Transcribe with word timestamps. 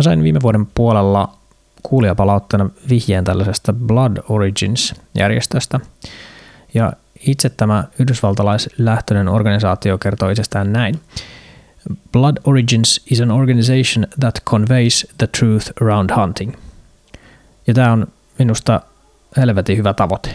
Mä 0.00 0.04
sain 0.04 0.22
viime 0.22 0.40
vuoden 0.42 0.66
puolella 0.66 1.34
kuulijapalautteena 1.82 2.70
vihjeen 2.88 3.24
tällaisesta 3.24 3.72
Blood 3.72 4.16
Origins-järjestöstä. 4.28 5.80
Ja 6.74 6.92
itse 7.26 7.50
tämä 7.50 7.84
yhdysvaltalaislähtöinen 7.98 9.28
organisaatio 9.28 9.98
kertoo 9.98 10.28
itsestään 10.30 10.72
näin. 10.72 11.00
Blood 12.12 12.36
Origins 12.44 13.02
is 13.10 13.20
an 13.20 13.30
organization 13.30 14.06
that 14.20 14.34
conveys 14.44 15.06
the 15.18 15.26
truth 15.26 15.72
around 15.82 16.10
hunting. 16.16 16.54
Ja 17.66 17.74
tämä 17.74 17.92
on 17.92 18.06
minusta 18.38 18.80
helvetin 19.36 19.76
hyvä 19.78 19.94
tavoite. 19.94 20.34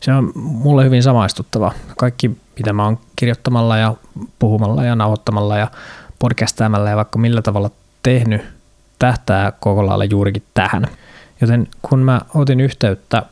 Se 0.00 0.12
on 0.12 0.32
mulle 0.34 0.84
hyvin 0.84 1.02
samaistuttava. 1.02 1.72
Kaikki, 1.96 2.30
mitä 2.56 2.72
mä 2.72 2.84
oon 2.84 2.98
kirjoittamalla 3.16 3.76
ja 3.76 3.94
puhumalla 4.38 4.84
ja 4.84 4.96
nauhoittamalla 4.96 5.58
ja 5.58 5.70
podcastaamalla 6.18 6.90
ja 6.90 6.96
vaikka 6.96 7.18
millä 7.18 7.42
tavalla 7.42 7.70
tehnyt, 8.04 8.42
tähtää 8.98 9.52
koko 9.60 9.86
lailla 9.86 10.04
juurikin 10.04 10.42
tähän. 10.54 10.86
Joten 11.40 11.68
kun 11.82 11.98
mä 11.98 12.20
otin 12.34 12.60
yhteyttä 12.60 13.22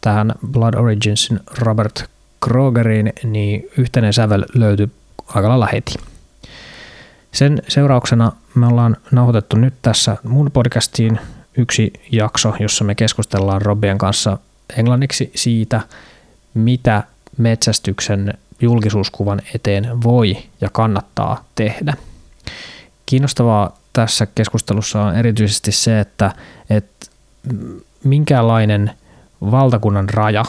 tähän 0.00 0.34
Blood 0.46 0.74
Originsin 0.74 1.40
Robert 1.58 2.04
Krogeriin, 2.40 3.12
niin 3.24 3.68
yhteinen 3.78 4.12
sävel 4.12 4.44
löytyi 4.54 4.88
aika 5.28 5.48
lailla 5.48 5.68
heti. 5.72 5.94
Sen 7.32 7.62
seurauksena 7.68 8.32
me 8.54 8.66
ollaan 8.66 8.96
nauhoitettu 9.12 9.56
nyt 9.56 9.74
tässä 9.82 10.16
mun 10.22 10.50
podcastiin 10.52 11.18
yksi 11.56 11.92
jakso, 12.12 12.54
jossa 12.60 12.84
me 12.84 12.94
keskustellaan 12.94 13.62
Robbien 13.62 13.98
kanssa 13.98 14.38
englanniksi 14.76 15.30
siitä, 15.34 15.80
mitä 16.54 17.02
metsästyksen 17.36 18.34
julkisuuskuvan 18.60 19.42
eteen 19.54 20.02
voi 20.02 20.36
ja 20.60 20.68
kannattaa 20.72 21.44
tehdä. 21.54 21.94
Kiinnostavaa 23.06 23.77
tässä 23.92 24.26
keskustelussa 24.34 25.02
on 25.02 25.16
erityisesti 25.16 25.72
se, 25.72 26.00
että, 26.00 26.32
että 26.70 27.06
minkälainen 28.04 28.90
valtakunnan 29.40 30.08
raja 30.08 30.44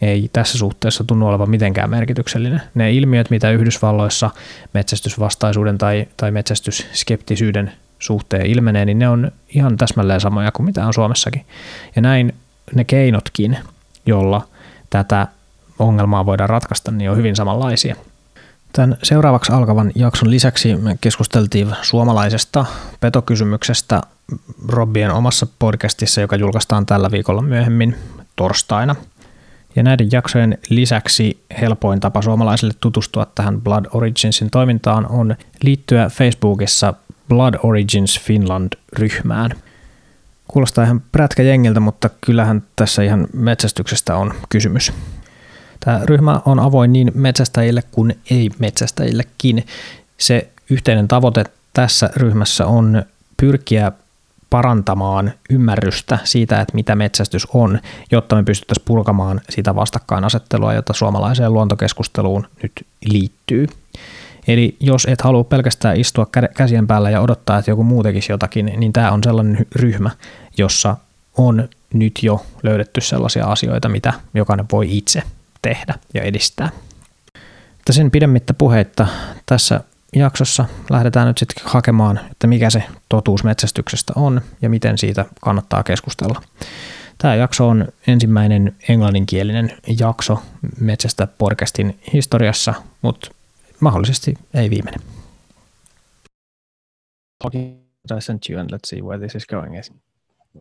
ei 0.00 0.30
tässä 0.32 0.58
suhteessa 0.58 1.04
tunnu 1.04 1.26
olevan 1.26 1.50
mitenkään 1.50 1.90
merkityksellinen. 1.90 2.62
Ne 2.74 2.92
ilmiöt, 2.92 3.30
mitä 3.30 3.50
Yhdysvalloissa 3.50 4.30
metsästysvastaisuuden 4.74 5.78
tai, 5.78 6.08
tai 6.16 6.30
metsästysskeptisyyden 6.30 7.72
suhteen 7.98 8.46
ilmenee, 8.46 8.84
niin 8.84 8.98
ne 8.98 9.08
on 9.08 9.32
ihan 9.48 9.76
täsmälleen 9.76 10.20
samoja 10.20 10.52
kuin 10.52 10.66
mitä 10.66 10.86
on 10.86 10.94
Suomessakin. 10.94 11.46
Ja 11.96 12.02
näin 12.02 12.34
ne 12.74 12.84
keinotkin, 12.84 13.58
jolla 14.06 14.48
tätä 14.90 15.26
ongelmaa 15.78 16.26
voidaan 16.26 16.50
ratkaista, 16.50 16.90
niin 16.90 17.10
on 17.10 17.16
hyvin 17.16 17.36
samanlaisia. 17.36 17.96
Tämän 18.72 18.96
seuraavaksi 19.02 19.52
alkavan 19.52 19.92
jakson 19.94 20.30
lisäksi 20.30 20.76
me 20.76 20.98
keskusteltiin 21.00 21.76
suomalaisesta 21.82 22.64
petokysymyksestä 23.00 24.00
Robbien 24.68 25.10
omassa 25.10 25.46
podcastissa, 25.58 26.20
joka 26.20 26.36
julkaistaan 26.36 26.86
tällä 26.86 27.10
viikolla 27.10 27.42
myöhemmin 27.42 27.96
torstaina. 28.36 28.96
Ja 29.76 29.82
näiden 29.82 30.08
jaksojen 30.12 30.58
lisäksi 30.68 31.44
helpoin 31.60 32.00
tapa 32.00 32.22
suomalaisille 32.22 32.74
tutustua 32.80 33.26
tähän 33.26 33.60
Blood 33.60 33.84
Originsin 33.92 34.50
toimintaan 34.50 35.06
on 35.06 35.36
liittyä 35.62 36.08
Facebookissa 36.08 36.94
Blood 37.28 37.54
Origins 37.62 38.20
Finland-ryhmään. 38.20 39.50
Kuulostaa 40.48 40.84
ihan 40.84 41.02
prätkäjengiltä, 41.12 41.80
mutta 41.80 42.10
kyllähän 42.20 42.62
tässä 42.76 43.02
ihan 43.02 43.26
metsästyksestä 43.32 44.16
on 44.16 44.34
kysymys. 44.48 44.92
Tämä 45.84 46.00
ryhmä 46.04 46.40
on 46.44 46.60
avoin 46.60 46.92
niin 46.92 47.12
metsästäjille 47.14 47.82
kuin 47.90 48.18
ei-metsästäjillekin. 48.30 49.66
Se 50.18 50.48
yhteinen 50.70 51.08
tavoite 51.08 51.44
tässä 51.72 52.10
ryhmässä 52.16 52.66
on 52.66 53.02
pyrkiä 53.36 53.92
parantamaan 54.50 55.32
ymmärrystä 55.50 56.18
siitä, 56.24 56.60
että 56.60 56.74
mitä 56.74 56.94
metsästys 56.94 57.46
on, 57.54 57.78
jotta 58.10 58.36
me 58.36 58.42
pystyttäisiin 58.42 58.84
purkamaan 58.84 59.40
sitä 59.50 59.74
vastakkainasettelua, 59.74 60.74
jota 60.74 60.92
suomalaiseen 60.92 61.52
luontokeskusteluun 61.52 62.46
nyt 62.62 62.72
liittyy. 63.04 63.66
Eli 64.48 64.76
jos 64.80 65.06
et 65.10 65.20
halua 65.20 65.44
pelkästään 65.44 65.96
istua 65.96 66.26
käsien 66.56 66.86
päällä 66.86 67.10
ja 67.10 67.20
odottaa, 67.20 67.58
että 67.58 67.70
joku 67.70 67.84
muu 67.84 68.02
tekisi 68.02 68.32
jotakin, 68.32 68.72
niin 68.76 68.92
tämä 68.92 69.12
on 69.12 69.24
sellainen 69.24 69.66
ryhmä, 69.74 70.10
jossa 70.58 70.96
on 71.36 71.68
nyt 71.94 72.18
jo 72.22 72.46
löydetty 72.62 73.00
sellaisia 73.00 73.46
asioita, 73.46 73.88
mitä 73.88 74.12
jokainen 74.34 74.66
voi 74.72 74.96
itse 74.96 75.22
tehdä 75.62 75.94
ja 76.14 76.22
edistää. 76.22 76.70
Mutta 77.76 77.92
sen 77.92 78.10
pidemmittä 78.10 78.54
puheitta 78.54 79.06
tässä 79.46 79.80
jaksossa 80.16 80.64
lähdetään 80.90 81.26
nyt 81.26 81.38
sitten 81.38 81.64
hakemaan, 81.66 82.20
että 82.30 82.46
mikä 82.46 82.70
se 82.70 82.82
totuus 83.08 83.44
metsästyksestä 83.44 84.12
on 84.16 84.40
ja 84.62 84.68
miten 84.68 84.98
siitä 84.98 85.24
kannattaa 85.40 85.82
keskustella. 85.82 86.42
Tämä 87.18 87.34
jakso 87.34 87.68
on 87.68 87.88
ensimmäinen 88.06 88.76
englanninkielinen 88.88 89.78
jakso 90.00 90.42
Metsästä 90.80 91.26
podcastin 91.26 92.00
historiassa, 92.12 92.74
mutta 93.02 93.30
mahdollisesti 93.80 94.34
ei 94.54 94.70
viimeinen. 94.70 95.00
I 98.16 98.20
sent 98.20 98.48
you 98.50 98.60
and 98.60 98.70
let's 98.70 98.86
see 98.86 99.02
where 99.02 99.18
this 99.18 99.34
is 99.34 99.46
going. 99.46 99.74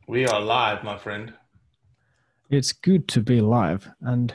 We 0.10 0.26
are 0.26 0.40
live, 0.40 0.84
my 0.84 0.98
friend. 0.98 1.30
It's 2.52 2.74
good 2.86 3.02
to 3.14 3.22
be 3.22 3.42
live 3.42 3.80
and 4.06 4.30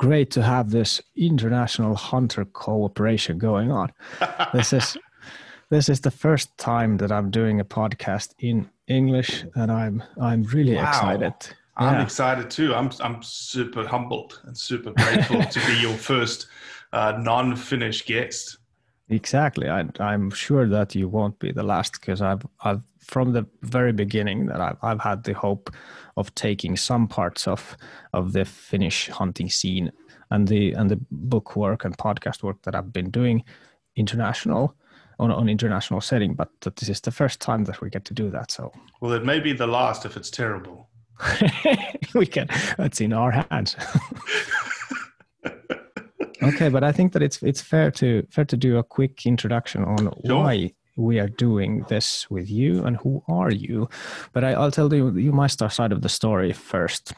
great 0.00 0.30
to 0.30 0.42
have 0.42 0.70
this 0.70 1.02
international 1.14 1.94
hunter 1.94 2.46
cooperation 2.46 3.36
going 3.36 3.70
on. 3.70 3.92
this 4.54 4.72
is 4.72 4.96
this 5.68 5.90
is 5.90 6.00
the 6.00 6.10
first 6.10 6.56
time 6.56 6.96
that 6.96 7.12
I'm 7.12 7.30
doing 7.30 7.60
a 7.60 7.64
podcast 7.66 8.34
in 8.38 8.68
English, 8.86 9.44
and 9.54 9.70
I'm 9.70 10.02
I'm 10.18 10.42
really 10.44 10.74
wow. 10.74 10.88
excited. 10.88 11.34
I'm 11.76 11.96
yeah. 11.96 12.02
excited 12.02 12.50
too. 12.50 12.74
I'm 12.74 12.90
I'm 13.00 13.22
super 13.22 13.86
humbled 13.86 14.40
and 14.44 14.56
super 14.56 14.92
grateful 14.92 15.42
to 15.54 15.60
be 15.66 15.74
your 15.82 15.94
first 15.94 16.46
uh, 16.94 17.12
non-Finnish 17.18 18.06
guest. 18.06 18.56
Exactly. 19.10 19.68
I, 19.68 19.84
I'm 19.98 20.30
sure 20.30 20.66
that 20.68 20.94
you 20.94 21.08
won't 21.08 21.38
be 21.38 21.52
the 21.52 21.62
last 21.62 22.00
because 22.00 22.22
I've 22.22 22.46
I've 22.62 22.84
from 23.00 23.32
the 23.34 23.44
very 23.60 23.92
beginning 23.92 24.46
that 24.46 24.62
I've 24.62 24.78
I've 24.82 25.00
had 25.00 25.24
the 25.24 25.34
hope 25.34 25.70
of 26.20 26.34
taking 26.34 26.76
some 26.76 27.08
parts 27.08 27.48
of 27.48 27.76
of 28.12 28.32
the 28.32 28.44
Finnish 28.44 29.08
hunting 29.08 29.50
scene 29.50 29.90
and 30.30 30.46
the 30.48 30.72
and 30.72 30.90
the 30.90 31.00
book 31.10 31.56
work 31.56 31.84
and 31.84 31.96
podcast 31.98 32.42
work 32.42 32.62
that 32.62 32.74
I've 32.74 32.92
been 32.92 33.10
doing 33.10 33.44
international 33.96 34.76
on 35.18 35.30
an 35.30 35.48
international 35.48 36.00
setting, 36.00 36.34
but 36.34 36.48
this 36.62 36.88
is 36.88 37.00
the 37.02 37.10
first 37.10 37.40
time 37.40 37.64
that 37.64 37.82
we 37.82 37.90
get 37.90 38.06
to 38.06 38.14
do 38.14 38.30
that. 38.30 38.50
So 38.50 38.72
well, 39.00 39.12
it 39.12 39.24
may 39.24 39.38
be 39.38 39.52
the 39.52 39.66
last 39.66 40.06
if 40.06 40.16
it's 40.16 40.30
terrible. 40.30 40.88
we 42.14 42.26
can. 42.26 42.48
That's 42.78 43.00
in 43.00 43.12
our 43.12 43.30
hands. 43.30 43.76
okay, 46.42 46.70
but 46.70 46.82
I 46.82 46.92
think 46.92 47.12
that 47.12 47.22
it's 47.22 47.42
it's 47.42 47.60
fair 47.60 47.90
to 47.92 48.26
fair 48.30 48.46
to 48.46 48.56
do 48.56 48.78
a 48.78 48.82
quick 48.82 49.26
introduction 49.26 49.84
on 49.84 50.10
sure. 50.24 50.36
why 50.36 50.72
we 51.00 51.18
are 51.18 51.28
doing 51.28 51.84
this 51.88 52.30
with 52.30 52.50
you 52.50 52.84
and 52.84 52.96
who 52.96 53.22
are 53.28 53.50
you. 53.50 53.88
But 54.32 54.44
I, 54.44 54.58
will 54.58 54.70
tell 54.70 54.92
you 54.92 55.16
you 55.16 55.32
my 55.32 55.46
side 55.46 55.92
of 55.92 56.02
the 56.02 56.08
story 56.08 56.52
first. 56.52 57.12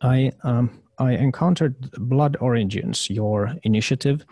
I 0.00 0.32
um, 0.42 0.82
I 0.98 1.12
encountered 1.12 1.90
Blood 1.92 2.36
Origins, 2.40 3.10
your 3.10 3.54
initiative, 3.62 4.24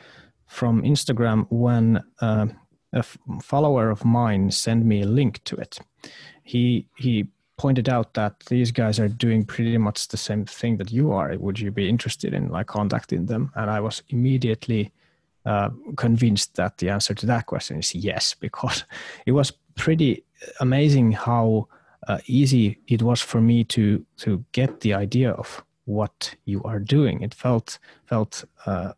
from 0.47 0.83
Instagram 0.83 1.47
when 1.51 2.03
uh, 2.21 2.47
a 2.93 2.99
f- 2.99 3.19
follower 3.43 3.91
of 3.91 4.05
mine 4.05 4.51
sent 4.51 4.85
me 4.85 5.03
a 5.03 5.07
link 5.07 5.43
to 5.45 5.57
it. 5.57 5.79
He 6.43 6.87
he 6.97 7.29
pointed 7.57 7.89
out 7.89 8.15
that 8.15 8.41
these 8.49 8.73
guys 8.73 8.99
are 8.99 9.09
doing 9.09 9.45
pretty 9.45 9.77
much 9.77 10.09
the 10.09 10.17
same 10.17 10.47
thing 10.47 10.79
that 10.79 10.91
you 10.91 11.13
are. 11.13 11.37
Would 11.37 11.61
you 11.61 11.71
be 11.71 11.89
interested 11.89 12.33
in 12.33 12.49
like 12.49 12.69
contacting 12.69 13.27
them? 13.27 13.53
And 13.55 13.71
I 13.71 13.81
was 13.81 14.03
immediately 14.09 14.93
uh, 15.47 15.71
convinced 15.97 16.57
that 16.57 16.79
the 16.79 16.91
answer 16.91 17.15
to 17.15 17.27
that 17.27 17.47
question 17.47 17.79
is 17.79 17.95
yes, 17.95 18.35
because 18.41 18.85
it 19.27 19.33
was 19.33 19.53
pretty 19.75 20.25
amazing 20.61 21.13
how 21.13 21.69
uh, 22.09 22.19
easy 22.27 22.79
it 22.89 23.03
was 23.03 23.21
for 23.21 23.41
me 23.41 23.65
to 23.65 24.05
to 24.17 24.45
get 24.53 24.81
the 24.81 24.95
idea 24.95 25.33
of 25.33 25.63
what 25.85 26.35
you 26.45 26.63
are 26.65 26.79
doing. 26.79 27.23
It 27.23 27.35
felt 27.35 27.79
felt 28.07 28.45
uh, 28.67 28.93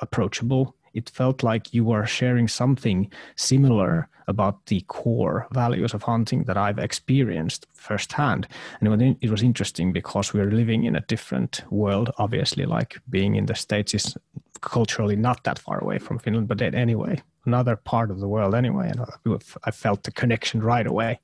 approachable. 0.00 0.74
It 0.94 1.10
felt 1.10 1.42
like 1.42 1.74
you 1.74 1.84
were 1.84 2.06
sharing 2.06 2.48
something 2.48 3.10
similar 3.36 4.08
about 4.26 4.66
the 4.66 4.80
core 4.82 5.46
values 5.52 5.94
of 5.94 6.02
hunting 6.02 6.44
that 6.44 6.56
I've 6.56 6.78
experienced 6.78 7.66
firsthand. 7.74 8.46
And 8.80 9.16
it 9.20 9.30
was 9.30 9.42
interesting 9.42 9.92
because 9.92 10.32
we're 10.32 10.50
living 10.50 10.84
in 10.84 10.96
a 10.96 11.00
different 11.00 11.62
world, 11.70 12.10
obviously, 12.18 12.64
like 12.64 12.98
being 13.10 13.34
in 13.36 13.46
the 13.46 13.54
States 13.54 13.94
is 13.94 14.16
culturally 14.60 15.16
not 15.16 15.44
that 15.44 15.58
far 15.58 15.78
away 15.78 15.98
from 15.98 16.18
Finland, 16.18 16.48
but 16.48 16.62
anyway, 16.62 17.22
another 17.46 17.76
part 17.76 18.10
of 18.10 18.20
the 18.20 18.28
world 18.28 18.54
anyway. 18.54 18.90
And 18.90 19.00
I 19.64 19.70
felt 19.70 20.02
the 20.02 20.10
connection 20.10 20.62
right 20.62 20.86
away. 20.86 21.20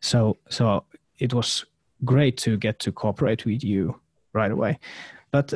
So, 0.00 0.36
so 0.48 0.84
it 1.18 1.32
was 1.32 1.64
great 2.04 2.36
to 2.38 2.56
get 2.56 2.78
to 2.80 2.92
cooperate 2.92 3.44
with 3.44 3.64
you 3.64 4.00
right 4.32 4.50
away. 4.50 4.78
But 5.30 5.54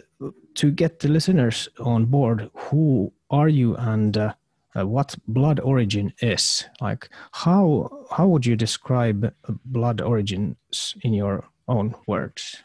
to 0.54 0.70
get 0.70 0.98
the 1.00 1.08
listeners 1.08 1.68
on 1.78 2.06
board, 2.06 2.50
who 2.54 3.12
are 3.30 3.48
you 3.48 3.76
and 3.76 4.16
uh, 4.16 4.32
uh, 4.78 4.86
what 4.86 5.16
blood 5.26 5.60
origin 5.60 6.12
is. 6.20 6.64
Like, 6.80 7.08
how 7.32 8.06
how 8.10 8.26
would 8.28 8.46
you 8.46 8.56
describe 8.56 9.32
blood 9.64 10.00
origins 10.00 10.94
in 11.02 11.14
your 11.14 11.44
own 11.66 11.94
words? 12.06 12.62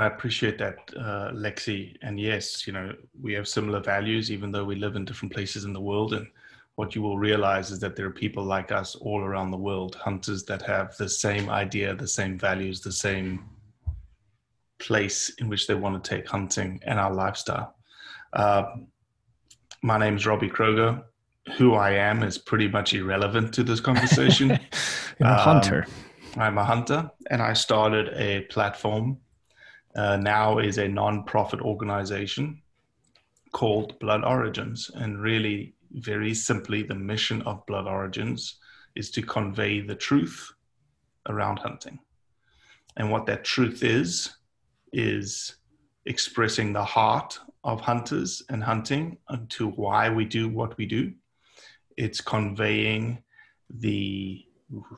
I 0.00 0.06
appreciate 0.06 0.56
that, 0.56 0.78
uh, 0.96 1.30
Lexi. 1.32 1.94
And 2.00 2.18
yes, 2.18 2.66
you 2.66 2.72
know, 2.72 2.94
we 3.20 3.34
have 3.34 3.46
similar 3.46 3.80
values, 3.80 4.32
even 4.32 4.50
though 4.50 4.64
we 4.64 4.76
live 4.76 4.96
in 4.96 5.04
different 5.04 5.34
places 5.34 5.64
in 5.66 5.74
the 5.74 5.80
world. 5.80 6.14
And 6.14 6.26
what 6.76 6.94
you 6.94 7.02
will 7.02 7.18
realize 7.18 7.70
is 7.70 7.80
that 7.80 7.96
there 7.96 8.06
are 8.06 8.10
people 8.10 8.42
like 8.42 8.72
us 8.72 8.94
all 8.94 9.20
around 9.20 9.50
the 9.50 9.58
world, 9.58 9.96
hunters 9.96 10.42
that 10.44 10.62
have 10.62 10.96
the 10.96 11.06
same 11.06 11.50
idea, 11.50 11.94
the 11.94 12.08
same 12.08 12.38
values, 12.38 12.80
the 12.80 12.90
same 12.90 13.44
place 14.78 15.34
in 15.38 15.50
which 15.50 15.66
they 15.66 15.74
want 15.74 16.02
to 16.02 16.10
take 16.16 16.26
hunting 16.26 16.80
and 16.84 16.98
our 16.98 17.12
lifestyle. 17.12 17.74
Uh, 18.32 18.76
my 19.82 19.98
name 19.98 20.16
is 20.16 20.24
Robbie 20.24 20.48
Kroger. 20.48 21.04
Who 21.58 21.74
I 21.74 21.90
am 21.90 22.22
is 22.22 22.38
pretty 22.38 22.68
much 22.68 22.94
irrelevant 22.94 23.52
to 23.52 23.62
this 23.62 23.80
conversation. 23.80 24.48
You're 25.18 25.28
a 25.28 25.32
um, 25.32 25.38
hunter. 25.38 25.86
I'm 26.38 26.56
a 26.56 26.64
hunter, 26.64 27.10
and 27.30 27.42
I 27.42 27.52
started 27.52 28.14
a 28.14 28.42
platform 28.42 29.18
uh, 29.96 30.16
now 30.16 30.58
is 30.58 30.78
a 30.78 30.88
non-profit 30.88 31.60
organization 31.60 32.62
called 33.52 33.98
Blood 33.98 34.24
Origins. 34.24 34.90
And 34.94 35.20
really, 35.20 35.74
very 35.92 36.34
simply, 36.34 36.82
the 36.82 36.94
mission 36.94 37.42
of 37.42 37.66
Blood 37.66 37.86
Origins 37.86 38.58
is 38.94 39.10
to 39.12 39.22
convey 39.22 39.80
the 39.80 39.94
truth 39.94 40.52
around 41.28 41.58
hunting. 41.58 41.98
And 42.96 43.10
what 43.10 43.26
that 43.26 43.44
truth 43.44 43.82
is, 43.82 44.36
is 44.92 45.56
expressing 46.06 46.72
the 46.72 46.84
heart 46.84 47.38
of 47.62 47.80
hunters 47.80 48.42
and 48.48 48.62
hunting 48.62 49.18
and 49.28 49.48
to 49.50 49.68
why 49.68 50.08
we 50.10 50.24
do 50.24 50.48
what 50.48 50.76
we 50.76 50.86
do. 50.86 51.12
It's 51.96 52.20
conveying 52.20 53.22
the 53.68 54.44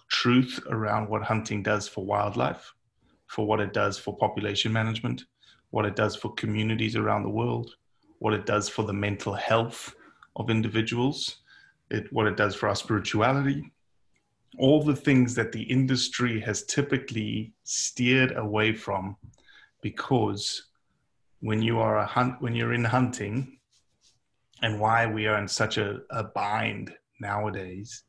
truth 0.09 0.61
around 0.69 1.09
what 1.09 1.23
hunting 1.23 1.63
does 1.63 1.89
for 1.89 2.05
wildlife 2.05 2.73
for 3.33 3.47
what 3.47 3.61
it 3.61 3.73
does 3.73 3.99
for 3.99 4.15
population 4.15 4.71
management, 4.71 5.25
what 5.71 5.87
it 5.87 5.97
does 5.97 6.15
for 6.15 6.35
communities 6.35 6.97
around 6.97 7.23
the 7.23 7.31
world, 7.31 7.77
what 8.19 8.35
it 8.35 8.45
does 8.45 8.69
for 8.69 8.83
the 8.83 8.93
mental 8.93 9.33
health 9.33 9.95
of 10.37 10.51
individuals, 10.51 11.39
it, 11.91 12.13
what 12.13 12.27
it 12.27 12.37
does 12.37 12.55
for 12.55 12.69
our 12.69 12.75
spirituality, 12.75 13.73
all 14.59 14.83
the 14.83 14.95
things 14.95 15.35
that 15.35 15.51
the 15.51 15.63
industry 15.63 16.41
has 16.41 16.65
typically 16.65 17.55
steered 17.65 18.37
away 18.37 18.75
from 18.75 19.17
because 19.81 20.65
when 21.41 21.63
you 21.63 21.81
are 21.81 22.01
a 22.01 22.07
hunt 22.07 22.35
when 22.41 22.55
you're 22.55 22.75
in 22.75 22.85
hunting 22.85 23.57
and 24.61 24.79
why 24.79 25.07
we 25.07 25.27
are 25.27 25.39
in 25.39 25.49
such 25.49 25.79
a, 25.79 26.01
a 26.11 26.23
bind 26.23 26.95
nowadays 27.19 28.05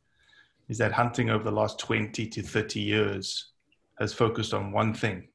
is 0.67 0.77
that 0.77 0.91
hunting 0.91 1.29
over 1.29 1.45
the 1.45 1.51
last 1.51 1.79
20 1.79 2.27
to 2.27 2.41
30 2.41 2.81
years 2.81 3.52
has 4.03 4.13
focused 4.13 4.53
on 4.53 4.71
one 4.71 4.93
thing, 4.93 5.27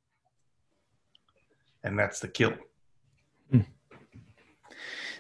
and 1.83 1.99
that's 1.99 2.21
the 2.21 2.29
kill. 2.29 2.55
Hmm. 3.51 3.61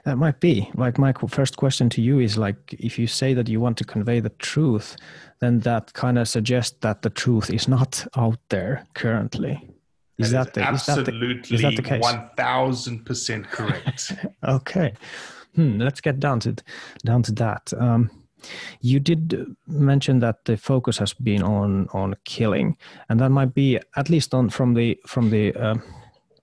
That 0.04 0.16
might 0.16 0.40
be 0.40 0.70
like 0.74 0.98
my 0.98 1.12
first 1.28 1.56
question 1.56 1.88
to 1.90 2.00
you 2.02 2.20
is 2.20 2.38
like 2.38 2.74
if 2.78 2.98
you 2.98 3.06
say 3.06 3.34
that 3.34 3.48
you 3.48 3.60
want 3.60 3.76
to 3.78 3.84
convey 3.84 4.20
the 4.20 4.34
truth, 4.38 4.96
then 5.40 5.60
that 5.60 5.92
kind 5.94 6.18
of 6.18 6.28
suggests 6.28 6.76
that 6.80 7.02
the 7.02 7.10
truth 7.10 7.50
is 7.50 7.66
not 7.68 8.06
out 8.16 8.38
there 8.48 8.86
currently. 8.94 9.54
Is 10.18 10.32
that, 10.32 10.52
that, 10.52 10.54
the, 10.54 10.62
absolutely 10.62 11.56
is 11.56 11.62
that 11.62 11.76
the, 11.76 11.82
case? 11.82 12.02
One 12.02 12.28
thousand 12.36 13.04
percent 13.04 13.50
correct. 13.50 14.12
okay, 14.44 14.92
hmm, 15.54 15.78
let's 15.80 16.00
get 16.00 16.20
down 16.20 16.40
to 16.40 16.56
down 17.04 17.22
to 17.22 17.32
that. 17.32 17.72
Um, 17.78 18.10
you 18.80 19.00
did 19.00 19.56
mention 19.66 20.20
that 20.20 20.44
the 20.44 20.56
focus 20.56 20.98
has 20.98 21.14
been 21.14 21.42
on 21.42 21.88
on 21.92 22.14
killing, 22.24 22.76
and 23.08 23.20
that 23.20 23.30
might 23.30 23.54
be 23.54 23.78
at 23.96 24.10
least 24.10 24.34
on 24.34 24.50
from 24.50 24.74
the 24.74 24.98
from 25.06 25.30
the 25.30 25.54
uh, 25.54 25.76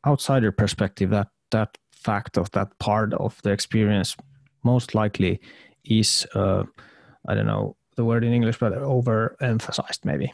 outsider 0.05 0.51
perspective 0.51 1.09
that 1.09 1.29
that 1.51 1.77
fact 1.91 2.37
of 2.37 2.51
that 2.51 2.77
part 2.79 3.13
of 3.13 3.41
the 3.41 3.51
experience 3.51 4.15
most 4.63 4.93
likely 4.95 5.39
is 5.83 6.27
uh, 6.35 6.63
I 7.27 7.35
don't 7.35 7.47
know 7.47 7.75
the 7.95 8.05
word 8.05 8.23
in 8.23 8.33
English, 8.33 8.59
but 8.59 8.73
overemphasized 8.73 10.05
maybe. 10.05 10.33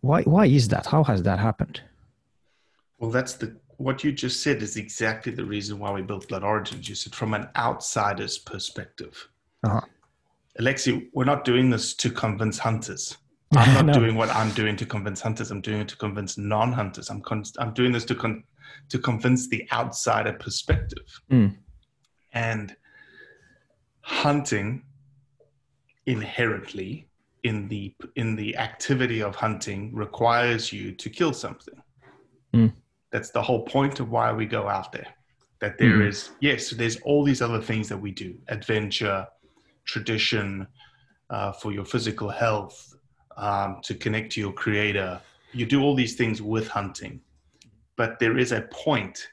Why 0.00 0.22
why 0.22 0.46
is 0.46 0.68
that? 0.68 0.86
How 0.86 1.04
has 1.04 1.22
that 1.22 1.38
happened? 1.38 1.80
Well, 2.98 3.10
that's 3.10 3.34
the 3.34 3.56
what 3.78 4.02
you 4.02 4.12
just 4.12 4.42
said 4.42 4.60
is 4.62 4.76
exactly 4.76 5.32
the 5.32 5.44
reason 5.44 5.78
why 5.78 5.92
we 5.92 6.02
built 6.02 6.28
Blood 6.28 6.42
Origins. 6.42 6.88
You 6.88 6.94
said 6.94 7.14
from 7.14 7.34
an 7.34 7.48
outsider's 7.56 8.38
perspective. 8.38 9.28
Uh-huh. 9.64 9.80
Alexi, 10.60 11.08
we're 11.12 11.24
not 11.24 11.44
doing 11.44 11.70
this 11.70 11.94
to 11.94 12.10
convince 12.10 12.58
hunters. 12.58 13.16
I'm 13.56 13.74
not 13.74 13.86
no. 13.86 13.92
doing 13.94 14.14
what 14.14 14.28
I'm 14.30 14.50
doing 14.50 14.76
to 14.76 14.84
convince 14.84 15.20
hunters. 15.20 15.50
I'm 15.50 15.60
doing 15.60 15.80
it 15.80 15.88
to 15.88 15.96
convince 15.96 16.36
non-hunters. 16.36 17.08
I'm 17.08 17.22
con- 17.22 17.44
I'm 17.58 17.72
doing 17.72 17.92
this 17.92 18.04
to 18.06 18.14
con- 18.14 18.44
to 18.90 18.98
convince 18.98 19.48
the 19.48 19.66
outsider 19.72 20.34
perspective. 20.34 21.06
Mm. 21.30 21.56
And 22.34 22.76
hunting 24.02 24.82
inherently 26.06 27.08
in 27.44 27.68
the 27.68 27.94
in 28.16 28.36
the 28.36 28.56
activity 28.56 29.22
of 29.22 29.34
hunting 29.34 29.94
requires 29.94 30.72
you 30.72 30.92
to 30.92 31.08
kill 31.08 31.32
something. 31.32 31.80
Mm. 32.54 32.74
That's 33.12 33.30
the 33.30 33.42
whole 33.42 33.62
point 33.62 34.00
of 34.00 34.10
why 34.10 34.32
we 34.32 34.44
go 34.44 34.68
out 34.68 34.92
there. 34.92 35.06
That 35.60 35.78
there 35.78 35.98
mm. 35.98 36.08
is 36.08 36.30
yes, 36.40 36.70
there's 36.70 37.00
all 37.00 37.24
these 37.24 37.40
other 37.40 37.62
things 37.62 37.88
that 37.88 37.98
we 37.98 38.10
do, 38.10 38.36
adventure, 38.48 39.26
tradition, 39.88 40.66
uh, 41.30 41.52
for 41.52 41.72
your 41.72 41.84
physical 41.84 42.28
health, 42.28 42.94
um, 43.36 43.80
to 43.82 43.94
connect 43.94 44.32
to 44.32 44.40
your 44.40 44.52
creator. 44.52 45.20
You 45.52 45.66
do 45.66 45.82
all 45.82 45.94
these 45.94 46.14
things 46.14 46.40
with 46.42 46.68
hunting, 46.68 47.20
but 47.96 48.18
there 48.18 48.36
is 48.38 48.52
a 48.52 48.62
point 48.70 49.28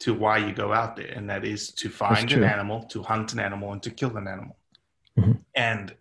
to 0.00 0.12
why 0.12 0.36
you 0.38 0.52
go 0.52 0.72
out 0.72 0.96
there, 0.96 1.12
and 1.16 1.28
that 1.30 1.44
is 1.44 1.70
to 1.72 1.88
find 1.88 2.30
an 2.32 2.44
animal, 2.44 2.82
to 2.84 3.02
hunt 3.02 3.32
an 3.32 3.40
animal, 3.40 3.72
and 3.72 3.82
to 3.82 3.90
kill 3.90 4.16
an 4.16 4.28
animal. 4.28 4.56
Mm-hmm. 5.18 5.32
And 5.54 5.94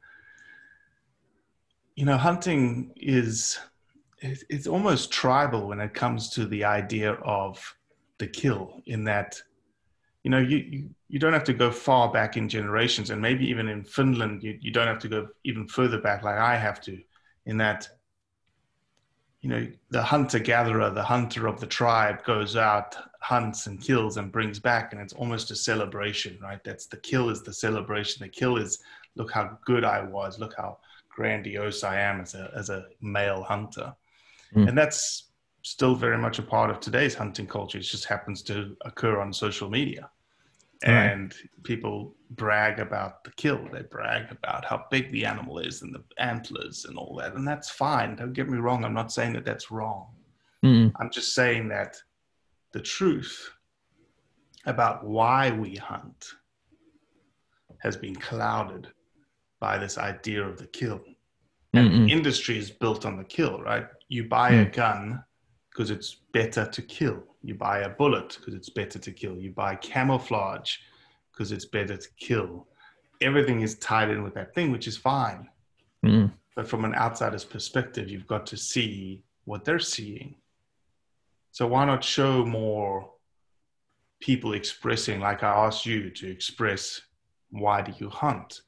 you 1.95 2.06
know, 2.06 2.17
hunting 2.17 2.91
is 2.97 3.59
it's 4.19 4.67
almost 4.67 5.11
tribal 5.11 5.67
when 5.67 5.79
it 5.79 5.94
comes 5.94 6.29
to 6.31 6.45
the 6.45 6.63
idea 6.63 7.13
of 7.13 7.75
the 8.17 8.27
kill. 8.27 8.81
In 8.85 9.03
that 9.06 9.41
you 10.23 10.31
know, 10.31 10.39
you, 10.39 10.57
you, 10.57 10.89
you 11.09 11.19
don't 11.19 11.33
have 11.33 11.43
to 11.43 11.53
go 11.53 11.69
far 11.69 12.11
back 12.11 12.37
in 12.37 12.47
generations, 12.47 13.09
and 13.09 13.21
maybe 13.21 13.45
even 13.45 13.67
in 13.67 13.83
Finland, 13.83 14.41
you, 14.41 14.57
you 14.61 14.71
don't 14.71 14.87
have 14.87 14.99
to 14.99 15.09
go 15.09 15.27
even 15.43 15.67
further 15.67 15.99
back 15.99 16.23
like 16.23 16.37
I 16.37 16.55
have 16.55 16.81
to, 16.81 16.97
in 17.45 17.57
that, 17.57 17.87
you 19.42 19.49
know, 19.49 19.68
the 19.89 20.01
hunter 20.01 20.39
gatherer, 20.39 20.89
the 20.89 21.03
hunter 21.03 21.47
of 21.47 21.59
the 21.59 21.68
tribe 21.68 22.23
goes 22.23 22.56
out, 22.56 22.95
hunts 23.19 23.68
and 23.68 23.81
kills 23.81 24.15
and 24.15 24.31
brings 24.31 24.59
back, 24.59 24.94
and 24.94 25.01
it's 25.01 25.13
almost 25.13 25.51
a 25.51 25.56
celebration, 25.56 26.39
right? 26.42 26.63
That's 26.63 26.85
the 26.85 26.97
kill 26.97 27.30
is 27.30 27.44
the 27.44 27.53
celebration. 27.53 28.23
The 28.23 28.30
kill 28.30 28.56
is 28.56 28.80
look 29.15 29.31
how 29.31 29.57
good 29.65 29.83
I 29.83 30.01
was, 30.03 30.39
look 30.39 30.53
how 30.56 30.77
grandiose 31.09 31.83
I 31.83 31.99
am 31.99 32.21
as 32.21 32.33
a 32.33 32.49
as 32.56 32.69
a 32.69 32.85
male 33.01 33.44
hunter, 33.44 33.94
mm. 34.56 34.69
and 34.69 34.77
that's 34.77 35.31
still 35.63 35.95
very 35.95 36.18
much 36.18 36.39
a 36.39 36.42
part 36.42 36.69
of 36.69 36.80
today's 36.80 37.15
hunting 37.15 37.47
culture. 37.47 37.77
It 37.77 37.81
just 37.81 38.06
happens 38.06 38.42
to 38.44 38.75
occur 38.85 39.19
on 39.19 39.33
social 39.33 39.69
media. 39.69 40.09
And 40.83 41.33
right. 41.33 41.63
people 41.63 42.16
brag 42.31 42.80
about 42.80 43.23
the 43.23 43.31
kill. 43.31 43.68
They 43.71 43.83
brag 43.83 44.31
about 44.31 44.66
how 44.66 44.85
big 44.92 45.11
the 45.11 45.25
animal 45.25 45.59
is 45.59 45.81
and 45.81 45.95
the 45.95 46.04
antlers 46.18 46.85
and 46.85 46.97
all 46.97 47.16
that. 47.18 47.35
And 47.35 47.47
that's 47.47 47.69
fine. 47.69 48.16
Don't 48.16 48.33
get 48.33 48.49
me 48.49 48.57
wrong. 48.57 48.83
I'm 48.83 48.94
not 48.94 49.11
saying 49.11 49.33
that 49.33 49.45
that's 49.45 49.71
wrong. 49.71 50.07
mm 50.63 50.92
I'm 50.99 51.09
just 51.09 51.33
saying 51.33 51.69
that 51.69 51.97
the 52.73 52.81
truth 52.81 53.52
about 54.66 55.06
why 55.06 55.52
we 55.52 55.75
hunt 55.75 56.33
has 57.80 57.95
been 57.95 58.16
clouded 58.16 58.87
by 59.59 59.78
this 59.78 59.97
idea 59.97 60.44
of 60.44 60.57
the 60.57 60.68
kill. 60.68 61.02
And 61.75 62.07
the 62.07 62.13
industry 62.13 62.59
is 62.59 62.69
built 62.69 63.04
on 63.04 63.18
the 63.18 63.23
kill, 63.23 63.59
right? 63.59 63.87
You 64.07 64.25
buy 64.25 64.52
mm. 64.52 64.68
a 64.68 64.69
gun 64.69 65.23
because 65.73 65.89
it's 65.89 66.18
better 66.31 66.65
to 66.68 66.81
kill. 66.81 67.23
You 67.42 67.56
buy 67.56 67.80
a 67.80 67.89
bullet 67.89 68.37
because 68.39 68.53
it's 68.53 68.69
better 68.69 68.99
to 68.99 69.11
kill. 69.11 69.35
You 69.35 69.51
buy 69.51 69.75
camouflage 69.75 70.77
because 71.31 71.51
it's 71.51 71.65
better 71.65 71.97
to 71.97 72.07
kill. 72.18 72.68
Everything 73.21 73.61
is 73.61 73.75
tied 73.75 74.09
in 74.09 74.23
with 74.23 74.35
that 74.35 74.53
thing, 74.53 74.71
which 74.71 74.87
is 74.87 74.97
fine. 74.97 75.49
Mm. 76.06 76.31
But 76.56 76.68
from 76.68 76.85
an 76.85 76.94
outsider's 76.94 77.44
perspective, 77.44 78.09
you've 78.09 78.27
got 78.27 78.45
to 78.47 78.57
see 78.57 79.23
what 79.45 79.65
they're 79.65 79.80
seeing. 79.80 80.35
So 81.51 81.68
why 81.68 81.85
not 81.85 82.03
show 82.03 82.45
more 82.45 83.11
people 84.19 84.53
expressing, 84.53 85.19
like 85.19 85.44
I 85.44 85.65
asked 85.65 85.85
you 85.85 86.09
to 86.11 86.30
express, 86.30 87.01
why 87.49 87.81
do 87.81 87.94
you 87.97 88.09
hunt? 88.09 88.61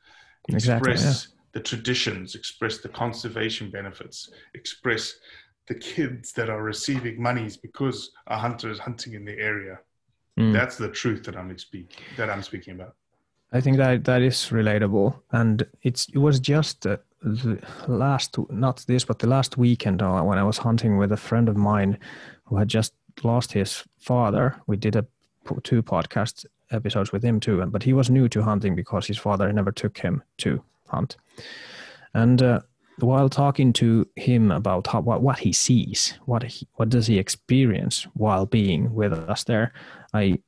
Express 0.48 0.64
exactly, 0.64 0.94
yeah. 0.94 1.14
the 1.54 1.60
traditions, 1.60 2.36
express 2.36 2.80
the 2.80 2.90
conservation 2.90 3.70
benefits, 3.70 4.30
express 4.54 5.16
the 5.68 5.76
kids 5.76 6.32
that 6.34 6.50
are 6.50 6.64
receiving 6.64 7.22
monies 7.22 7.58
because 7.58 8.12
a 8.28 8.38
hunter 8.38 8.70
is 8.70 8.80
hunting 8.80 9.14
in 9.14 9.26
the 9.26 9.38
area. 9.38 9.80
Mm. 10.40 10.54
That's 10.54 10.78
the 10.78 10.90
truth 10.90 11.24
that 11.24 11.36
I'm 11.36 11.58
speaking 11.58 11.98
that 12.18 12.30
I'm 12.30 12.44
speaking 12.44 12.76
about. 12.76 12.96
I 13.54 13.62
think 13.62 13.78
that 13.78 14.04
that 14.04 14.22
is 14.22 14.50
relatable, 14.52 15.16
and 15.32 15.66
it's 15.82 16.10
it 16.10 16.18
was 16.18 16.40
just 16.40 16.86
uh, 16.86 16.98
the 17.22 17.60
last 17.88 18.38
not 18.50 18.84
this 18.88 19.06
but 19.06 19.20
the 19.20 19.28
last 19.28 19.58
weekend 19.58 20.02
uh, 20.02 20.22
when 20.22 20.38
I 20.38 20.44
was 20.44 20.58
hunting 20.58 20.98
with 20.98 21.12
a 21.12 21.18
friend 21.18 21.48
of 21.48 21.56
mine 21.56 21.98
who 22.46 22.58
had 22.58 22.68
just 22.68 22.94
lost 23.24 23.54
his 23.54 23.84
father. 23.98 24.56
We 24.68 24.76
did 24.78 24.96
a 24.96 25.06
two 25.64 25.82
podcast 25.82 26.46
episodes 26.72 27.12
with 27.12 27.24
him 27.24 27.40
too, 27.40 27.66
but 27.68 27.84
he 27.84 27.94
was 27.94 28.10
new 28.10 28.28
to 28.30 28.44
hunting 28.44 28.76
because 28.76 29.08
his 29.08 29.18
father 29.18 29.52
never 29.54 29.72
took 29.72 29.98
him 29.98 30.22
to 30.40 30.62
hunt, 30.88 31.18
and. 32.14 32.42
Uh, 32.42 32.60
while 33.00 33.30
talking 33.30 33.74
to 33.74 34.08
him 34.16 34.52
about 34.52 34.88
how, 34.88 35.02
what, 35.02 35.22
what 35.22 35.40
he 35.40 35.52
sees, 35.52 36.18
what 36.26 36.44
he, 36.44 36.68
what 36.76 36.90
does 36.90 37.08
he 37.08 37.20
experience 37.20 38.04
while 38.14 38.46
being 38.46 38.94
with 38.94 39.14
us 39.14 39.44
there, 39.44 39.74
I 40.14 40.40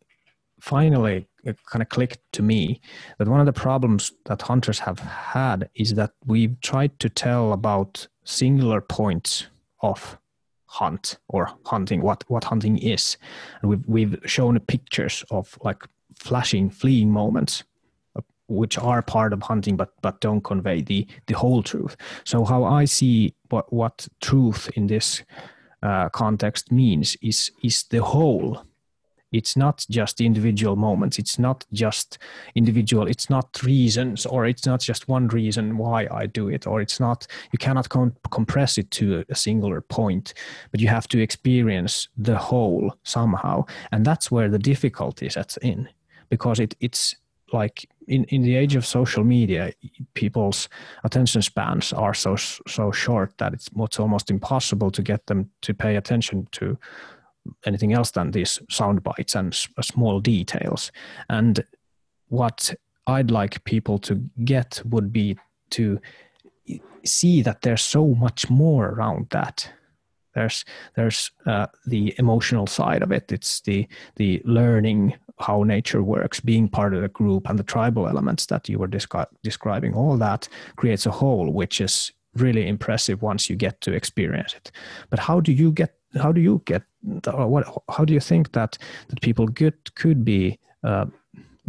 finally 0.60 1.28
it 1.44 1.58
kind 1.66 1.82
of 1.82 1.90
clicked 1.90 2.20
to 2.34 2.42
me 2.42 2.82
that 3.18 3.28
one 3.28 3.40
of 3.40 3.46
the 3.46 3.54
problems 3.54 4.12
that 4.26 4.42
hunters 4.42 4.80
have 4.80 5.00
had 5.00 5.70
is 5.76 5.94
that 5.94 6.12
we've 6.26 6.60
tried 6.62 7.00
to 7.00 7.10
tell 7.10 7.54
about 7.54 8.08
singular 8.24 8.82
points 8.82 9.48
of 9.82 10.18
hunt 10.66 11.18
or 11.30 11.50
hunting 11.66 12.02
what 12.02 12.24
what 12.28 12.44
hunting 12.44 12.78
is. 12.78 13.18
And 13.62 13.70
we've 13.70 13.88
we've 13.88 14.20
shown 14.26 14.60
pictures 14.60 15.24
of 15.32 15.58
like 15.64 15.84
flashing 16.20 16.70
fleeing 16.70 17.12
moments. 17.12 17.64
uh, 17.64 17.77
which 18.48 18.78
are 18.78 19.02
part 19.02 19.34
of 19.34 19.42
hunting 19.44 19.76
but 19.76 19.90
but 20.02 20.20
don't 20.22 20.44
convey 20.44 20.82
the 20.82 21.08
the 21.28 21.36
whole 21.36 21.64
truth. 21.64 21.96
So 22.24 22.46
how 22.46 22.64
i 22.64 22.86
see 22.86 23.34
what 23.50 23.72
what 23.72 24.08
truth 24.22 24.70
in 24.76 24.88
this 24.88 25.24
uh, 25.84 26.10
context 26.10 26.72
means 26.72 27.16
is 27.22 27.52
is 27.64 27.84
the 27.84 28.04
whole. 28.04 28.64
It's 29.32 29.58
not 29.58 29.86
just 29.90 30.22
individual 30.22 30.78
moments. 30.78 31.20
It's 31.20 31.38
not 31.38 31.66
just 31.74 32.18
individual. 32.56 33.08
It's 33.08 33.30
not 33.30 33.62
reasons 33.62 34.26
or 34.26 34.46
it's 34.46 34.66
not 34.66 34.80
just 34.80 35.10
one 35.10 35.28
reason 35.28 35.78
why 35.78 36.08
i 36.10 36.26
do 36.26 36.48
it 36.48 36.66
or 36.66 36.82
it's 36.82 37.00
not 37.00 37.28
you 37.52 37.60
cannot 37.60 37.90
com- 37.90 38.16
compress 38.32 38.78
it 38.78 38.90
to 38.92 39.26
a 39.30 39.36
singular 39.36 39.82
point 39.82 40.34
but 40.72 40.80
you 40.80 40.88
have 40.88 41.08
to 41.10 41.20
experience 41.20 42.08
the 42.18 42.38
whole 42.38 42.96
somehow. 43.04 43.66
And 43.92 44.06
that's 44.06 44.32
where 44.32 44.50
the 44.50 44.60
difficulty 44.60 45.30
sets 45.30 45.58
in 45.58 45.90
because 46.30 46.60
it, 46.60 46.76
it's 46.80 47.16
like 47.54 47.90
in, 48.08 48.24
in 48.26 48.42
the 48.42 48.56
age 48.56 48.76
of 48.76 48.86
social 48.86 49.24
media 49.24 49.72
people's 50.14 50.70
attention 51.04 51.42
spans 51.42 51.94
are 51.94 52.14
so 52.14 52.36
so 52.36 52.92
short 52.92 53.38
that 53.38 53.54
it's, 53.54 53.70
it's 53.80 54.00
almost 54.00 54.30
impossible 54.30 54.92
to 54.92 55.02
get 55.02 55.26
them 55.28 55.50
to 55.62 55.74
pay 55.74 55.96
attention 55.96 56.48
to 56.52 56.78
anything 57.66 57.94
else 57.94 58.12
than 58.12 58.32
these 58.32 58.60
sound 58.70 59.04
bites 59.04 59.36
and 59.36 59.54
small 59.82 60.20
details. 60.20 60.92
And 61.30 61.64
what 62.30 62.74
I'd 63.06 63.32
like 63.32 63.64
people 63.64 64.00
to 64.00 64.16
get 64.44 64.82
would 64.86 65.12
be 65.12 65.38
to 65.72 66.00
see 67.04 67.42
that 67.42 67.62
there's 67.62 67.82
so 67.82 68.08
much 68.08 68.50
more 68.50 68.90
around 68.90 69.28
that. 69.30 69.72
There's 70.36 70.66
there's 70.96 71.32
uh, 71.46 71.68
the 71.86 72.14
emotional 72.20 72.68
side 72.68 73.02
of 73.02 73.12
it. 73.12 73.32
It's 73.32 73.62
the 73.62 73.88
the 74.18 74.42
learning 74.46 75.16
how 75.40 75.64
nature 75.64 76.04
works, 76.04 76.40
being 76.40 76.68
part 76.68 76.94
of 76.94 77.02
the 77.02 77.08
group, 77.08 77.50
and 77.50 77.60
the 77.60 77.64
tribal 77.64 78.08
elements 78.08 78.48
that 78.48 78.68
you 78.68 78.80
were 78.80 78.88
descri- 78.88 79.28
describing. 79.44 79.94
All 79.94 80.18
that 80.18 80.48
creates 80.76 81.06
a 81.06 81.12
whole, 81.12 81.52
which 81.52 81.80
is 81.80 82.12
really 82.36 82.68
impressive 82.68 83.22
once 83.22 83.50
you 83.50 83.56
get 83.56 83.82
to 83.82 83.94
experience 83.94 84.54
it. 84.54 84.72
But 85.10 85.20
how 85.20 85.40
do 85.40 85.52
you 85.52 85.72
get 85.72 85.98
how 86.18 86.32
do 86.32 86.42
you 86.42 86.62
get 86.66 86.84
or 87.34 87.48
what 87.48 87.68
how 87.90 88.06
do 88.06 88.14
you 88.14 88.20
think 88.20 88.52
that 88.54 88.78
that 89.10 89.22
people 89.22 89.48
could 89.48 89.96
could 89.96 90.24
be 90.24 90.60
uh, 90.84 91.06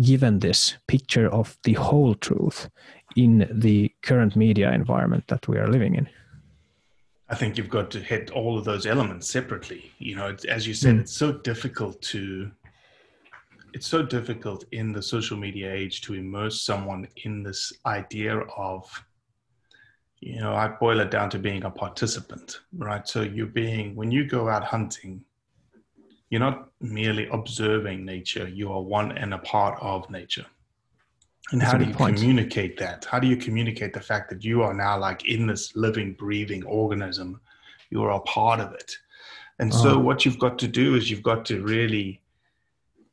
given 0.00 0.38
this 0.38 0.76
picture 0.86 1.28
of 1.28 1.58
the 1.64 1.74
whole 1.74 2.14
truth 2.14 2.68
in 3.16 3.48
the 3.50 3.92
current 4.02 4.36
media 4.36 4.72
environment 4.72 5.24
that 5.28 5.48
we 5.48 5.58
are 5.58 5.68
living 5.68 5.94
in 5.94 6.08
i 7.28 7.34
think 7.34 7.58
you've 7.58 7.68
got 7.68 7.90
to 7.90 7.98
hit 7.98 8.30
all 8.30 8.56
of 8.56 8.64
those 8.64 8.86
elements 8.86 9.28
separately 9.28 9.90
you 9.98 10.14
know 10.14 10.36
as 10.48 10.66
you 10.66 10.74
said 10.74 10.94
mm. 10.94 11.00
it's 11.00 11.12
so 11.12 11.32
difficult 11.32 12.00
to 12.00 12.50
it's 13.74 13.86
so 13.86 14.02
difficult 14.02 14.64
in 14.72 14.92
the 14.92 15.02
social 15.02 15.36
media 15.36 15.72
age 15.72 16.00
to 16.02 16.14
immerse 16.14 16.62
someone 16.62 17.06
in 17.24 17.42
this 17.42 17.72
idea 17.86 18.38
of 18.56 18.88
you 20.20 20.40
know, 20.40 20.52
I 20.52 20.68
boil 20.68 21.00
it 21.00 21.10
down 21.10 21.30
to 21.30 21.38
being 21.38 21.64
a 21.64 21.70
participant, 21.70 22.60
right? 22.76 23.06
So 23.06 23.22
you're 23.22 23.46
being, 23.46 23.94
when 23.94 24.10
you 24.10 24.24
go 24.24 24.48
out 24.48 24.64
hunting, 24.64 25.24
you're 26.30 26.40
not 26.40 26.70
merely 26.80 27.28
observing 27.28 28.04
nature, 28.04 28.48
you 28.48 28.72
are 28.72 28.82
one 28.82 29.16
and 29.16 29.32
a 29.32 29.38
part 29.38 29.78
of 29.80 30.10
nature. 30.10 30.44
And 31.52 31.60
That's 31.60 31.72
how 31.72 31.78
do 31.78 31.86
you 31.86 31.94
point. 31.94 32.16
communicate 32.16 32.76
that? 32.78 33.06
How 33.06 33.18
do 33.18 33.26
you 33.26 33.36
communicate 33.36 33.94
the 33.94 34.00
fact 34.00 34.28
that 34.30 34.44
you 34.44 34.62
are 34.62 34.74
now 34.74 34.98
like 34.98 35.26
in 35.26 35.46
this 35.46 35.74
living, 35.76 36.12
breathing 36.12 36.64
organism? 36.64 37.40
You 37.90 38.02
are 38.02 38.10
a 38.10 38.20
part 38.20 38.60
of 38.60 38.72
it. 38.74 38.92
And 39.58 39.72
so 39.72 39.92
uh-huh. 39.92 40.00
what 40.00 40.24
you've 40.24 40.38
got 40.38 40.58
to 40.58 40.68
do 40.68 40.94
is 40.94 41.10
you've 41.10 41.22
got 41.22 41.46
to 41.46 41.62
really, 41.62 42.20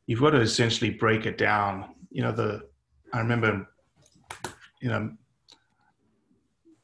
you've 0.08 0.22
got 0.22 0.32
to 0.32 0.42
essentially 0.42 0.92
break 0.92 1.26
it 1.26 1.38
down. 1.38 1.96
You 2.12 2.24
know, 2.24 2.32
the, 2.32 2.68
I 3.14 3.20
remember, 3.20 3.68
you 4.82 4.90
know, 4.90 5.12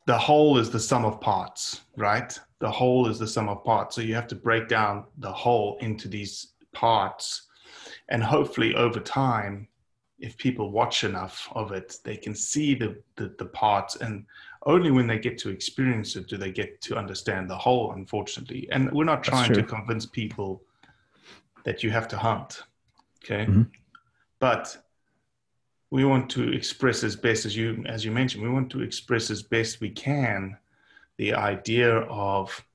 the 0.08 0.18
whole 0.18 0.58
is 0.58 0.70
the 0.70 0.80
sum 0.80 1.06
of 1.06 1.22
parts, 1.22 1.82
right? 1.96 2.38
The 2.60 2.72
whole 2.72 3.08
is 3.08 3.20
the 3.20 3.28
sum 3.28 3.50
of 3.50 3.64
parts. 3.64 3.96
So 3.96 4.02
you 4.02 4.16
have 4.16 4.28
to 4.28 4.36
break 4.36 4.68
down 4.68 5.06
the 5.20 5.32
whole 5.32 5.78
into 5.80 6.08
these 6.08 6.54
parts. 6.74 7.44
And 8.10 8.24
hopefully 8.24 8.76
over 8.76 9.00
time, 9.00 9.68
if 10.20 10.38
people 10.38 10.72
watch 10.72 11.04
enough 11.04 11.48
of 11.54 11.72
it, 11.72 11.98
they 12.04 12.16
can 12.16 12.36
see 12.36 12.76
the, 12.76 13.02
the, 13.16 13.34
the 13.38 13.46
parts. 13.46 13.96
And 13.98 14.26
only 14.66 14.92
when 14.92 15.08
they 15.08 15.18
get 15.18 15.38
to 15.40 15.50
experience 15.50 16.16
it 16.16 16.28
do 16.28 16.38
they 16.38 16.52
get 16.52 16.82
to 16.82 16.96
understand 16.96 17.50
the 17.50 17.58
whole, 17.58 17.94
unfortunately. 17.94 18.68
And 18.72 18.92
we're 18.92 19.04
not 19.04 19.24
trying 19.24 19.54
to 19.54 19.64
convince 19.64 20.06
people 20.06 20.62
that 21.64 21.84
you 21.84 21.90
have 21.90 22.08
to 22.10 22.18
hunt. 22.18 22.64
Okay. 23.24 23.46
Mm-hmm. 23.46 23.64
But 24.40 24.78
we 25.92 26.06
want 26.06 26.30
to 26.30 26.52
express 26.54 27.04
as 27.04 27.16
best 27.16 27.46
as 27.46 27.56
you 27.56 27.84
as 27.86 28.04
you 28.04 28.12
mentioned 28.12 28.42
we 28.42 28.50
want 28.50 28.72
to 28.72 28.82
express 28.82 29.30
as 29.30 29.44
best 29.44 29.82
we 29.82 29.90
can 29.90 30.58
the 31.18 31.34
idea 31.34 32.00
of 32.00 32.66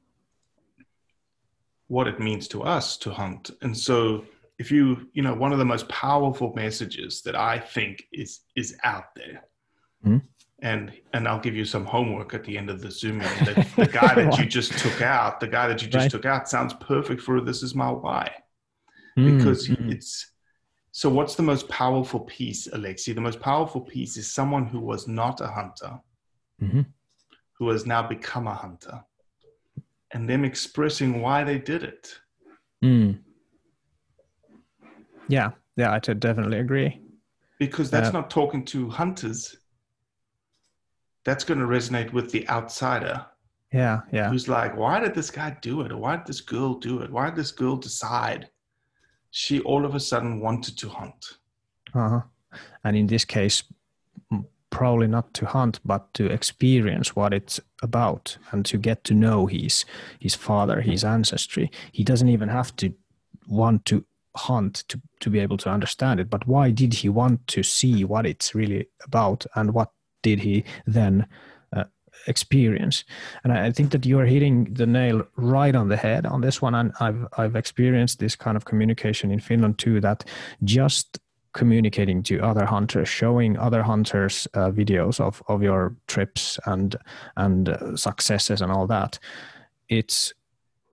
what 1.89 2.07
it 2.07 2.21
means 2.21 2.47
to 2.47 2.63
us 2.63 2.97
to 2.97 3.11
hunt 3.11 3.51
and 3.63 3.77
so 3.77 4.25
if 4.59 4.71
you 4.71 5.09
you 5.15 5.23
know 5.23 5.35
one 5.35 5.53
of 5.53 5.59
the 5.59 5.65
most 5.65 5.89
powerful 5.89 6.53
messages 6.55 7.23
that 7.23 7.35
i 7.35 7.59
think 7.59 8.07
is 8.13 8.41
is 8.55 8.77
out 8.85 9.15
there 9.15 9.43
mm-hmm. 10.05 10.19
and 10.61 10.93
and 11.13 11.27
i'll 11.27 11.41
give 11.41 11.57
you 11.57 11.65
some 11.65 11.85
homework 11.85 12.35
at 12.35 12.45
the 12.45 12.57
end 12.57 12.69
of 12.69 12.81
the 12.81 12.91
zoom 12.91 13.19
the, 13.19 13.67
the 13.77 13.87
guy 13.87 14.15
that 14.15 14.39
you 14.39 14.47
just 14.59 14.73
took 14.79 15.01
out 15.01 15.41
the 15.41 15.49
guy 15.49 15.67
that 15.67 15.83
you 15.83 15.89
just 15.89 16.05
right. 16.05 16.11
took 16.11 16.27
out 16.27 16.49
sounds 16.49 16.75
perfect 16.75 17.21
for 17.21 17.41
this 17.41 17.63
is 17.63 17.75
my 17.75 17.91
why 17.91 18.31
mm, 19.19 19.39
because 19.39 19.69
mm-hmm. 19.69 19.91
it's 19.91 20.33
so, 20.97 21.11
what's 21.11 21.35
the 21.35 21.43
most 21.43 21.69
powerful 21.69 22.21
piece, 22.21 22.69
Alexi? 22.69 23.15
The 23.15 23.21
most 23.21 23.39
powerful 23.39 23.83
piece 23.83 24.17
is 24.17 24.33
someone 24.33 24.65
who 24.65 24.81
was 24.81 25.07
not 25.07 25.43
a 25.43 25.47
hunter, 25.47 26.01
mm-hmm. 26.63 26.81
who 27.53 27.69
has 27.69 27.85
now 27.85 28.03
become 28.03 28.47
a 28.47 28.55
hunter, 28.55 29.05
and 30.13 30.27
them 30.27 30.43
expressing 30.43 31.21
why 31.21 31.45
they 31.45 31.59
did 31.59 31.83
it. 31.83 32.15
Mm. 32.83 33.19
Yeah, 35.29 35.51
yeah, 35.77 35.93
I 35.93 35.99
definitely 35.99 36.61
agree. 36.61 36.99
Because 37.59 37.91
that's 37.91 38.09
uh, 38.09 38.13
not 38.13 38.31
talking 38.31 38.65
to 38.65 38.89
hunters. 38.89 39.55
That's 41.27 41.45
going 41.45 41.61
to 41.61 41.67
resonate 41.67 42.15
with 42.15 42.33
the 42.33 42.49
outsider. 42.49 43.27
Yeah, 43.71 44.01
yeah. 44.13 44.31
Who's 44.31 44.49
like, 44.49 44.75
why 44.75 45.01
did 45.01 45.13
this 45.13 45.31
guy 45.31 45.59
do 45.61 45.83
it? 45.83 45.93
Or 45.93 45.99
why 45.99 46.17
did 46.17 46.27
this 46.27 46.41
girl 46.41 46.73
do 46.73 47.03
it? 47.03 47.13
Why 47.13 47.27
did 47.27 47.37
this 47.37 47.53
girl 47.53 47.77
decide? 47.77 48.49
She 49.31 49.61
all 49.61 49.85
of 49.85 49.95
a 49.95 50.01
sudden 50.01 50.41
wanted 50.41 50.79
to 50.79 50.89
hunt. 50.89 51.39
Uh-huh. 51.95 52.23
And 52.85 52.97
in 52.97 53.07
this 53.07 53.25
case, 53.25 53.63
probably 54.71 55.07
not 55.07 55.33
to 55.35 55.47
hunt, 55.47 55.81
but 55.85 56.13
to 56.15 56.27
experience 56.27 57.17
what 57.17 57.33
it's 57.33 57.61
about 57.83 58.37
and 58.51 58.65
to 58.67 58.77
get 58.77 59.05
to 59.05 59.15
know 59.15 59.47
his 59.47 59.85
his 60.19 60.35
father, 60.35 60.81
his 60.81 61.05
ancestry. 61.05 61.71
He 61.93 62.05
doesn't 62.05 62.29
even 62.29 62.49
have 62.49 62.75
to 62.77 62.93
want 63.49 63.85
to 63.87 64.05
hunt 64.37 64.85
to, 64.89 65.01
to 65.21 65.31
be 65.31 65.39
able 65.39 65.57
to 65.59 65.71
understand 65.71 66.21
it. 66.21 66.29
But 66.29 66.47
why 66.47 66.71
did 66.71 66.95
he 66.95 67.09
want 67.09 67.47
to 67.49 67.63
see 67.63 68.05
what 68.05 68.27
it's 68.27 68.55
really 68.55 68.89
about 69.03 69.47
and 69.55 69.73
what 69.73 69.93
did 70.23 70.41
he 70.41 70.65
then 70.87 71.27
experience. 72.27 73.05
And 73.45 73.53
I 73.53 73.73
think 73.73 73.93
that 73.93 74.07
you 74.07 74.19
are 74.19 74.27
hitting 74.27 74.75
the 74.75 74.87
nail 74.87 75.23
right 75.37 75.75
on 75.75 75.89
the 75.89 75.97
head 75.97 76.27
on 76.27 76.41
this 76.41 76.63
one. 76.63 76.75
And 76.75 76.93
I've 77.01 77.27
I've 77.39 77.57
experienced 77.57 78.19
this 78.19 78.37
kind 78.37 78.57
of 78.57 78.65
communication 78.65 79.31
in 79.31 79.41
Finland 79.41 79.79
too. 79.79 80.01
That 80.01 80.25
just 80.65 81.19
communicating 81.53 82.23
to 82.23 82.39
other 82.41 82.67
hunters, 82.67 83.09
showing 83.09 83.59
other 83.59 83.83
hunters 83.83 84.47
uh, 84.55 84.71
videos 84.71 85.21
of 85.21 85.43
of 85.49 85.63
your 85.63 85.97
trips 86.07 86.59
and 86.67 86.97
and 87.37 87.69
uh, 87.69 87.97
successes 87.97 88.61
and 88.61 88.73
all 88.73 88.87
that. 88.87 89.19
It's 89.89 90.35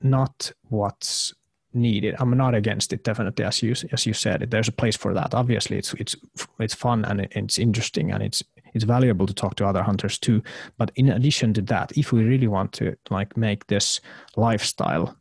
not 0.01 0.51
what's 0.69 1.33
needed. 1.73 2.15
I'm 2.19 2.35
not 2.37 2.55
against 2.55 2.93
it, 2.93 3.03
definitely, 3.03 3.45
as 3.45 3.61
you 3.61 3.75
as 3.91 4.05
you 4.05 4.13
said. 4.13 4.49
There's 4.49 4.67
a 4.67 4.73
place 4.73 4.95
for 4.95 5.13
that. 5.13 5.33
Obviously, 5.33 5.77
it's 5.77 5.93
it's 5.95 6.15
it's 6.59 6.73
fun 6.73 7.05
and 7.05 7.21
it's 7.31 7.57
interesting 7.57 8.11
and 8.11 8.23
it's 8.23 8.43
it's 8.73 8.83
valuable 8.83 9.27
to 9.27 9.33
talk 9.33 9.55
to 9.55 9.67
other 9.67 9.83
hunters 9.83 10.17
too. 10.17 10.41
But 10.77 10.91
in 10.95 11.09
addition 11.09 11.53
to 11.55 11.61
that, 11.63 11.97
if 11.97 12.11
we 12.11 12.23
really 12.23 12.47
want 12.47 12.71
to 12.73 12.95
like 13.09 13.37
make 13.37 13.67
this 13.67 14.01
lifestyle 14.35 15.17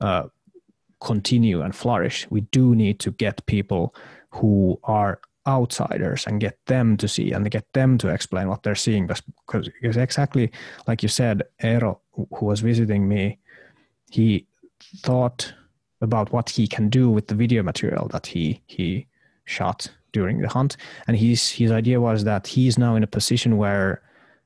uh, 0.00 0.24
continue 1.00 1.62
and 1.62 1.74
flourish, 1.74 2.26
we 2.30 2.42
do 2.42 2.74
need 2.74 2.98
to 3.00 3.10
get 3.12 3.46
people 3.46 3.94
who 4.30 4.78
are 4.84 5.20
outsiders 5.46 6.26
and 6.26 6.40
get 6.40 6.58
them 6.66 6.96
to 6.96 7.08
see 7.08 7.32
and 7.32 7.50
get 7.50 7.66
them 7.72 7.98
to 7.98 8.08
explain 8.08 8.48
what 8.48 8.62
they're 8.62 8.76
seeing 8.76 9.08
because, 9.08 9.68
because 9.68 9.96
exactly 9.96 10.52
like 10.86 11.02
you 11.02 11.08
said 11.08 11.42
Eero 11.60 11.98
who 12.12 12.46
was 12.46 12.60
visiting 12.60 13.08
me 13.08 13.38
he 14.08 14.46
thought 14.98 15.52
about 16.02 16.32
what 16.32 16.50
he 16.50 16.66
can 16.66 16.88
do 16.88 17.08
with 17.08 17.28
the 17.28 17.34
video 17.34 17.62
material 17.62 18.08
that 18.08 18.26
he 18.26 18.60
he 18.66 19.06
shot 19.44 19.90
during 20.12 20.40
the 20.40 20.48
hunt. 20.48 20.76
And 21.06 21.16
his 21.16 21.50
his 21.50 21.70
idea 21.70 22.00
was 22.00 22.24
that 22.24 22.46
he's 22.46 22.76
now 22.78 22.96
in 22.96 23.02
a 23.02 23.06
position 23.06 23.56
where 23.56 24.02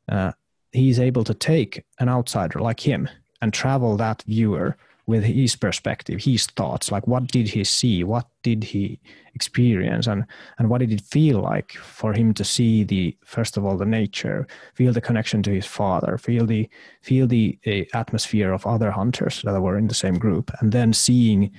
uh, 0.08 0.32
he's 0.72 1.00
able 1.00 1.24
to 1.24 1.34
take 1.34 1.84
an 1.98 2.08
outsider 2.08 2.60
like 2.60 2.80
him 2.80 3.08
and 3.42 3.52
travel 3.52 3.96
that 3.96 4.22
viewer 4.22 4.76
with 5.06 5.22
his 5.22 5.54
perspective, 5.54 6.20
his 6.20 6.46
thoughts, 6.46 6.90
like 6.90 7.06
what 7.06 7.28
did 7.28 7.48
he 7.48 7.62
see, 7.62 8.02
what 8.02 8.26
did 8.42 8.64
he 8.64 9.00
experience, 9.34 10.08
and 10.08 10.26
and 10.58 10.68
what 10.68 10.78
did 10.78 10.90
it 10.90 11.00
feel 11.00 11.40
like 11.40 11.72
for 11.72 12.12
him 12.12 12.34
to 12.34 12.44
see 12.44 12.82
the 12.82 13.16
first 13.24 13.56
of 13.56 13.64
all 13.64 13.76
the 13.76 13.86
nature, 13.86 14.46
feel 14.74 14.92
the 14.92 15.00
connection 15.00 15.42
to 15.44 15.50
his 15.50 15.66
father, 15.66 16.18
feel 16.18 16.44
the 16.44 16.68
feel 17.02 17.26
the 17.28 17.56
uh, 17.66 17.82
atmosphere 17.96 18.52
of 18.52 18.66
other 18.66 18.90
hunters 18.90 19.42
that 19.42 19.60
were 19.60 19.78
in 19.78 19.86
the 19.86 19.94
same 19.94 20.18
group, 20.18 20.50
and 20.60 20.72
then 20.72 20.92
seeing 20.92 21.52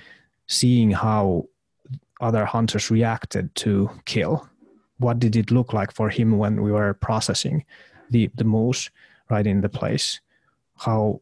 seeing 0.47 0.91
how 0.91 1.47
other 2.19 2.45
hunters 2.45 2.91
reacted 2.91 3.53
to 3.55 3.89
kill. 4.05 4.47
What 4.97 5.19
did 5.19 5.35
it 5.35 5.51
look 5.51 5.71
like 5.73 5.93
for 5.93 6.09
him 6.09 6.37
when 6.37 6.61
we 6.61 6.71
were 6.71 6.95
processing 6.95 7.63
the 8.09 8.29
the 8.35 8.43
moose 8.43 8.89
right 9.29 9.47
in 9.47 9.61
the 9.61 9.69
place? 9.69 10.19
How 10.75 11.21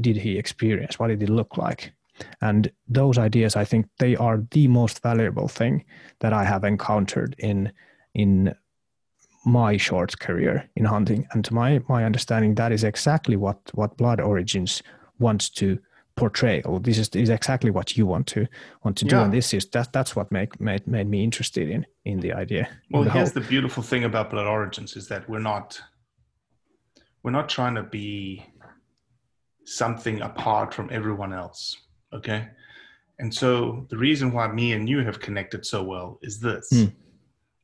did 0.00 0.16
he 0.16 0.38
experience? 0.38 0.98
What 0.98 1.08
did 1.08 1.22
it 1.22 1.30
look 1.30 1.56
like? 1.56 1.92
And 2.40 2.70
those 2.88 3.18
ideas, 3.18 3.56
I 3.56 3.64
think, 3.64 3.86
they 3.98 4.16
are 4.16 4.42
the 4.50 4.68
most 4.68 5.02
valuable 5.02 5.48
thing 5.48 5.84
that 6.20 6.32
I 6.32 6.44
have 6.44 6.64
encountered 6.64 7.34
in 7.38 7.72
in 8.14 8.54
my 9.44 9.76
short 9.76 10.18
career 10.18 10.68
in 10.74 10.84
hunting. 10.84 11.26
And 11.32 11.44
to 11.44 11.54
my 11.54 11.82
my 11.88 12.04
understanding, 12.04 12.54
that 12.54 12.72
is 12.72 12.84
exactly 12.84 13.36
what 13.36 13.58
what 13.74 13.96
Blood 13.96 14.20
Origins 14.20 14.82
wants 15.18 15.50
to 15.50 15.78
portray. 16.16 16.62
Or 16.62 16.80
this 16.80 16.98
is, 16.98 17.08
is 17.10 17.28
exactly 17.28 17.70
what 17.70 17.96
you 17.96 18.06
want 18.06 18.26
to 18.28 18.46
want 18.82 18.96
to 18.98 19.04
do. 19.04 19.16
Yeah. 19.16 19.24
And 19.24 19.32
this 19.32 19.52
is 19.52 19.66
that 19.70 19.92
that's 19.92 20.16
what 20.16 20.32
make, 20.32 20.60
made 20.60 20.86
made 20.86 21.08
me 21.08 21.22
interested 21.22 21.68
in 21.70 21.86
in 22.04 22.20
the 22.20 22.32
idea. 22.32 22.68
Well, 22.90 23.04
the 23.04 23.10
here's 23.10 23.32
whole. 23.32 23.42
the 23.42 23.48
beautiful 23.48 23.82
thing 23.82 24.04
about 24.04 24.30
Blood 24.30 24.46
Origins 24.46 24.96
is 24.96 25.08
that 25.08 25.28
we're 25.28 25.38
not 25.38 25.80
we're 27.22 27.32
not 27.32 27.48
trying 27.48 27.74
to 27.74 27.82
be 27.82 28.46
something 29.66 30.22
apart 30.22 30.72
from 30.72 30.88
everyone 30.90 31.32
else. 31.32 31.76
Okay. 32.12 32.48
And 33.18 33.32
so 33.32 33.86
the 33.90 33.96
reason 33.96 34.32
why 34.32 34.48
me 34.48 34.72
and 34.72 34.88
you 34.88 35.00
have 35.00 35.20
connected 35.20 35.66
so 35.66 35.82
well 35.82 36.18
is 36.22 36.38
this 36.38 36.68
mm. 36.72 36.92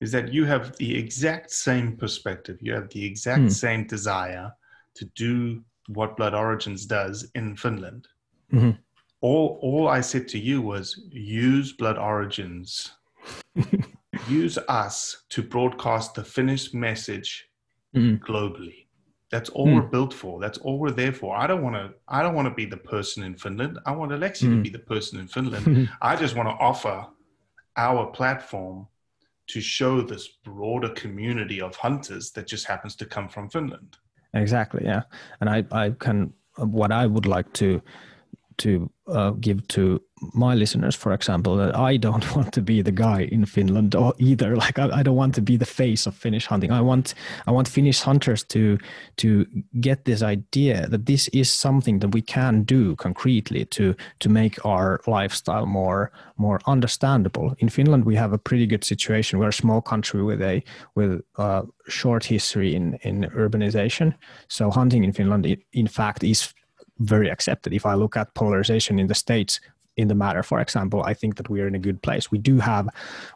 is 0.01 0.11
that 0.13 0.33
you 0.33 0.45
have 0.45 0.77
the 0.77 0.99
exact 0.99 1.51
same 1.51 1.97
perspective. 1.97 2.59
You 2.61 2.73
have 2.75 2.89
the 2.91 3.05
exact 3.05 3.43
mm. 3.43 3.53
same 3.53 3.87
desire 3.87 4.51
to 4.95 5.05
do 5.17 5.63
what 5.89 6.17
Blood 6.17 6.35
Origins 6.35 6.87
does 6.87 7.31
in 7.35 7.57
Finland. 7.57 8.09
Mm-hmm. 8.53 8.71
All, 9.21 9.59
all 9.63 9.89
I 9.89 10.01
said 10.01 10.27
to 10.29 10.39
you 10.39 10.61
was 10.63 11.01
use 11.11 11.73
Blood 11.73 11.99
Origins, 11.99 12.93
use 14.29 14.59
us 14.69 15.25
to 15.31 15.43
broadcast 15.43 16.15
the 16.15 16.25
Finnish 16.25 16.75
message 16.75 17.49
mm. 17.95 18.19
globally. 18.21 18.82
That's 19.33 19.49
all 19.49 19.67
mm. 19.67 19.77
we're 19.77 19.89
built 19.89 20.13
for. 20.13 20.39
That's 20.39 20.59
all 20.59 20.79
we're 20.79 20.91
there 20.91 21.13
for. 21.13 21.35
I 21.35 21.47
don't 21.47 21.63
want 21.63 21.75
to. 21.75 21.95
I 22.07 22.23
don't 22.23 22.35
want 22.35 22.49
to 22.49 22.55
be 22.55 22.67
the 22.67 22.77
person 22.77 23.25
in 23.25 23.35
Finland. 23.35 23.79
I 23.87 23.93
want 23.93 24.13
Alexi 24.13 24.45
mm. 24.45 24.51
to 24.51 24.57
hmm. 24.57 24.63
be 24.63 24.69
the 24.69 24.79
person 24.79 25.19
in 25.19 25.27
Finland. 25.27 25.89
I 26.03 26.15
just 26.17 26.37
want 26.37 26.51
to 26.51 26.55
offer 26.55 27.07
our 27.79 28.07
platform 28.13 28.87
to 29.49 29.61
show 29.63 30.03
this 30.03 30.29
broader 30.45 30.91
community 30.91 31.63
of 31.63 31.75
hunters 31.75 32.31
that 32.33 32.47
just 32.47 32.67
happens 32.67 32.95
to 32.97 33.07
come 33.07 33.29
from 33.29 33.49
Finland. 33.49 33.97
Exactly. 34.35 34.85
Yeah, 34.85 35.03
and 35.41 35.49
I 35.49 35.65
I 35.73 35.91
can 35.99 36.35
what 36.57 36.93
I 36.93 37.07
would 37.07 37.27
like 37.27 37.51
to 37.55 37.81
to 38.59 38.91
uh, 39.09 39.31
give 39.33 39.67
to 39.69 40.01
my 40.35 40.55
listeners, 40.55 40.95
for 40.95 41.13
example, 41.13 41.57
that 41.57 41.77
I 41.77 41.97
don't 41.97 42.25
want 42.37 42.53
to 42.53 42.63
be 42.63 42.83
the 42.83 42.93
guy 42.93 43.23
in 43.23 43.45
Finland 43.45 43.95
or 43.95 44.15
either. 44.19 44.57
Like 44.63 44.79
I, 44.79 45.01
I, 45.01 45.03
don't 45.03 45.17
want 45.17 45.35
to 45.35 45.43
be 45.43 45.57
the 45.57 45.67
face 45.67 46.07
of 46.07 46.15
Finnish 46.15 46.47
hunting. 46.47 46.71
I 46.71 46.81
want 46.81 47.15
I 47.49 47.51
want 47.51 47.67
Finnish 47.67 48.01
hunters 48.01 48.45
to 48.45 48.79
to 49.17 49.45
get 49.81 50.05
this 50.05 50.23
idea 50.23 50.87
that 50.89 51.07
this 51.07 51.27
is 51.29 51.51
something 51.53 51.99
that 51.99 52.15
we 52.15 52.23
can 52.23 52.63
do 52.63 52.95
concretely 52.95 53.65
to 53.65 53.95
to 54.21 54.29
make 54.29 54.65
our 54.65 55.01
lifestyle 55.07 55.67
more 55.67 56.13
more 56.37 56.61
understandable. 56.67 57.57
In 57.59 57.69
Finland, 57.69 58.05
we 58.05 58.15
have 58.15 58.33
a 58.33 58.39
pretty 58.39 58.67
good 58.67 58.85
situation. 58.85 59.41
We're 59.41 59.49
a 59.49 59.53
small 59.53 59.81
country 59.81 60.23
with 60.23 60.43
a 60.43 60.63
with 60.95 61.23
a 61.39 61.65
short 61.89 62.25
history 62.25 62.77
in 62.77 62.99
in 63.03 63.25
urbanization. 63.35 64.15
So 64.49 64.71
hunting 64.71 65.03
in 65.05 65.13
Finland, 65.13 65.57
in 65.73 65.89
fact, 65.89 66.23
is 66.23 66.55
very 66.99 67.31
accepted. 67.31 67.73
If 67.73 67.87
I 67.87 67.95
look 67.95 68.17
at 68.17 68.35
polarization 68.35 68.99
in 68.99 69.07
the 69.07 69.15
states 69.15 69.61
in 69.97 70.09
the 70.09 70.15
matter, 70.15 70.43
for 70.43 70.61
example, 70.61 71.03
I 71.03 71.15
think 71.15 71.37
that 71.37 71.51
we 71.51 71.61
are 71.61 71.67
in 71.67 71.75
a 71.75 71.79
good 71.79 72.01
place. 72.03 72.31
We 72.31 72.39
do 72.39 72.59
have 72.61 72.89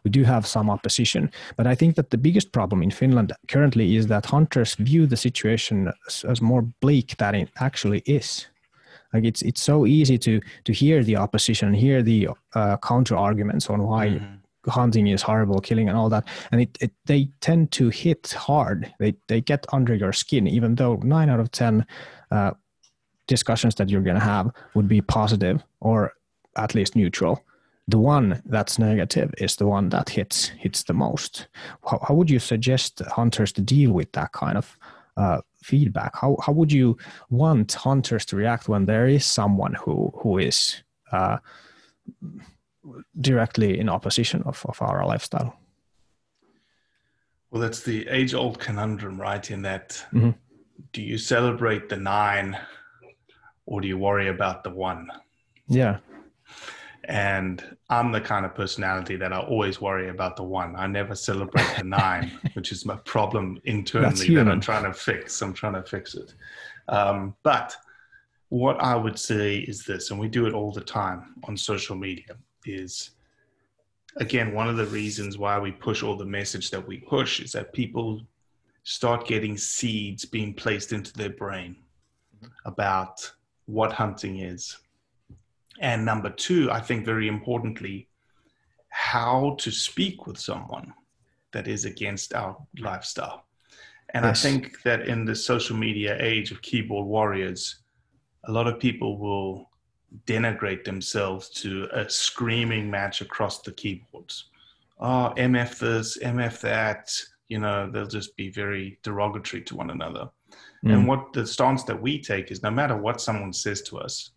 we 0.05 0.11
do 0.11 0.25
have 0.25 0.47
some 0.47 0.71
opposition, 0.71 1.31
but 1.57 1.66
I 1.66 1.75
think 1.75 1.97
that 1.97 2.11
the 2.11 2.19
biggest 2.19 2.53
problem 2.53 2.83
in 2.83 2.90
Finland 2.90 3.33
currently 3.49 3.97
is 3.97 4.07
that 4.07 4.27
hunters 4.27 4.75
view 4.75 5.07
the 5.07 5.16
situation 5.16 5.92
as, 6.07 6.25
as 6.25 6.40
more 6.40 6.62
bleak 6.81 7.16
than 7.19 7.35
it 7.35 7.51
actually 7.61 8.03
is. 8.07 8.47
Like 9.12 9.25
it's 9.25 9.42
it's 9.42 9.62
so 9.62 9.87
easy 9.87 10.19
to 10.19 10.40
to 10.64 10.73
hear 10.73 11.05
the 11.05 11.16
opposition, 11.16 11.75
hear 11.75 12.03
the 12.03 12.29
uh, 12.55 12.77
counter 12.79 13.16
arguments 13.16 13.71
on 13.71 13.83
why. 13.83 14.09
Mm-hmm 14.09 14.37
hunting 14.69 15.07
is 15.07 15.23
horrible, 15.23 15.61
killing 15.61 15.88
and 15.88 15.97
all 15.97 16.09
that, 16.09 16.25
and 16.51 16.61
it, 16.61 16.77
it, 16.81 16.92
they 17.05 17.29
tend 17.40 17.71
to 17.71 17.88
hit 17.88 18.33
hard. 18.33 18.92
They 18.99 19.14
they 19.29 19.40
get 19.40 19.64
under 19.73 19.95
your 19.95 20.12
skin, 20.12 20.47
even 20.47 20.75
though 20.75 20.97
nine 20.97 21.31
out 21.31 21.40
of 21.40 21.51
ten 21.51 21.87
uh, 22.31 22.51
discussions 23.27 23.75
that 23.77 23.89
you're 23.91 24.03
going 24.03 24.19
to 24.19 24.23
have 24.23 24.51
would 24.75 24.89
be 24.89 25.01
positive 25.01 25.62
or 25.81 26.12
at 26.57 26.75
least 26.75 26.97
neutral. 26.97 27.45
The 27.89 27.99
one 27.99 28.43
that's 28.47 28.79
negative 28.79 29.33
is 29.39 29.57
the 29.57 29.67
one 29.67 29.91
that 29.91 30.09
hits 30.09 30.49
hits 30.49 30.83
the 30.83 30.93
most. 30.93 31.47
How, 31.89 32.01
how 32.07 32.15
would 32.15 32.31
you 32.31 32.41
suggest 32.41 33.01
hunters 33.01 33.53
to 33.53 33.62
deal 33.62 33.93
with 33.93 34.11
that 34.12 34.33
kind 34.33 34.59
of 34.59 34.77
uh, 35.17 35.41
feedback? 35.62 36.17
How, 36.17 36.37
how 36.45 36.53
would 36.53 36.73
you 36.73 36.99
want 37.31 37.73
hunters 37.73 38.27
to 38.27 38.37
react 38.37 38.69
when 38.69 38.87
there 38.87 39.07
is 39.07 39.25
someone 39.25 39.75
who 39.75 40.12
who 40.17 40.39
is 40.39 40.83
uh, 41.12 41.39
directly 43.21 43.79
in 43.79 43.89
opposition 43.89 44.43
of, 44.43 44.65
of 44.69 44.83
our 44.83 45.07
lifestyle? 45.07 45.57
Well 47.51 47.62
that's 47.62 47.83
the 47.83 48.09
age 48.09 48.35
old 48.35 48.59
conundrum 48.59 49.21
right 49.21 49.49
in 49.49 49.62
that 49.62 49.91
mm-hmm. 50.12 50.31
do 50.93 51.03
you 51.03 51.19
celebrate 51.19 51.89
the 51.89 51.97
nine 51.97 52.59
or 53.66 53.81
do 53.81 53.88
you 53.88 53.98
worry 53.98 54.29
about 54.29 54.64
the 54.64 54.70
one? 54.70 55.11
Yeah. 55.68 55.98
And 57.05 57.76
I'm 57.88 58.11
the 58.11 58.20
kind 58.20 58.44
of 58.44 58.55
personality 58.55 59.16
that 59.16 59.33
I 59.33 59.38
always 59.38 59.81
worry 59.81 60.09
about 60.09 60.37
the 60.37 60.42
one. 60.42 60.74
I 60.76 60.87
never 60.87 61.14
celebrate 61.14 61.68
the 61.76 61.85
nine, 61.85 62.33
which 62.55 62.72
is 62.72 62.85
my 62.85 62.96
problem 62.96 63.61
internally 63.64 64.35
that 64.35 64.48
I'm 64.48 64.61
trying 64.61 64.85
to 64.85 64.92
fix. 64.92 65.40
I'm 65.42 65.52
trying 65.52 65.74
to 65.74 65.83
fix 65.83 66.14
it. 66.14 66.35
Um, 66.88 67.35
but 67.42 67.76
what 68.48 68.81
I 68.81 68.96
would 68.96 69.18
say 69.18 69.59
is 69.59 69.85
this, 69.85 70.11
and 70.11 70.18
we 70.18 70.29
do 70.29 70.46
it 70.46 70.55
all 70.55 70.72
the 70.72 70.81
time 70.81 71.35
on 71.44 71.57
social 71.57 71.96
media, 71.96 72.37
is 72.64 73.11
again, 74.16 74.52
one 74.52 74.68
of 74.68 74.76
the 74.76 74.87
reasons 74.87 75.38
why 75.38 75.59
we 75.59 75.72
push 75.72 76.02
all 76.02 76.16
the 76.16 76.24
message 76.24 76.70
that 76.70 76.87
we 76.87 76.98
push 76.98 77.40
is 77.40 77.52
that 77.52 77.72
people 77.72 78.22
start 78.83 79.26
getting 79.26 79.57
seeds 79.57 80.24
being 80.24 80.55
placed 80.55 80.92
into 80.92 81.12
their 81.12 81.31
brain 81.31 81.76
about 82.64 83.31
what 83.66 83.92
hunting 83.92 84.40
is. 84.40 84.76
And 85.81 86.05
number 86.05 86.31
two, 86.31 86.70
I 86.70 86.81
think 86.81 87.05
very 87.05 87.29
importantly, 87.29 88.09
how 88.88 89.57
to 89.59 89.70
speak 89.70 90.26
with 90.26 90.38
someone 90.38 90.94
that 91.52 91.68
is 91.68 91.85
against 91.85 92.35
our 92.35 92.57
lifestyle. 92.79 93.44
And 94.14 94.24
yes. 94.24 94.44
I 94.44 94.48
think 94.48 94.83
that 94.83 95.07
in 95.07 95.24
the 95.24 95.35
social 95.35 95.76
media 95.76 96.16
age 96.20 96.50
of 96.50 96.62
keyboard 96.62 97.07
warriors, 97.07 97.76
a 98.44 98.52
lot 98.52 98.66
of 98.66 98.79
people 98.79 99.18
will 99.18 99.70
denigrate 100.26 100.85
themselves 100.85 101.50
to 101.50 101.88
a 101.92 102.09
screaming 102.09 102.90
match 102.90 103.20
across 103.20 103.61
the 103.62 103.72
keyboards. 103.72 104.50
Oh, 104.98 105.35
MF 105.37 105.79
this, 105.79 106.18
MF 106.18 106.61
that, 106.61 107.12
you 107.48 107.59
know, 107.59 107.90
they'll 107.90 108.07
just 108.07 108.37
be 108.37 108.50
very 108.50 108.98
derogatory 109.02 109.62
to 109.64 109.76
one 109.76 109.90
another. 109.90 110.31
Mm. 110.87 110.92
And 110.94 111.09
what 111.09 111.33
the 111.33 111.46
stance 111.46 111.83
that 111.85 112.01
we 112.01 112.20
take 112.20 112.51
is 112.51 112.62
no 112.62 112.70
matter 112.70 112.96
what 112.96 113.20
someone 113.20 113.53
says 113.53 113.83
to 113.83 113.99
us, 113.99 114.31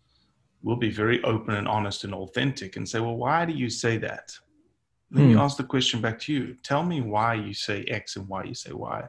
we'll 0.63 0.75
be 0.75 0.89
very 0.89 1.23
open 1.23 1.53
and 1.55 1.67
honest 1.67 2.03
and 2.03 2.13
authentic 2.13 2.75
and 2.75 2.88
say, 2.88 2.99
well, 2.99 3.15
why 3.15 3.45
do 3.45 3.53
you 3.53 3.69
say 3.69 3.97
that? 3.97 4.31
Let 5.12 5.25
me 5.25 5.33
Hmm. 5.33 5.39
ask 5.39 5.57
the 5.57 5.63
question 5.63 6.01
back 6.01 6.19
to 6.21 6.33
you. 6.33 6.55
Tell 6.63 6.83
me 6.83 7.01
why 7.01 7.35
you 7.35 7.53
say 7.53 7.83
X 7.85 8.15
and 8.15 8.27
why 8.27 8.43
you 8.43 8.53
say 8.53 8.73
Y. 8.73 9.07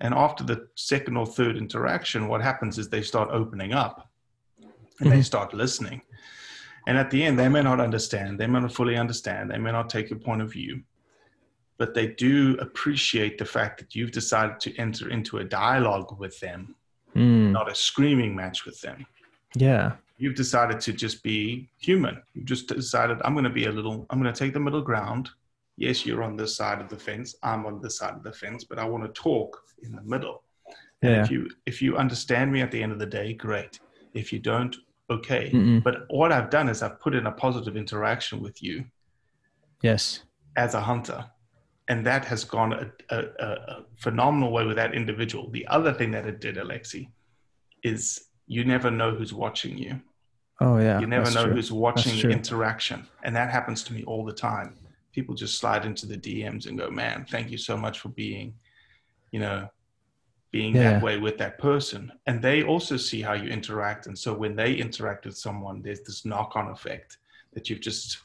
And 0.00 0.14
after 0.14 0.44
the 0.44 0.68
second 0.76 1.16
or 1.16 1.26
third 1.26 1.56
interaction, 1.56 2.28
what 2.28 2.40
happens 2.40 2.78
is 2.78 2.88
they 2.88 3.02
start 3.02 3.28
opening 3.30 3.72
up 3.72 4.08
and 5.00 5.10
they 5.10 5.18
Mhm. 5.18 5.24
start 5.24 5.54
listening. 5.54 6.02
And 6.86 6.96
at 6.96 7.10
the 7.10 7.22
end, 7.22 7.38
they 7.38 7.48
may 7.48 7.62
not 7.62 7.80
understand, 7.80 8.40
they 8.40 8.46
may 8.46 8.60
not 8.60 8.72
fully 8.72 8.96
understand, 8.96 9.50
they 9.50 9.58
may 9.58 9.72
not 9.72 9.90
take 9.90 10.08
your 10.08 10.18
point 10.18 10.40
of 10.40 10.50
view, 10.52 10.82
but 11.80 11.94
they 11.94 12.08
do 12.08 12.58
appreciate 12.60 13.38
the 13.38 13.44
fact 13.56 13.78
that 13.80 13.94
you've 13.94 14.10
decided 14.12 14.60
to 14.60 14.76
enter 14.76 15.08
into 15.08 15.38
a 15.38 15.44
dialogue 15.44 16.10
with 16.20 16.38
them, 16.38 16.74
Mm. 17.16 17.52
not 17.52 17.70
a 17.70 17.74
screaming 17.74 18.36
match 18.36 18.66
with 18.66 18.78
them. 18.82 19.06
Yeah. 19.56 19.92
You've 20.18 20.34
decided 20.34 20.78
to 20.82 20.92
just 20.92 21.22
be 21.22 21.70
human. 21.78 22.22
You've 22.34 22.44
just 22.44 22.68
decided, 22.68 23.16
I'm 23.24 23.32
going 23.32 23.44
to 23.52 23.56
be 23.62 23.64
a 23.64 23.72
little, 23.72 24.06
I'm 24.10 24.20
going 24.20 24.32
to 24.32 24.38
take 24.38 24.52
the 24.52 24.60
middle 24.60 24.82
ground. 24.82 25.30
Yes, 25.78 26.04
you're 26.04 26.22
on 26.22 26.36
this 26.36 26.54
side 26.54 26.82
of 26.82 26.88
the 26.90 26.98
fence. 26.98 27.34
I'm 27.42 27.64
on 27.64 27.80
this 27.80 27.96
side 27.96 28.14
of 28.14 28.22
the 28.22 28.32
fence, 28.42 28.62
but 28.62 28.78
I 28.78 28.84
want 28.84 29.02
to 29.06 29.22
talk 29.28 29.50
in 29.82 29.92
the 29.96 30.02
middle. 30.02 30.42
And 31.00 31.12
Yeah. 31.12 31.22
if 31.24 31.30
you 31.30 31.50
if 31.64 31.80
you 31.80 31.96
understand 31.96 32.52
me 32.52 32.60
at 32.60 32.70
the 32.70 32.82
end 32.82 32.92
of 32.92 32.98
the 32.98 33.06
day, 33.20 33.32
great. 33.32 33.80
If 34.12 34.26
you 34.34 34.38
don't, 34.38 34.76
okay. 35.08 35.50
Mm-mm. 35.50 35.82
But 35.82 35.94
what 36.10 36.30
I've 36.30 36.50
done 36.50 36.68
is 36.68 36.82
I've 36.82 37.00
put 37.00 37.14
in 37.14 37.24
a 37.26 37.32
positive 37.32 37.74
interaction 37.84 38.36
with 38.46 38.62
you 38.62 38.84
Yes. 39.82 40.24
as 40.56 40.74
a 40.74 40.82
hunter. 40.82 41.24
And 41.90 42.06
that 42.06 42.24
has 42.26 42.44
gone 42.44 42.72
a, 42.72 42.86
a, 43.10 43.24
a, 43.40 43.84
phenomenal 43.96 44.52
way 44.52 44.64
with 44.64 44.76
that 44.76 44.94
individual. 44.94 45.50
The 45.50 45.66
other 45.66 45.92
thing 45.92 46.12
that 46.12 46.24
it 46.24 46.40
did, 46.40 46.54
Alexi, 46.54 47.08
is 47.82 48.28
you 48.46 48.64
never 48.64 48.92
know 48.92 49.12
who's 49.12 49.34
watching 49.34 49.76
you. 49.76 50.00
Oh 50.60 50.78
yeah. 50.78 51.00
You 51.00 51.08
never 51.08 51.28
know 51.32 51.46
true. 51.46 51.54
who's 51.54 51.72
watching 51.72 52.16
the 52.20 52.30
interaction. 52.30 53.08
And 53.24 53.34
that 53.34 53.50
happens 53.50 53.82
to 53.84 53.92
me 53.92 54.04
all 54.04 54.24
the 54.24 54.32
time. 54.32 54.76
People 55.12 55.34
just 55.34 55.58
slide 55.58 55.84
into 55.84 56.06
the 56.06 56.16
DMs 56.16 56.66
and 56.68 56.78
go, 56.78 56.90
man, 56.90 57.26
thank 57.28 57.50
you 57.50 57.58
so 57.58 57.76
much 57.76 57.98
for 57.98 58.10
being, 58.10 58.54
you 59.32 59.40
know, 59.40 59.68
being 60.52 60.76
Yeah. 60.76 60.92
that 60.92 61.02
way 61.02 61.18
with 61.18 61.38
that 61.38 61.58
person. 61.58 62.12
And 62.26 62.40
they 62.40 62.62
also 62.62 62.96
see 62.98 63.20
how 63.20 63.32
you 63.32 63.48
interact. 63.48 64.06
And 64.06 64.16
so 64.16 64.32
when 64.32 64.54
they 64.54 64.74
interact 64.74 65.26
with 65.26 65.36
someone, 65.36 65.82
there's 65.82 66.02
this 66.02 66.24
knock 66.24 66.54
on 66.54 66.68
effect 66.68 67.18
that 67.52 67.68
you've 67.68 67.80
just 67.80 68.18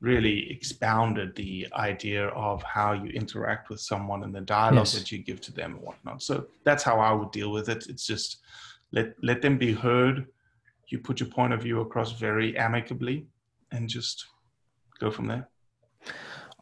really 0.00 0.50
expounded 0.50 1.36
the 1.36 1.66
idea 1.74 2.28
of 2.28 2.62
how 2.62 2.92
you 2.92 3.10
interact 3.10 3.68
with 3.68 3.80
someone 3.80 4.22
and 4.24 4.34
the 4.34 4.40
dialogue 4.40 4.86
Yes. 4.86 4.94
that 4.94 5.12
you 5.12 5.18
give 5.18 5.40
to 5.42 5.52
them 5.52 5.74
and 5.74 5.82
whatnot. 5.82 6.22
So 6.22 6.46
that's 6.64 6.82
how 6.82 6.98
I 7.00 7.12
would 7.12 7.30
deal 7.32 7.50
with 7.52 7.68
it. 7.68 7.86
It's 7.88 8.06
just 8.06 8.38
let 8.92 9.14
let 9.22 9.42
them 9.42 9.58
be 9.58 9.72
heard. 9.72 10.26
You 10.88 10.98
put 10.98 11.20
your 11.20 11.28
point 11.28 11.52
of 11.52 11.62
view 11.62 11.80
across 11.80 12.12
very 12.12 12.56
amicably 12.56 13.26
and 13.70 13.88
just 13.88 14.26
go 14.98 15.10
from 15.10 15.26
there. 15.28 15.48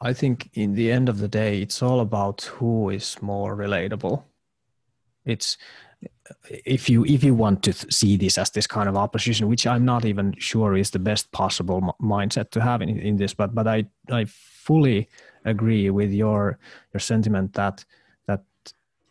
I 0.00 0.12
think 0.12 0.50
in 0.54 0.74
the 0.74 0.92
end 0.92 1.08
of 1.08 1.18
the 1.18 1.28
day, 1.28 1.62
it's 1.62 1.82
all 1.82 2.00
about 2.00 2.42
who 2.42 2.90
is 2.90 3.20
more 3.22 3.56
relatable. 3.56 4.24
It's 5.24 5.56
if 6.50 6.88
you 6.88 7.04
if 7.04 7.24
you 7.24 7.34
want 7.34 7.62
to 7.62 7.72
see 7.72 8.16
this 8.16 8.38
as 8.38 8.50
this 8.50 8.66
kind 8.66 8.88
of 8.88 8.96
opposition, 8.96 9.48
which 9.48 9.66
I'm 9.66 9.84
not 9.84 10.04
even 10.04 10.34
sure 10.38 10.76
is 10.76 10.90
the 10.90 10.98
best 10.98 11.30
possible 11.32 11.78
m- 11.82 12.06
mindset 12.06 12.50
to 12.50 12.60
have 12.60 12.82
in, 12.82 12.98
in 12.98 13.16
this, 13.16 13.34
but 13.34 13.54
but 13.54 13.66
I 13.66 13.86
I 14.10 14.24
fully 14.26 15.08
agree 15.44 15.90
with 15.90 16.12
your 16.12 16.58
your 16.92 17.00
sentiment 17.00 17.54
that 17.54 17.84
that 18.26 18.42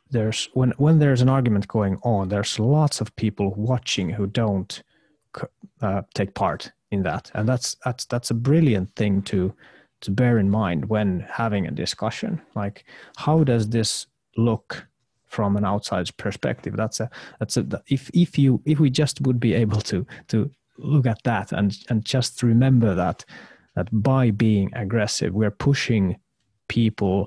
there's 0.10 0.50
when 0.54 0.72
when 0.78 1.00
there's 1.00 1.22
an 1.22 1.30
argument 1.30 1.68
going 1.68 1.98
on, 2.04 2.30
there's 2.30 2.60
lots 2.60 3.02
of 3.02 3.16
people 3.16 3.54
watching 3.56 4.10
who 4.10 4.28
don't 4.28 4.84
uh, 5.82 6.02
take 6.14 6.34
part 6.34 6.72
in 6.92 7.04
that, 7.04 7.32
and 7.34 7.48
that's 7.48 7.76
that's 7.84 8.06
that's 8.06 8.32
a 8.32 8.36
brilliant 8.36 8.96
thing 8.96 9.22
to 9.24 9.54
to 10.02 10.12
bear 10.12 10.38
in 10.38 10.50
mind 10.50 10.90
when 10.90 11.22
having 11.32 11.68
a 11.68 11.72
discussion. 11.72 12.42
Like 12.56 12.86
how 13.18 13.44
does 13.44 13.70
this 13.70 14.08
look 14.36 14.88
from 15.38 15.56
an 15.58 15.66
outside 15.74 16.08
perspective 16.18 16.74
that's 16.82 17.00
a 17.00 17.08
that's 17.40 17.58
a 17.58 17.64
if 17.96 18.04
if 18.26 18.32
you 18.44 18.52
if 18.66 18.78
we 18.84 18.90
just 19.02 19.16
would 19.26 19.40
be 19.40 19.54
able 19.64 19.82
to 19.92 19.98
to 20.32 20.38
look 20.94 21.06
at 21.14 21.22
that 21.24 21.48
and 21.60 21.70
and 21.90 22.00
just 22.16 22.42
remember 22.54 22.92
that 23.04 23.20
that 23.76 23.88
by 23.92 24.32
being 24.32 24.68
aggressive 24.84 25.32
we're 25.40 25.58
pushing 25.70 26.06
people 26.68 27.18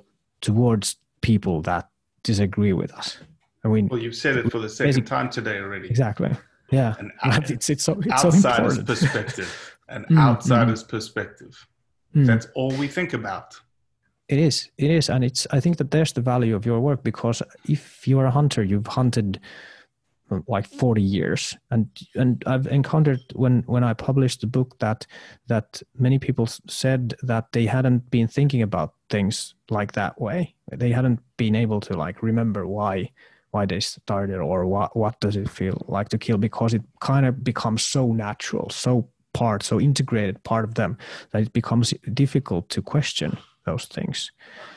towards 0.40 0.86
people 1.20 1.56
that 1.62 1.84
disagree 2.30 2.74
with 2.82 2.92
us 3.00 3.08
i 3.64 3.68
mean 3.68 3.86
Well, 3.90 4.02
you've 4.04 4.20
said 4.24 4.34
it 4.40 4.50
for 4.52 4.58
the 4.66 4.68
second 4.68 5.04
time 5.06 5.28
today 5.30 5.58
already. 5.64 5.88
exactly 5.94 6.30
yeah 6.78 6.94
An 6.98 7.08
And 7.22 7.50
it's 7.54 7.68
it's 7.72 7.84
so 7.88 7.92
it's 8.04 8.24
outsider's 8.24 8.78
important 8.78 8.86
perspective. 8.92 9.50
An 9.96 10.02
Mm, 10.10 10.18
outsider's 10.28 10.84
perspective. 10.94 11.54
Mm. 12.16 12.26
That's 12.30 12.46
all 12.58 12.72
we 12.82 12.88
think 12.98 13.10
about. 13.20 13.48
It 14.30 14.38
is. 14.38 14.70
It 14.78 14.92
is, 14.92 15.10
and 15.10 15.24
it's. 15.24 15.44
I 15.50 15.58
think 15.58 15.78
that 15.78 15.90
there's 15.90 16.12
the 16.12 16.20
value 16.20 16.54
of 16.54 16.64
your 16.64 16.78
work 16.78 17.02
because 17.02 17.42
if 17.68 18.06
you're 18.06 18.26
a 18.26 18.30
hunter, 18.30 18.62
you've 18.62 18.86
hunted 18.86 19.40
um, 20.30 20.44
like 20.46 20.68
40 20.68 21.02
years, 21.02 21.56
and 21.72 21.88
and 22.14 22.40
I've 22.46 22.68
encountered 22.68 23.18
when 23.34 23.64
when 23.66 23.82
I 23.82 23.92
published 23.92 24.40
the 24.40 24.46
book 24.46 24.78
that 24.78 25.04
that 25.48 25.82
many 25.98 26.20
people 26.20 26.46
said 26.46 27.14
that 27.22 27.50
they 27.50 27.66
hadn't 27.66 28.08
been 28.12 28.28
thinking 28.28 28.62
about 28.62 28.94
things 29.08 29.56
like 29.68 29.92
that 29.92 30.20
way. 30.20 30.54
They 30.70 30.92
hadn't 30.92 31.18
been 31.36 31.56
able 31.56 31.80
to 31.80 31.94
like 31.94 32.22
remember 32.22 32.68
why 32.68 33.10
why 33.50 33.66
they 33.66 33.80
started 33.80 34.38
or 34.38 34.64
what 34.64 34.96
what 34.96 35.18
does 35.18 35.34
it 35.34 35.50
feel 35.50 35.84
like 35.88 36.08
to 36.10 36.18
kill 36.18 36.38
because 36.38 36.72
it 36.72 36.82
kind 37.00 37.26
of 37.26 37.42
becomes 37.42 37.82
so 37.82 38.12
natural, 38.12 38.70
so 38.70 39.08
part, 39.34 39.64
so 39.64 39.80
integrated 39.80 40.40
part 40.44 40.64
of 40.64 40.74
them 40.74 40.98
that 41.32 41.42
it 41.42 41.52
becomes 41.52 41.92
difficult 42.14 42.68
to 42.68 42.80
question 42.80 43.36
those 43.64 43.86
things. 43.86 44.32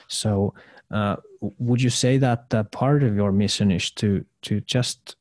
So, 0.08 0.54
uh, 0.91 1.17
would 1.60 1.82
you 1.82 1.89
say 1.89 2.17
that 2.17 2.50
that 2.50 2.72
part 2.72 3.04
of 3.04 3.15
your 3.15 3.32
mission 3.32 3.72
is 3.72 3.91
to 3.91 4.26
to 4.43 4.62
just 4.62 5.15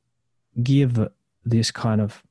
give 0.63 1.09
this 1.45 1.71
kind 1.71 2.01
of 2.01 2.23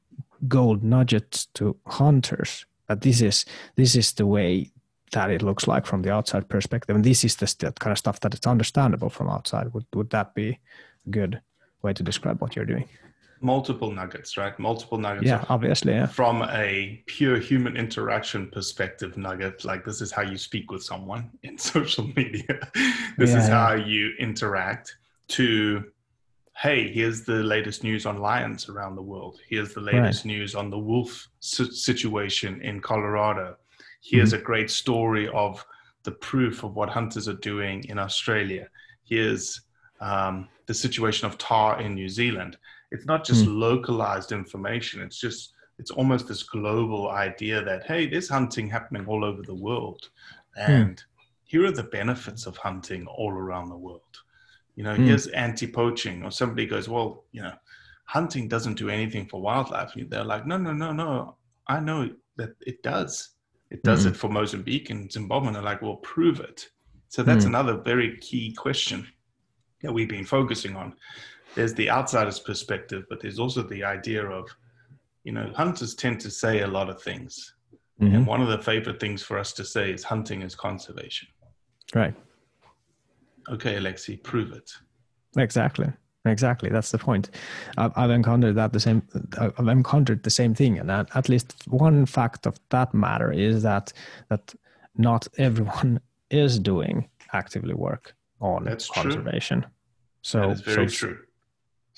gold 0.48 0.84
nuggets 0.84 1.46
to 1.54 1.76
hunters 1.86 2.65
that 2.91 3.02
this 3.02 3.22
is 3.22 3.46
this 3.76 3.96
is 3.96 4.13
the 4.13 4.26
way 4.26 4.70
that 5.12 5.30
it 5.30 5.41
looks 5.41 5.67
like 5.67 5.86
from 5.86 6.02
the 6.02 6.12
outside 6.12 6.48
perspective, 6.48 6.96
and 6.96 7.06
this 7.06 7.24
is 7.24 7.36
the 7.36 7.74
kind 7.80 7.91
of 7.91 7.98
stuff 7.98 8.20
that 8.22 8.34
it's 8.34 8.48
understandable 8.48 9.10
from 9.10 9.30
outside. 9.30 9.74
Would 9.74 9.86
would 9.94 10.10
that 10.10 10.34
be 10.36 10.60
a 11.08 11.10
good 11.10 11.41
way 11.82 11.94
to 11.94 12.04
describe 12.04 12.41
what 12.41 12.56
you're 12.56 12.65
doing? 12.65 12.88
Multiple 13.41 13.91
nuggets, 13.91 14.38
right? 14.38 14.58
Multiple 14.60 14.97
nuggets. 14.97 15.25
Yeah, 15.27 15.43
obviously, 15.49 15.93
yeah. 15.93 16.06
From 16.06 16.43
a 16.43 17.01
pure 17.08 17.39
human 17.39 17.75
interaction 17.75 18.49
perspective 18.51 19.17
nugget, 19.17 19.65
like 19.65 19.84
this 19.84 19.99
is 20.01 20.12
how 20.12 20.21
you 20.21 20.38
speak 20.38 20.71
with 20.71 20.84
someone 20.84 21.32
in 21.43 21.58
social 21.58 22.08
media. 22.15 22.60
this 23.17 23.32
Yeah, 23.32 23.39
is 23.39 23.47
yeah. 23.49 23.65
how 23.67 23.73
you 23.73 24.12
interact. 24.19 24.95
To, 25.30 25.86
hey, 26.58 26.91
here's 26.91 27.23
the 27.23 27.41
latest 27.41 27.84
news 27.84 28.06
on 28.06 28.17
lions 28.17 28.67
around 28.69 28.95
the 28.95 29.01
world. 29.01 29.39
Here's 29.47 29.73
the 29.73 29.80
latest 29.82 30.25
news 30.25 30.56
on 30.56 30.69
the 30.69 30.77
wolf 30.77 31.27
situation 31.39 32.62
in 32.62 32.80
Colorado. 32.82 33.56
Here's 34.04 34.34
Mm-hmm. 34.34 34.41
a 34.41 34.45
great 34.45 34.69
story 34.71 35.27
of 35.30 35.63
the 36.04 36.12
proof 36.12 36.63
of 36.63 36.75
what 36.75 36.89
hunters 36.89 37.27
are 37.27 37.34
doing 37.36 37.84
in 37.86 37.97
Australia. 37.99 38.67
Here's 39.04 39.62
um, 39.99 40.47
the 40.65 40.73
situation 40.73 41.27
of 41.27 41.38
tahr 41.38 41.80
in 41.80 41.93
New 41.95 42.10
Zealand. 42.10 42.58
It's 42.91 43.06
not 43.06 43.25
just 43.25 43.45
Hmm. 43.45 43.60
localized 43.60 44.32
information. 44.32 45.01
It's 45.01 45.19
just 45.19 45.54
it's 45.80 45.91
almost 45.91 46.27
this 46.27 46.43
global 46.43 47.10
idea 47.10 47.63
that 47.63 47.86
hey, 47.86 48.06
there's 48.08 48.30
hunting 48.30 48.69
happening 48.69 49.06
all 49.08 49.25
over 49.25 49.41
the 49.41 49.56
world, 49.56 50.10
and 50.56 51.04
here 51.43 51.65
are 51.65 51.71
the 51.71 51.84
benefits 51.84 52.45
of 52.45 52.56
hunting 52.58 53.08
all 53.08 53.32
around 53.32 53.69
the 53.69 53.77
world. 53.77 54.15
You 54.75 54.84
know, 54.84 54.95
Hmm. 54.95 55.06
here's 55.06 55.27
anti-poaching, 55.27 56.23
or 56.23 56.32
somebody 56.32 56.65
goes, 56.67 56.88
well, 56.88 57.25
you 57.32 57.41
know, 57.41 57.56
hunting 58.06 58.47
doesn't 58.47 58.77
do 58.77 58.89
anything 58.89 59.25
for 59.27 59.41
wildlife. 59.41 59.93
They're 59.95 60.23
like, 60.23 60.45
no, 60.45 60.58
no, 60.58 60.71
no, 60.73 60.91
no. 60.93 61.38
I 61.67 61.80
know 61.80 62.10
that 62.36 62.51
it 62.62 62.84
does. 62.84 63.32
It 63.69 63.84
does 63.84 64.06
Mhm. 64.06 64.10
it 64.12 64.17
for 64.17 64.30
Mozambique 64.30 64.89
and 64.89 65.12
Zimbabwe. 65.12 65.47
And 65.47 65.56
they're 65.56 65.63
like, 65.63 65.82
well, 65.82 65.97
prove 65.97 66.39
it. 66.39 66.69
So 67.10 67.23
that's 67.23 67.45
Hmm. 67.45 67.51
another 67.51 67.77
very 67.77 68.17
key 68.17 68.54
question 68.54 69.08
that 69.82 69.91
we've 69.93 70.10
been 70.10 70.25
focusing 70.25 70.75
on. 70.75 70.95
There's 71.56 71.74
the 71.74 71.90
outsider's 71.90 72.40
perspective, 72.40 73.04
but 73.10 73.20
there's 73.22 73.40
also 73.40 73.62
the 73.64 73.84
idea 73.84 74.26
of, 74.26 74.48
you 75.24 75.34
know, 75.34 75.52
hunters 75.56 75.96
tend 75.96 76.20
to 76.22 76.32
say 76.32 76.62
a 76.62 76.68
lot 76.68 76.90
of 76.90 77.02
things. 77.02 77.54
Mhm. 78.02 78.16
And 78.16 78.28
one 78.28 78.42
of 78.42 78.48
the 78.48 78.58
favorite 78.58 79.00
things 79.00 79.22
for 79.22 79.38
us 79.38 79.54
to 79.54 79.66
say 79.66 79.92
is 79.92 80.04
hunting 80.04 80.42
is 80.42 80.56
conservation. 80.56 81.28
Right. 81.94 82.16
Okay, 83.50 83.76
Alexi, 83.76 84.22
prove 84.24 84.52
it. 84.54 84.72
Exactly. 85.38 85.92
Exactly. 86.26 86.70
That's 86.70 86.92
the 86.92 87.00
point. 87.00 87.32
I've, 87.78 87.92
I've 87.96 88.12
encountered 88.12 88.56
that 88.56 88.74
the 88.74 88.80
same. 88.80 89.02
I've 89.40 89.68
encountered 89.68 90.22
the 90.22 90.30
same 90.30 90.54
thing, 90.54 90.78
and 90.78 90.92
at, 90.92 91.16
at 91.16 91.30
least 91.30 91.56
one 91.68 92.06
fact 92.06 92.46
of 92.46 92.60
that 92.70 92.94
matter 92.94 93.32
is 93.32 93.64
that 93.64 93.92
that 94.30 94.54
not 94.96 95.28
everyone 95.40 96.00
is 96.30 96.60
doing 96.60 97.10
actively 97.34 97.74
work 97.74 98.14
on 98.40 98.66
That's 98.66 98.88
true. 98.88 99.04
conservation. 99.04 99.66
So 100.22 100.52
is 100.52 100.62
very 100.62 100.88
so, 100.90 101.08
true. 101.08 101.18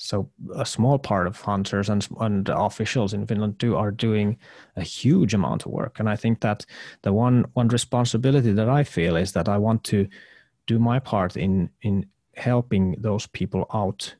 So 0.04 0.30
a 0.54 0.66
small 0.66 1.00
part 1.00 1.28
of 1.28 1.39
hunters 1.39 1.89
and, 1.89 2.06
and 2.20 2.50
officials 2.50 3.13
in 3.13 3.26
Finland 3.26 3.58
do 3.58 3.78
are 3.78 3.92
doing 3.92 4.38
a 4.76 4.82
huge 4.82 5.34
amount 5.34 5.66
of 5.66 5.72
work. 5.72 5.98
And 6.00 6.10
I 6.10 6.18
think 6.18 6.42
that 6.42 6.66
the 7.04 7.13
one 7.13 7.46
one 7.54 7.70
responsibility 7.70 8.52
that 8.52 8.68
I 8.68 8.84
feel 8.84 9.16
is 9.16 9.32
that 9.32 9.48
I 9.48 9.58
want 9.58 9.84
to 9.86 10.08
do 10.68 10.78
my 10.78 11.00
part 11.00 11.38
in 11.38 11.70
in 11.82 12.06
helping 12.36 12.96
those 13.02 13.28
people 13.28 13.66
out 13.74 14.16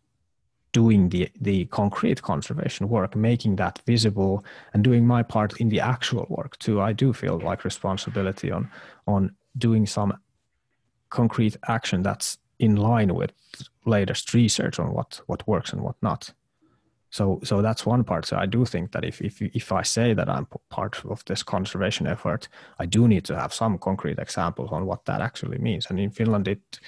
doing 0.72 1.10
the 1.10 1.30
the 1.42 1.66
concrete 1.66 2.22
conservation 2.22 2.88
work 2.88 3.16
making 3.16 3.58
that 3.58 3.80
visible 3.86 4.46
and 4.74 4.84
doing 4.84 5.06
my 5.06 5.24
part 5.24 5.60
in 5.60 5.70
the 5.70 5.80
actual 5.80 6.26
work 6.30 6.58
too 6.60 6.82
i 6.82 6.94
do 6.94 7.14
feel 7.14 7.40
like 7.40 7.66
responsibility 7.66 8.52
on 8.52 8.70
on 9.06 9.36
doing 9.58 9.88
some 9.88 10.14
concrete 11.10 11.58
action 11.68 12.04
that's 12.04 12.38
in 12.60 12.76
line 12.76 13.14
with 13.14 13.32
latest 13.86 14.34
research 14.34 14.80
on 14.80 14.94
what 14.94 15.22
what 15.28 15.48
works 15.48 15.74
and 15.74 15.82
what 15.82 15.96
not. 16.02 16.34
So 17.10 17.40
so 17.44 17.62
that's 17.62 17.86
one 17.86 18.04
part. 18.04 18.26
So 18.26 18.38
i 18.38 18.46
do 18.46 18.66
think 18.66 18.92
that 18.92 19.04
if 19.04 19.22
if 19.22 19.42
if 19.42 19.72
i 19.72 19.84
say 19.84 20.14
that 20.14 20.30
i'm 20.30 20.48
part 20.70 21.06
of 21.06 21.24
this 21.26 21.44
conservation 21.44 22.08
effort 22.08 22.50
i 22.80 22.86
do 22.86 23.08
need 23.08 23.26
to 23.26 23.36
have 23.36 23.54
some 23.54 23.78
concrete 23.78 24.20
examples 24.20 24.72
on 24.72 24.86
what 24.86 25.06
that 25.06 25.22
actually 25.22 25.58
means. 25.58 25.90
And 25.90 26.00
in 26.00 26.12
finland 26.12 26.48
it 26.48 26.80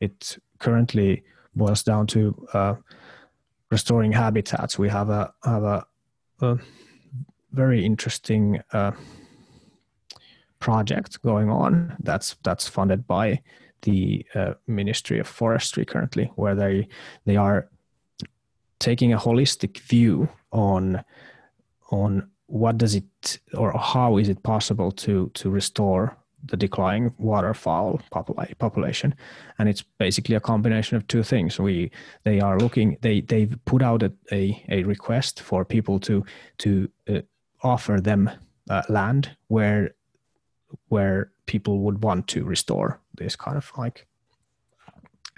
it 0.00 0.38
currently 0.58 1.22
boils 1.54 1.82
down 1.82 2.06
to 2.06 2.48
uh, 2.52 2.74
restoring 3.70 4.12
habitats. 4.12 4.78
We 4.78 4.88
have 4.88 5.10
a 5.10 5.32
have 5.44 5.62
a, 5.62 5.86
a 6.40 6.58
very 7.52 7.84
interesting 7.84 8.60
uh, 8.72 8.92
project 10.58 11.22
going 11.22 11.50
on 11.50 11.96
that's 12.02 12.36
that's 12.42 12.68
funded 12.68 13.06
by 13.06 13.42
the 13.82 14.24
uh, 14.34 14.54
Ministry 14.66 15.18
of 15.18 15.26
Forestry 15.28 15.84
currently, 15.84 16.30
where 16.36 16.54
they 16.54 16.88
they 17.24 17.36
are 17.36 17.68
taking 18.78 19.12
a 19.12 19.18
holistic 19.18 19.78
view 19.78 20.28
on 20.50 21.04
on 21.90 22.28
what 22.46 22.78
does 22.78 22.94
it 22.94 23.38
or 23.54 23.72
how 23.72 24.18
is 24.18 24.28
it 24.28 24.42
possible 24.42 24.90
to 24.92 25.30
to 25.34 25.50
restore 25.50 26.16
the 26.44 26.56
declining 26.56 27.14
waterfowl 27.18 28.00
popula- 28.12 28.58
population. 28.58 29.14
And 29.58 29.68
it's 29.68 29.82
basically 29.98 30.34
a 30.34 30.40
combination 30.40 30.96
of 30.96 31.06
two 31.06 31.22
things. 31.22 31.58
We 31.58 31.90
they 32.24 32.40
are 32.40 32.58
looking 32.58 32.98
they 33.00 33.20
they've 33.20 33.56
put 33.64 33.82
out 33.82 34.02
a, 34.02 34.12
a, 34.32 34.64
a 34.68 34.82
request 34.84 35.40
for 35.40 35.64
people 35.64 36.00
to 36.00 36.24
to 36.58 36.88
uh, 37.08 37.20
offer 37.62 38.00
them 38.00 38.30
uh, 38.70 38.82
land 38.88 39.36
where 39.48 39.94
where 40.88 41.30
people 41.46 41.80
would 41.80 42.02
want 42.02 42.26
to 42.28 42.44
restore 42.44 43.00
this 43.16 43.36
kind 43.36 43.56
of 43.56 43.70
like 43.76 44.06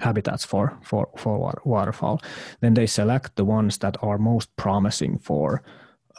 habitats 0.01 0.45
for 0.45 0.77
for 0.83 1.09
for 1.17 1.39
water, 1.39 1.61
waterfowl 1.65 2.21
then 2.61 2.75
they 2.75 2.87
select 2.87 3.37
the 3.37 3.45
ones 3.45 3.79
that 3.79 3.97
are 4.03 4.19
most 4.19 4.55
promising 4.57 5.19
for 5.19 5.63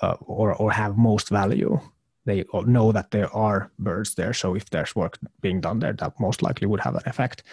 uh, 0.02 0.16
or 0.22 0.54
or 0.56 0.72
have 0.72 0.98
most 0.98 1.30
value 1.30 1.80
they 2.26 2.44
know 2.66 2.92
that 2.92 3.12
there 3.12 3.34
are 3.34 3.72
birds 3.80 4.16
there. 4.16 4.34
So 4.34 4.56
if 4.56 4.70
there's 4.70 4.96
work 4.96 5.18
being 5.42 5.62
done 5.62 5.80
there, 5.80 5.94
that 5.94 6.20
most 6.20 6.42
likely 6.42 6.68
would 6.68 6.82
have 6.82 6.96
an 6.96 7.04
effect. 7.06 7.44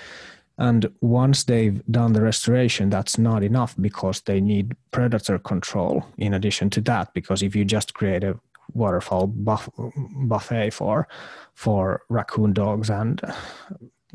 And 0.59 0.91
once 1.01 1.45
they've 1.45 1.83
done 1.87 2.12
the 2.12 2.23
restoration, 2.23 2.91
that's 2.91 3.19
not 3.19 3.43
enough 3.43 3.75
because 3.81 4.21
they 4.23 4.41
need 4.41 4.77
predator 4.91 5.38
control 5.38 6.07
in 6.19 6.35
addition 6.35 6.71
to 6.71 6.81
that. 6.83 7.15
Because 7.15 7.43
if 7.43 7.55
you 7.57 7.65
just 7.65 7.95
create 7.95 8.25
a 8.25 8.38
waterfowl 8.74 9.26
buff- 9.26 9.68
buffet 10.26 10.70
for 10.70 11.08
for 11.54 12.02
raccoon 12.08 12.52
dogs 12.52 12.90
and 12.90 13.20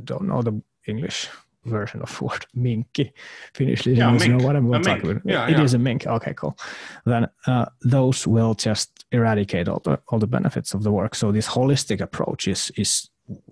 don't 0.04 0.28
know 0.28 0.42
the 0.42 0.62
English 0.88 1.30
version 1.68 2.02
of 2.02 2.22
word 2.22 2.46
minkki. 2.56 3.12
Finnish 3.54 3.86
listeners 3.86 4.26
yeah, 4.26 4.38
know 4.38 4.46
what 4.46 4.56
I'm 4.56 4.72
talking 4.82 5.12
about. 5.12 5.26
Yeah, 5.26 5.48
it 5.48 5.58
yeah. 5.58 5.64
is 5.64 5.74
a 5.74 5.78
mink. 5.78 6.08
Okay, 6.08 6.34
cool. 6.34 6.58
Then 7.06 7.28
uh, 7.46 7.66
those 7.82 8.26
will 8.26 8.54
just 8.54 9.06
eradicate 9.12 9.68
all 9.68 9.82
the 9.84 10.00
all 10.08 10.20
the 10.20 10.28
benefits 10.28 10.74
of 10.74 10.84
the 10.84 10.92
work. 10.92 11.16
So 11.16 11.32
this 11.32 11.48
holistic 11.48 12.02
approach 12.02 12.48
is 12.48 12.72
is 12.76 13.10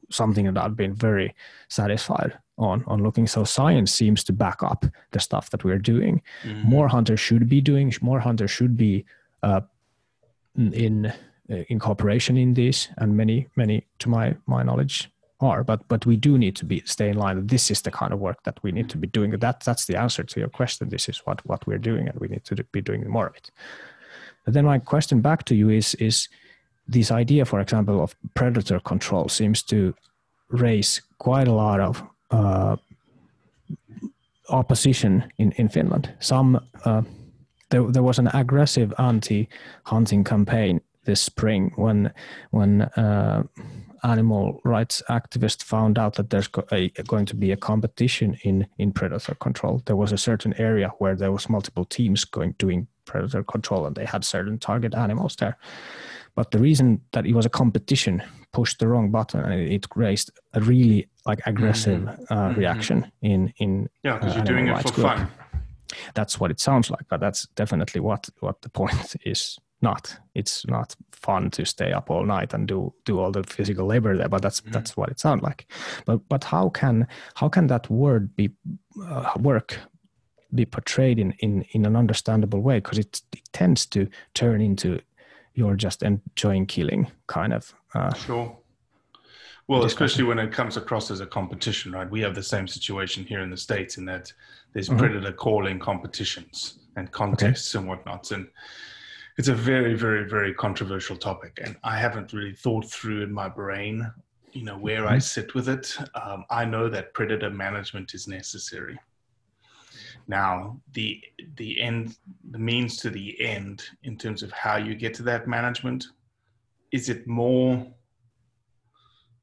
something 0.10 0.46
that 0.46 0.58
I've 0.58 0.76
been 0.76 0.96
very 0.96 1.36
satisfied 1.68 2.38
on 2.58 2.84
on 2.88 3.04
looking. 3.04 3.28
So 3.28 3.44
science 3.44 3.92
seems 3.92 4.24
to 4.26 4.34
back 4.34 4.64
up 4.64 4.86
the 5.12 5.20
stuff 5.20 5.50
that 5.50 5.64
we're 5.64 5.80
doing. 5.80 6.22
Mm-hmm. 6.44 6.70
More 6.70 6.88
hunters 6.88 7.20
should 7.20 7.50
be 7.50 7.62
doing. 7.62 7.94
More 8.02 8.20
hunters 8.20 8.52
should 8.52 8.78
be 8.78 9.06
uh, 9.44 9.62
in 10.58 11.14
in 11.48 11.80
cooperation 11.80 12.38
in 12.38 12.54
this, 12.54 12.90
and 12.98 13.16
many 13.16 13.48
many, 13.56 13.86
to 14.00 14.10
my 14.10 14.36
my 14.48 14.64
knowledge, 14.64 15.10
are. 15.40 15.64
But 15.64 15.88
but 15.88 16.06
we 16.06 16.16
do 16.16 16.38
need 16.38 16.56
to 16.58 16.66
be 16.66 16.82
stay 16.86 17.10
in 17.10 17.18
line. 17.18 17.48
This 17.48 17.72
is 17.72 17.82
the 17.82 17.92
kind 17.92 18.14
of 18.14 18.20
work 18.20 18.44
that 18.44 18.60
we 18.64 18.72
need 18.72 18.90
to 18.90 18.98
be 18.98 19.08
doing. 19.08 19.32
That 19.32 19.64
that's 19.64 19.86
the 19.86 19.98
answer 19.98 20.24
to 20.24 20.40
your 20.40 20.50
question. 20.50 20.90
This 20.90 21.10
is 21.10 21.20
what 21.26 21.46
what 21.46 21.66
we're 21.68 21.78
doing 21.78 22.08
and 22.08 22.20
we 22.20 22.28
need 22.28 22.46
to 22.46 22.56
be 22.72 22.82
doing 22.82 23.08
more 23.10 23.28
of 23.28 23.36
it. 23.36 23.52
But 24.46 24.54
then 24.54 24.66
my 24.66 24.80
question 24.80 25.22
back 25.22 25.44
to 25.46 25.56
you 25.56 25.70
is 25.70 25.96
is 25.96 26.30
this 26.88 27.12
idea 27.12 27.46
for 27.46 27.60
example 27.60 28.02
of 28.02 28.16
predator 28.34 28.80
control 28.80 29.28
seems 29.30 29.64
to 29.64 29.94
raise 30.50 31.02
quite 31.18 31.48
a 31.48 31.54
lot 31.54 31.80
of 31.80 32.04
uh, 32.32 32.76
opposition 34.50 35.24
in 35.38 35.52
in 35.54 35.70
finland. 35.70 36.14
Some 36.20 36.60
uh, 36.86 37.02
there, 37.70 37.84
there 37.92 38.04
was 38.04 38.20
an 38.20 38.28
aggressive 38.28 38.94
anti-hunting 38.98 40.24
campaign 40.24 40.82
this 41.06 41.22
spring 41.22 41.72
when 41.76 42.12
when 42.52 42.82
uh, 42.82 43.44
animal 44.04 44.60
rights 44.64 45.02
activists 45.10 45.64
found 45.64 45.98
out 45.98 46.16
that 46.16 46.30
there's 46.30 46.50
a, 46.72 46.90
going 47.08 47.26
to 47.26 47.36
be 47.36 47.52
a 47.52 47.58
competition 47.58 48.38
in 48.44 48.68
in 48.78 48.92
predator 48.92 49.36
control. 49.36 49.82
There 49.86 49.96
was 49.96 50.12
a 50.12 50.18
certain 50.18 50.54
area 50.60 50.92
where 51.00 51.16
there 51.16 51.32
was 51.32 51.50
multiple 51.50 51.86
teams 51.86 52.26
going 52.26 52.56
doing 52.58 52.88
predator 53.06 53.44
control, 53.44 53.86
and 53.86 53.96
they 53.96 54.06
had 54.06 54.24
certain 54.24 54.60
target 54.60 54.94
animals 54.94 55.36
there. 55.36 55.58
But 56.36 56.52
the 56.52 56.60
reason 56.60 57.02
that 57.14 57.26
it 57.26 57.34
was 57.34 57.46
a 57.46 57.50
competition 57.50 58.22
pushed 58.52 58.80
the 58.80 58.88
wrong 58.88 59.10
button, 59.10 59.40
and 59.40 59.54
it 59.54 59.86
raised 59.96 60.32
a 60.54 60.60
really 60.60 61.08
like 61.26 61.42
aggressive 61.46 62.02
mm-hmm. 62.02 62.34
Uh, 62.34 62.50
mm-hmm. 62.50 62.60
reaction 62.60 63.12
in 63.22 63.54
in 63.58 63.90
yeah, 64.04 64.18
because 64.18 64.34
uh, 64.34 64.36
you're 64.36 64.46
doing 64.46 64.68
it 64.68 64.82
for 64.82 64.92
group. 64.92 65.08
fun. 65.08 65.28
That's 66.14 66.40
what 66.40 66.52
it 66.52 66.60
sounds 66.60 66.90
like, 66.90 67.06
but 67.10 67.20
that's 67.20 67.48
definitely 67.56 68.02
what 68.02 68.30
what 68.40 68.62
the 68.62 68.70
point 68.70 69.16
is 69.26 69.58
not. 69.82 70.20
It's 70.34 70.66
not 70.68 70.96
fun 71.12 71.52
to 71.52 71.66
stay 71.66 71.92
up 71.92 72.10
all 72.10 72.26
night 72.26 72.54
and 72.54 72.68
do 72.68 72.94
do 73.06 73.20
all 73.20 73.32
the 73.32 73.44
physical 73.44 73.86
labor 73.86 74.18
there, 74.18 74.30
but 74.30 74.42
that's 74.42 74.62
mm-hmm. 74.62 74.72
that's 74.72 74.98
what 74.98 75.10
it 75.10 75.20
sounds 75.20 75.44
like. 75.44 75.72
But 76.06 76.28
but 76.30 76.44
how 76.44 76.70
can 76.70 77.08
how 77.36 77.50
can 77.50 77.68
that 77.68 77.90
word 77.90 78.36
be 78.36 78.50
uh, 79.04 79.32
work 79.40 79.80
be 80.54 80.66
portrayed 80.66 81.20
in 81.20 81.32
in 81.40 81.64
in 81.72 81.86
an 81.86 81.96
understandable 81.96 82.62
way? 82.62 82.78
Because 82.80 83.00
it, 83.00 83.22
it 83.34 83.44
tends 83.54 83.86
to 83.88 84.08
turn 84.34 84.62
into 84.62 85.00
you're 85.54 85.76
just 85.76 86.04
enjoying 86.04 86.66
killing 86.66 87.12
kind 87.28 87.54
of. 87.54 87.74
Uh, 87.94 88.14
sure. 88.14 88.58
Well, 89.68 89.86
especially 89.86 90.26
when 90.26 90.38
it 90.38 90.52
comes 90.52 90.78
across 90.78 91.10
as 91.10 91.22
a 91.22 91.26
competition, 91.26 91.92
right? 91.92 92.10
We 92.10 92.22
have 92.22 92.36
the 92.36 92.44
same 92.44 92.68
situation 92.68 93.26
here 93.26 93.42
in 93.42 93.50
the 93.50 93.58
states 93.58 93.98
in 93.98 94.06
that 94.06 94.32
there's 94.74 94.90
mm-hmm. 94.90 95.00
predator 95.00 95.32
calling 95.32 95.80
competitions 95.80 96.80
and 96.96 97.12
contests 97.12 97.76
okay. 97.76 97.82
and 97.82 97.90
whatnot, 97.90 98.32
and 98.32 98.48
it's 99.38 99.48
a 99.48 99.56
very, 99.56 99.96
very, 99.96 100.30
very 100.30 100.54
controversial 100.54 101.18
topic, 101.18 101.60
and 101.64 101.76
I 101.84 101.98
haven't 101.98 102.32
really 102.32 102.54
thought 102.54 102.90
through 102.90 103.24
in 103.24 103.34
my 103.34 103.50
brain, 103.50 104.10
you 104.54 104.64
know, 104.64 104.78
where 104.78 105.02
mm-hmm. 105.02 105.16
I 105.16 105.20
sit 105.20 105.56
with 105.56 105.68
it. 105.68 105.98
Um, 106.14 106.46
I 106.50 106.64
know 106.64 106.88
that 106.90 107.14
predator 107.14 107.50
management 107.50 108.14
is 108.14 108.28
necessary. 108.28 108.98
Now, 110.28 110.80
the 110.94 111.22
the 111.58 111.82
end, 111.82 112.18
the 112.52 112.60
means 112.60 112.98
to 112.98 113.10
the 113.10 113.40
end, 113.42 113.84
in 114.04 114.18
terms 114.18 114.42
of 114.44 114.52
how 114.52 114.78
you 114.78 114.96
get 114.96 115.14
to 115.16 115.24
that 115.24 115.48
management, 115.48 116.06
is 116.92 117.10
it 117.10 117.28
more? 117.28 117.86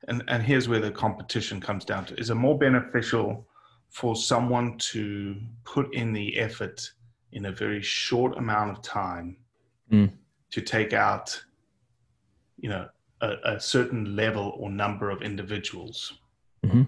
And 0.09 0.23
and 0.29 0.43
here's 0.43 0.69
where 0.69 0.81
the 0.81 0.91
competition 0.91 1.61
comes 1.61 1.85
down 1.85 2.05
to: 2.07 2.19
is 2.19 2.31
it 2.31 2.35
more 2.35 2.59
beneficial 2.59 3.47
for 3.91 4.17
someone 4.17 4.79
to 4.79 5.37
put 5.65 5.95
in 5.95 6.13
the 6.13 6.39
effort 6.39 6.91
in 7.33 7.47
a 7.47 7.53
very 7.53 7.83
short 7.83 8.37
amount 8.39 8.71
of 8.71 8.83
time 8.83 9.37
mm. 9.91 10.11
to 10.51 10.61
take 10.63 10.95
out, 10.95 11.39
you 12.59 12.71
know, 12.71 12.89
a, 13.21 13.35
a, 13.45 13.61
certain 13.61 14.17
level 14.17 14.57
or 14.59 14.71
number 14.71 15.11
of 15.11 15.23
individuals, 15.23 16.15
mm-hmm. 16.65 16.83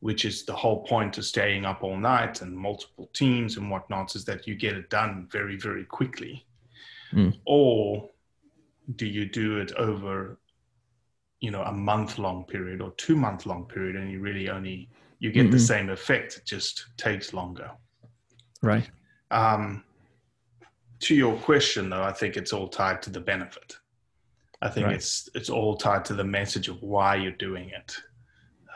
which 0.00 0.24
is 0.24 0.44
the 0.44 0.54
whole 0.54 0.84
point 0.84 1.18
of 1.18 1.24
staying 1.24 1.66
up 1.66 1.82
all 1.82 1.96
night 1.96 2.40
and 2.40 2.56
multiple 2.56 3.10
teams 3.12 3.58
and 3.58 3.70
whatnot, 3.70 4.16
is 4.16 4.24
that 4.24 4.46
you 4.46 4.54
get 4.54 4.74
it 4.74 4.88
done 4.88 5.28
very, 5.30 5.56
very 5.56 5.84
quickly. 5.84 6.46
Mm. 7.12 7.38
Or 7.44 8.08
do 8.96 9.06
you 9.06 9.26
do 9.26 9.58
it 9.58 9.72
over, 9.72 10.38
you 11.40 11.50
know, 11.50 11.62
a 11.62 11.72
month 11.72 12.18
long 12.18 12.44
period 12.44 12.80
or 12.80 12.92
two 12.92 13.16
month 13.16 13.46
long 13.46 13.64
period 13.64 13.96
and 13.96 14.10
you 14.10 14.20
really 14.20 14.48
only 14.50 14.88
you 15.18 15.30
get 15.30 15.44
mm-hmm. 15.44 15.52
the 15.52 15.60
same 15.60 15.90
effect, 15.90 16.36
it 16.36 16.44
just 16.46 16.86
takes 16.96 17.32
longer. 17.32 17.70
Right. 18.62 18.90
Um, 19.30 19.84
to 21.00 21.14
your 21.14 21.36
question, 21.36 21.90
though, 21.90 22.02
I 22.02 22.12
think 22.12 22.36
it's 22.36 22.52
all 22.52 22.68
tied 22.68 23.02
to 23.02 23.10
the 23.10 23.20
benefit. 23.20 23.76
I 24.62 24.68
think 24.68 24.86
right. 24.86 24.96
it's 24.96 25.28
it's 25.34 25.48
all 25.48 25.76
tied 25.76 26.04
to 26.06 26.14
the 26.14 26.24
message 26.24 26.68
of 26.68 26.82
why 26.82 27.16
you're 27.16 27.32
doing 27.32 27.70
it, 27.70 27.96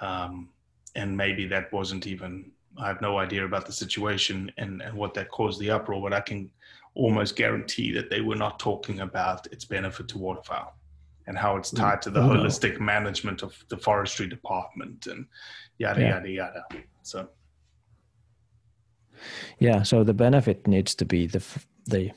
um, 0.00 0.48
and 0.94 1.14
maybe 1.14 1.46
that 1.48 1.70
wasn't 1.72 2.06
even 2.06 2.50
I 2.78 2.88
have 2.88 3.02
no 3.02 3.18
idea 3.18 3.44
about 3.44 3.66
the 3.66 3.72
situation 3.72 4.50
and, 4.56 4.80
and 4.80 4.96
what 4.96 5.12
that 5.14 5.30
caused 5.30 5.60
the 5.60 5.70
uproar, 5.70 6.00
but 6.02 6.14
I 6.14 6.20
can 6.20 6.50
almost 6.94 7.36
guarantee 7.36 7.92
that 7.92 8.08
they 8.08 8.20
were 8.20 8.36
not 8.36 8.58
talking 8.58 9.00
about 9.00 9.46
its 9.52 9.64
benefit 9.64 10.08
to 10.08 10.18
waterfowl 10.18 10.74
and 11.26 11.38
how 11.38 11.56
it's 11.56 11.70
tied 11.70 12.02
to 12.02 12.10
the 12.10 12.20
Oh, 12.20 12.32
no. 12.32 12.40
holistic 12.42 12.80
management 12.80 13.42
of 13.42 13.52
the 13.68 13.76
forestry 13.76 14.26
department 14.26 15.06
and 15.06 15.26
yada 15.78 16.00
Yeah. 16.00 16.08
yada 16.14 16.30
yada. 16.30 16.64
So 17.02 17.28
Yeah, 19.58 19.82
so 19.84 20.04
the 20.04 20.14
benefit 20.14 20.66
needs 20.66 20.94
to 20.96 21.04
be 21.04 21.26
the 21.26 21.38
f- 21.38 21.66
the 21.86 22.10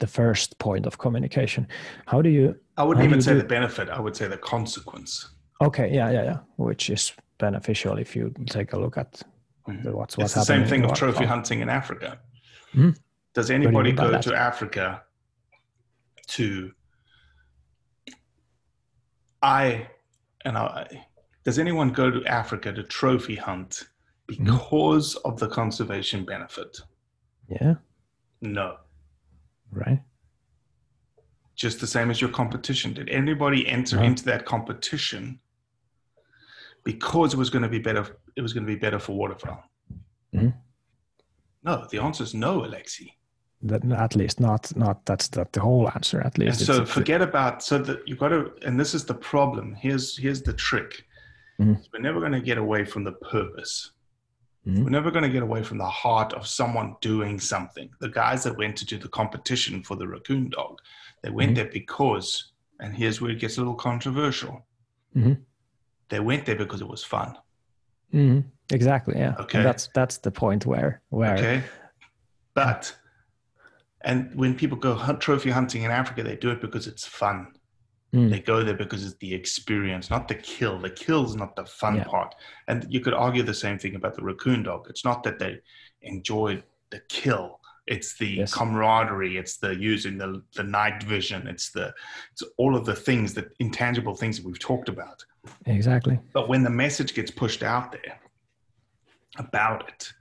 the 0.00 0.06
first 0.06 0.58
point 0.58 0.86
of 0.86 0.96
communication. 0.98 1.66
How 2.06 2.22
do 2.22 2.28
you? 2.28 2.54
I 2.76 2.82
wouldn't 2.82 3.04
even 3.06 3.22
say 3.22 3.32
do- 3.34 3.38
the 3.38 3.44
benefit. 3.46 3.88
I 3.88 4.00
would 4.00 4.16
say 4.16 4.26
the 4.28 4.36
consequence. 4.38 5.34
Okay, 5.60 5.88
yeah, 5.92 6.10
yeah, 6.10 6.24
yeah. 6.24 6.38
Which 6.56 6.90
is 6.90 7.12
beneficial 7.38 7.98
if 7.98 8.16
you 8.16 8.32
take 8.46 8.72
a 8.72 8.78
look 8.78 8.96
at 8.96 9.22
the, 9.66 9.92
what's 9.96 10.16
what's 10.16 10.36
it's 10.36 10.46
the 10.46 10.54
same 10.54 10.66
thing 10.66 10.84
of 10.84 10.92
trophy 10.94 11.12
waterfowl. 11.14 11.26
hunting 11.36 11.60
in 11.60 11.68
Africa. 11.68 12.18
Mhm. 12.74 12.96
Does 13.34 13.50
anybody 13.50 13.92
by 13.92 14.10
go 14.10 14.20
to 14.20 14.34
Africa 14.34 15.02
to 16.28 16.72
I 19.44 19.86
and 20.46 20.56
I 20.56 21.06
does 21.44 21.58
anyone 21.58 21.90
go 21.90 22.10
to 22.10 22.24
Africa 22.24 22.72
to 22.72 22.82
trophy 22.82 23.36
hunt 23.36 23.84
Mm-hmm. 24.30 24.44
because 24.44 25.16
of 25.16 25.38
the 25.38 25.48
conservation 25.48 26.24
benefit? 26.24 26.78
Yeah, 27.50 27.74
No. 28.40 28.78
right. 29.70 30.00
Just 31.54 31.78
the 31.78 31.86
same 31.86 32.10
as 32.10 32.22
your 32.22 32.30
competition. 32.30 32.94
Did 32.94 33.10
anybody 33.10 33.68
enter 33.68 33.96
No. 33.96 34.02
into 34.04 34.24
that 34.24 34.46
competition 34.46 35.40
because 36.84 37.34
it 37.34 37.36
was 37.36 37.50
going 37.50 37.64
to 37.64 37.68
be 37.68 37.78
better 37.78 38.16
it 38.34 38.40
was 38.40 38.54
going 38.54 38.66
to 38.66 38.72
be 38.72 38.78
better 38.80 38.98
for 38.98 39.12
waterfowl? 39.14 39.62
Mhm. 40.34 40.54
No, 41.62 41.86
the 41.90 41.98
answer 41.98 42.24
is 42.24 42.32
no, 42.32 42.62
Alexi. 42.62 43.12
That, 43.66 43.82
at 43.92 44.14
least 44.14 44.40
not 44.40 44.76
not 44.76 45.06
that's 45.06 45.34
not 45.34 45.52
the 45.52 45.60
whole 45.60 45.90
answer. 45.94 46.20
At 46.20 46.34
And 46.36 46.44
least 46.44 46.66
so 46.66 46.74
it's- 46.74 46.90
forget 46.90 47.22
about 47.22 47.62
so 47.62 47.78
that 47.78 48.06
you've 48.06 48.18
got 48.18 48.28
to 48.28 48.52
and 48.66 48.78
this 48.78 48.92
is 48.94 49.04
the 49.06 49.14
problem 49.14 49.74
here's 49.74 50.18
here's 50.18 50.42
the 50.42 50.52
trick 50.52 51.06
Mhm. 51.58 51.76
we're 51.92 52.00
never 52.08 52.20
going 52.20 52.32
to 52.32 52.40
get 52.50 52.58
away 52.58 52.84
from 52.84 53.04
the 53.04 53.12
purpose 53.12 53.92
Mhm. 54.66 54.84
we're 54.84 54.90
never 54.98 55.10
going 55.10 55.22
to 55.22 55.30
get 55.30 55.42
away 55.42 55.62
from 55.62 55.78
the 55.78 55.88
heart 56.02 56.32
of 56.34 56.46
someone 56.46 56.96
doing 57.00 57.40
something 57.40 57.88
the 58.00 58.08
guys 58.10 58.42
that 58.44 58.56
went 58.58 58.76
to 58.78 58.84
do 58.84 58.98
the 58.98 59.08
competition 59.08 59.82
for 59.82 59.96
the 59.96 60.06
raccoon 60.06 60.50
dog 60.50 60.78
they 61.22 61.30
went 61.30 61.52
Mhm. 61.52 61.54
there 61.56 61.70
because 61.80 62.52
and 62.80 62.94
here's 62.94 63.20
where 63.20 63.30
it 63.30 63.38
gets 63.40 63.56
a 63.56 63.60
little 63.62 63.76
controversial 63.90 64.66
Mhm. 65.16 65.38
they 66.10 66.20
went 66.20 66.44
there 66.44 66.56
because 66.64 66.80
it 66.82 66.88
was 66.88 67.02
fun 67.04 67.30
Mhm. 68.12 68.44
Exactly. 68.70 69.16
Yeah. 69.18 69.34
Okay. 69.38 69.58
And 69.58 69.66
that's 69.66 69.88
that's 69.94 70.18
the 70.18 70.30
point 70.30 70.66
where 70.66 71.00
where 71.08 71.36
okay 71.38 71.62
but 72.54 72.94
and 74.04 74.34
when 74.34 74.54
people 74.54 74.76
go 74.78 74.94
hunt 74.94 75.20
trophy 75.20 75.50
hunting 75.50 75.82
in 75.82 75.90
africa 75.90 76.22
they 76.22 76.36
do 76.36 76.50
it 76.50 76.60
because 76.60 76.86
it's 76.86 77.06
fun 77.06 77.52
Mm. 78.14 78.30
They 78.30 78.38
go 78.38 78.62
there 78.62 78.76
because 78.76 79.04
it's 79.04 79.16
the 79.16 79.34
experience, 79.34 80.08
not 80.08 80.28
the 80.28 80.36
kill. 80.36 80.78
The 80.78 80.88
kill's 80.90 81.34
not 81.34 81.56
the 81.56 81.66
fun 81.66 81.96
Yeah. 81.96 82.04
part. 82.04 82.36
And 82.68 82.86
you 82.88 83.00
could 83.00 83.12
argue 83.12 83.42
the 83.42 83.52
same 83.52 83.76
thing 83.76 83.96
about 83.96 84.14
the 84.14 84.22
raccoon 84.22 84.62
dog. 84.62 84.86
It's 84.88 85.04
not 85.04 85.24
that 85.24 85.40
they 85.40 85.58
enjoy 86.02 86.62
the 86.90 87.00
kill. 87.08 87.58
It's 87.88 88.16
the 88.16 88.28
Yes. 88.28 88.54
camaraderie. 88.54 89.36
It's 89.36 89.56
the 89.56 89.74
using 89.74 90.16
the 90.16 90.44
the 90.54 90.62
night 90.62 91.02
vision. 91.02 91.48
It's 91.48 91.72
the 91.72 91.92
it's 92.30 92.44
all 92.56 92.76
of 92.76 92.84
the 92.86 92.94
things 92.94 93.34
that 93.34 93.46
intangible 93.58 94.14
things 94.14 94.36
that 94.36 94.46
we've 94.46 94.60
talked 94.70 94.88
about. 94.88 95.18
exactly. 95.66 96.16
But 96.32 96.48
when 96.48 96.62
the 96.62 96.70
message 96.84 97.14
gets 97.14 97.32
pushed 97.32 97.64
out 97.64 97.90
there 97.90 98.20
about 99.38 99.88
it, 99.88 100.12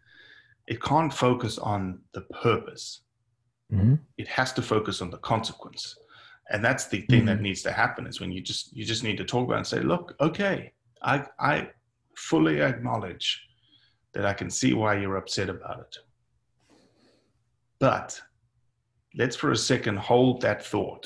it 0.65 0.81
can't 0.81 1.13
focus 1.13 1.59
on 1.59 1.99
the 2.13 2.21
purpose 2.21 3.01
Mhm. 3.73 3.99
it 4.17 4.27
has 4.27 4.53
to 4.53 4.61
focus 4.61 5.01
on 5.01 5.09
the 5.09 5.17
consequence 5.17 5.97
and 6.51 6.63
that's 6.63 6.87
the 6.87 7.01
thing 7.01 7.25
that 7.25 7.39
Mhm. 7.39 7.41
needs 7.41 7.61
to 7.63 7.71
happen 7.71 8.05
is 8.05 8.19
when 8.19 8.31
you 8.31 8.41
just 8.41 8.75
you 8.75 8.85
just 8.85 9.03
need 9.03 9.17
to 9.17 9.25
talk 9.25 9.45
about 9.45 9.57
and 9.57 9.67
say 9.67 9.79
look 9.79 10.15
okay 10.19 10.73
i 11.01 11.25
i 11.39 11.69
fully 12.15 12.61
acknowledge 12.61 13.27
that 14.13 14.25
i 14.25 14.33
can 14.33 14.49
see 14.49 14.73
why 14.73 14.93
you're 14.95 15.17
upset 15.17 15.49
about 15.49 15.79
it 15.79 15.97
but 17.79 18.21
let's 19.15 19.35
for 19.35 19.51
a 19.51 19.57
second 19.57 19.97
hold 19.97 20.41
that 20.41 20.63
thought 20.63 21.05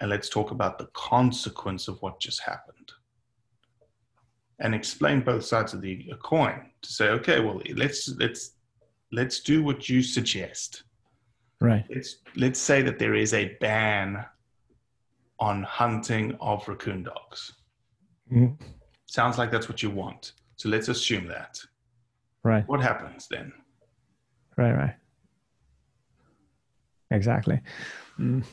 and 0.00 0.10
let's 0.10 0.28
talk 0.28 0.50
about 0.52 0.78
the 0.78 0.86
consequence 0.94 1.88
of 1.88 2.00
what 2.02 2.20
just 2.20 2.40
happened 2.42 2.92
and 4.60 4.74
explain 4.74 5.20
both 5.22 5.44
sides 5.44 5.74
of 5.74 5.80
the 5.80 6.12
coin 6.22 6.70
to 6.82 6.92
say 6.92 7.08
okay 7.08 7.40
well 7.40 7.60
let's 7.74 8.08
let's 8.16 8.52
let's 9.10 9.40
do 9.40 9.62
what 9.62 9.88
you 9.88 10.02
suggest 10.02 10.84
Right. 11.60 11.84
let's 11.92 12.16
let's 12.36 12.60
say 12.60 12.82
that 12.82 12.98
there 13.00 13.14
is 13.16 13.34
a 13.34 13.56
ban 13.60 14.24
on 15.40 15.62
hunting 15.64 16.36
of 16.40 16.66
raccoon 16.68 17.02
dogs. 17.02 17.52
Mhm. 18.32 18.56
Sounds 19.06 19.38
like 19.38 19.50
that's 19.50 19.68
what 19.68 19.82
you 19.82 19.90
want. 19.90 20.32
So 20.56 20.68
let's 20.68 20.88
assume 20.88 21.26
that. 21.28 21.58
Right. 22.44 22.66
What 22.68 22.80
happens 22.80 23.26
then? 23.28 23.52
Right. 24.56 24.72
Right. 24.72 24.94
Exactly. 27.10 27.60
Mm. 28.18 28.44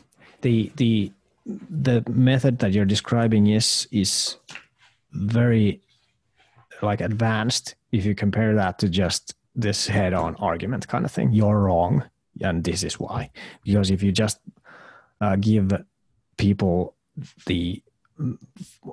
The 0.41 0.71
the 0.77 1.11
the 1.45 2.03
method 2.09 2.59
that 2.59 2.71
you're 2.71 2.85
describing 2.85 3.47
is 3.47 3.87
is 3.91 4.37
very 5.11 5.81
like 6.81 7.01
advanced 7.01 7.75
if 7.91 8.05
you 8.05 8.15
compare 8.15 8.55
that 8.55 8.79
to 8.79 8.89
just 8.89 9.35
this 9.55 9.87
head-on 9.87 10.35
argument 10.35 10.87
kind 10.87 11.05
of 11.05 11.11
thing. 11.11 11.31
You're 11.31 11.59
wrong, 11.61 12.03
and 12.41 12.63
this 12.63 12.84
is 12.84 13.00
why. 13.00 13.30
Because 13.63 13.91
if 13.91 14.04
you 14.04 14.12
just 14.12 14.39
uh, 15.21 15.36
give 15.36 15.71
people 16.38 16.95
the 17.45 17.82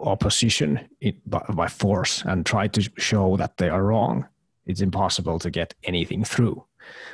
opposition 0.01 0.81
it, 1.01 1.17
by, 1.29 1.45
by 1.55 1.69
force 1.69 2.23
and 2.25 2.45
try 2.45 2.67
to 2.69 2.91
show 2.99 3.37
that 3.37 3.57
they 3.57 3.69
are 3.69 3.85
wrong, 3.85 4.27
it's 4.67 4.81
impossible 4.81 5.39
to 5.39 5.51
get 5.51 5.75
anything 5.85 6.25
through. 6.25 6.65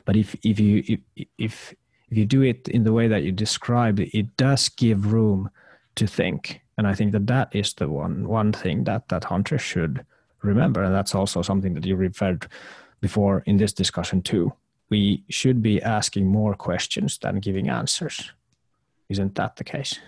But 0.04 0.16
if 0.16 0.34
if 0.42 0.58
you 0.58 0.98
if 1.38 1.74
if 2.10 2.16
you 2.16 2.24
do 2.24 2.42
it 2.42 2.68
in 2.68 2.84
the 2.84 2.92
way 2.92 3.08
that 3.08 3.22
you 3.22 3.32
described, 3.32 4.00
it 4.00 4.36
does 4.36 4.68
give 4.70 5.12
room 5.12 5.50
to 5.96 6.06
think, 6.06 6.62
and 6.78 6.86
I 6.86 6.94
think 6.94 7.12
that 7.12 7.26
that 7.26 7.54
is 7.54 7.74
the 7.74 7.88
one 7.88 8.26
one 8.26 8.52
thing 8.52 8.84
that 8.84 9.08
that 9.08 9.24
hunters 9.24 9.62
should 9.62 10.04
remember, 10.42 10.82
and 10.82 10.94
that's 10.94 11.14
also 11.14 11.42
something 11.42 11.74
that 11.74 11.84
you 11.84 11.96
referred 11.96 12.46
before 13.00 13.42
in 13.46 13.58
this 13.58 13.72
discussion 13.72 14.22
too. 14.22 14.52
We 14.90 15.24
should 15.28 15.62
be 15.62 15.82
asking 15.82 16.26
more 16.26 16.54
questions 16.54 17.18
than 17.18 17.40
giving 17.40 17.68
answers. 17.68 18.32
Isn't 19.08 19.34
that 19.34 19.56
the 19.56 19.64
case? 19.64 19.98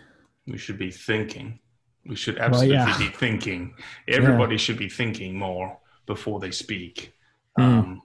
We 0.47 0.59
should 0.59 0.79
be 0.79 0.91
thinking. 0.91 1.59
We 2.07 2.17
should 2.17 2.39
absolutely 2.39 2.77
yeah. 2.77 2.99
be 2.99 3.09
thinking. 3.09 3.75
Everybody 4.09 4.57
should 4.57 4.79
be 4.79 4.89
thinking 4.89 5.39
more 5.39 5.79
before 6.07 6.41
they 6.41 6.51
speak. 6.51 7.13
Mm. 7.59 7.65
Um, 7.65 8.03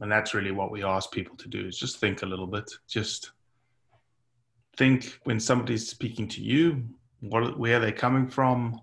and 0.00 0.12
that's 0.12 0.34
really 0.34 0.52
what 0.52 0.70
we 0.70 0.84
ask 0.84 1.10
people 1.10 1.36
to 1.36 1.48
do 1.48 1.66
is 1.66 1.78
just 1.78 1.98
think 1.98 2.22
a 2.22 2.26
little 2.26 2.46
bit. 2.46 2.70
Just 2.86 3.32
think 4.76 5.18
when 5.24 5.40
somebody's 5.40 5.88
speaking 5.88 6.28
to 6.28 6.42
you, 6.42 6.84
what, 7.20 7.58
where 7.58 7.80
they're 7.80 7.92
coming 7.92 8.28
from. 8.28 8.80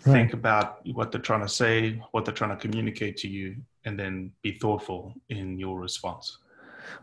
Think 0.00 0.34
about 0.34 0.86
what 0.92 1.10
they're 1.10 1.20
trying 1.20 1.40
to 1.40 1.48
say, 1.48 2.02
what 2.10 2.26
they're 2.26 2.34
trying 2.34 2.50
to 2.50 2.56
communicate 2.56 3.16
to 3.18 3.28
you, 3.28 3.56
and 3.84 3.98
then 3.98 4.32
be 4.42 4.52
thoughtful 4.58 5.14
in 5.28 5.58
your 5.58 5.78
response. 5.80 6.38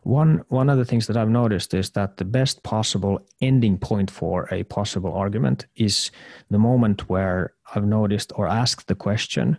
One 0.04 0.44
one 0.50 0.70
of 0.70 0.78
the 0.78 0.86
things 0.86 1.08
that 1.08 1.18
I've 1.18 1.30
noticed 1.30 1.74
is 1.74 1.90
that 1.92 2.18
the 2.18 2.26
best 2.26 2.64
possible 2.64 3.20
ending 3.42 3.78
point 3.78 4.12
for 4.12 4.48
a 4.52 4.64
possible 4.64 5.14
argument 5.14 5.66
is 5.76 6.12
the 6.50 6.60
moment 6.60 7.10
where 7.10 7.54
I've 7.76 7.86
noticed 7.86 8.32
or 8.36 8.48
asked 8.48 8.88
the 8.88 8.96
question, 8.96 9.58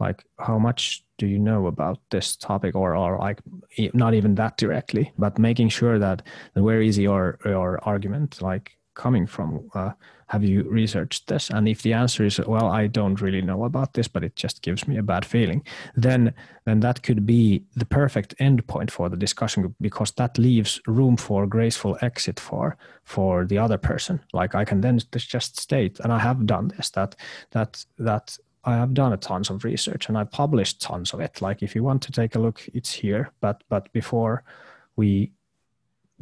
like, 0.00 0.24
how 0.38 0.58
much 0.58 1.04
do 1.18 1.26
you 1.26 1.38
know 1.38 1.66
about 1.66 1.98
this 2.10 2.36
topic, 2.36 2.74
or 2.74 2.96
or 2.96 3.18
like 3.18 3.40
not 3.94 4.14
even 4.14 4.34
that 4.34 4.56
directly, 4.56 5.12
but 5.18 5.38
making 5.38 5.68
sure 5.68 5.98
that, 5.98 6.22
that 6.54 6.62
where 6.62 6.82
is 6.82 6.98
your 6.98 7.38
your 7.44 7.78
argument 7.84 8.42
like 8.42 8.72
coming 9.00 9.26
from? 9.26 9.70
Uh, 9.74 9.92
have 10.26 10.44
you 10.44 10.62
researched 10.70 11.26
this? 11.26 11.50
And 11.50 11.66
if 11.68 11.82
the 11.82 11.92
answer 11.92 12.24
is 12.24 12.38
well, 12.38 12.66
I 12.66 12.86
don't 12.86 13.20
really 13.20 13.42
know 13.42 13.64
about 13.64 13.94
this, 13.94 14.08
but 14.08 14.22
it 14.22 14.36
just 14.36 14.62
gives 14.62 14.86
me 14.86 14.98
a 14.98 15.02
bad 15.02 15.24
feeling, 15.24 15.62
then 15.96 16.34
then 16.66 16.80
that 16.80 17.02
could 17.02 17.24
be 17.26 17.64
the 17.76 17.86
perfect 17.86 18.34
endpoint 18.38 18.90
for 18.90 19.08
the 19.08 19.16
discussion 19.16 19.74
because 19.80 20.12
that 20.12 20.38
leaves 20.38 20.80
room 20.86 21.16
for 21.16 21.46
graceful 21.46 21.96
exit 22.02 22.40
for 22.40 22.76
for 23.04 23.46
the 23.46 23.58
other 23.58 23.78
person. 23.78 24.20
Like 24.32 24.54
I 24.54 24.64
can 24.64 24.80
then 24.80 25.00
just 25.16 25.60
state, 25.60 26.00
and 26.00 26.12
I 26.12 26.18
have 26.18 26.46
done 26.46 26.68
this 26.76 26.90
that 26.90 27.16
that 27.50 27.86
that 27.98 28.38
I 28.64 28.74
have 28.76 28.92
done 28.94 29.12
a 29.12 29.16
tons 29.16 29.50
of 29.50 29.64
research 29.64 30.08
and 30.08 30.18
I 30.18 30.24
published 30.24 30.82
tons 30.82 31.14
of 31.14 31.20
it. 31.20 31.40
Like 31.40 31.62
if 31.62 31.74
you 31.74 31.82
want 31.84 32.02
to 32.02 32.12
take 32.12 32.36
a 32.36 32.38
look, 32.38 32.68
it's 32.74 32.92
here. 32.92 33.30
But 33.40 33.64
but 33.68 33.92
before 33.92 34.44
we 34.96 35.32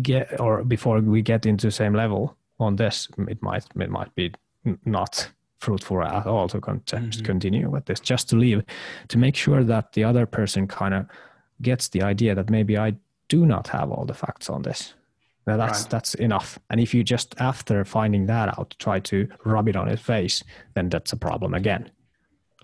get 0.00 0.40
or 0.40 0.64
before 0.64 1.00
we 1.00 1.22
get 1.22 1.46
into 1.46 1.66
the 1.66 1.72
same 1.72 1.94
level 1.96 2.38
on 2.58 2.76
this, 2.76 3.08
it 3.28 3.42
might 3.42 3.64
it 3.78 3.90
might 3.90 4.14
be 4.14 4.32
not 4.84 5.30
fruitful 5.58 6.02
at 6.02 6.26
all 6.26 6.48
to 6.48 6.60
con- 6.60 6.80
mm-hmm. 6.80 7.24
continue 7.24 7.68
with 7.70 7.86
this. 7.86 8.00
Just 8.00 8.28
to 8.30 8.36
leave, 8.36 8.62
to 9.08 9.18
make 9.18 9.36
sure 9.36 9.64
that 9.64 9.92
the 9.92 10.04
other 10.04 10.26
person 10.26 10.66
kind 10.66 10.94
of 10.94 11.06
gets 11.62 11.88
the 11.88 12.02
idea 12.02 12.34
that 12.34 12.50
maybe 12.50 12.78
I 12.78 12.94
do 13.28 13.44
not 13.44 13.68
have 13.68 13.90
all 13.90 14.04
the 14.04 14.14
facts 14.14 14.48
on 14.48 14.62
this. 14.62 14.94
Now 15.46 15.56
that's 15.56 15.82
right. 15.82 15.90
that's 15.90 16.14
enough. 16.14 16.58
And 16.70 16.80
if 16.80 16.94
you 16.94 17.02
just 17.02 17.34
after 17.40 17.84
finding 17.84 18.26
that 18.26 18.58
out 18.58 18.74
try 18.78 19.00
to 19.00 19.28
rub 19.44 19.68
it 19.68 19.76
on 19.76 19.88
his 19.88 20.00
face, 20.00 20.44
then 20.74 20.88
that's 20.88 21.12
a 21.12 21.16
problem 21.16 21.54
again. 21.54 21.90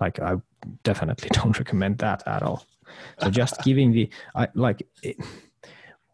Like 0.01 0.21
I 0.21 0.37
definitely 0.83 1.31
don't 1.33 1.59
recommend 1.59 1.99
that 1.99 2.23
at 2.27 2.43
all. 2.43 2.67
So 3.21 3.31
just 3.31 3.61
giving 3.65 3.93
the 3.93 4.11
I 4.35 4.49
like 4.55 4.87
it, 5.03 5.17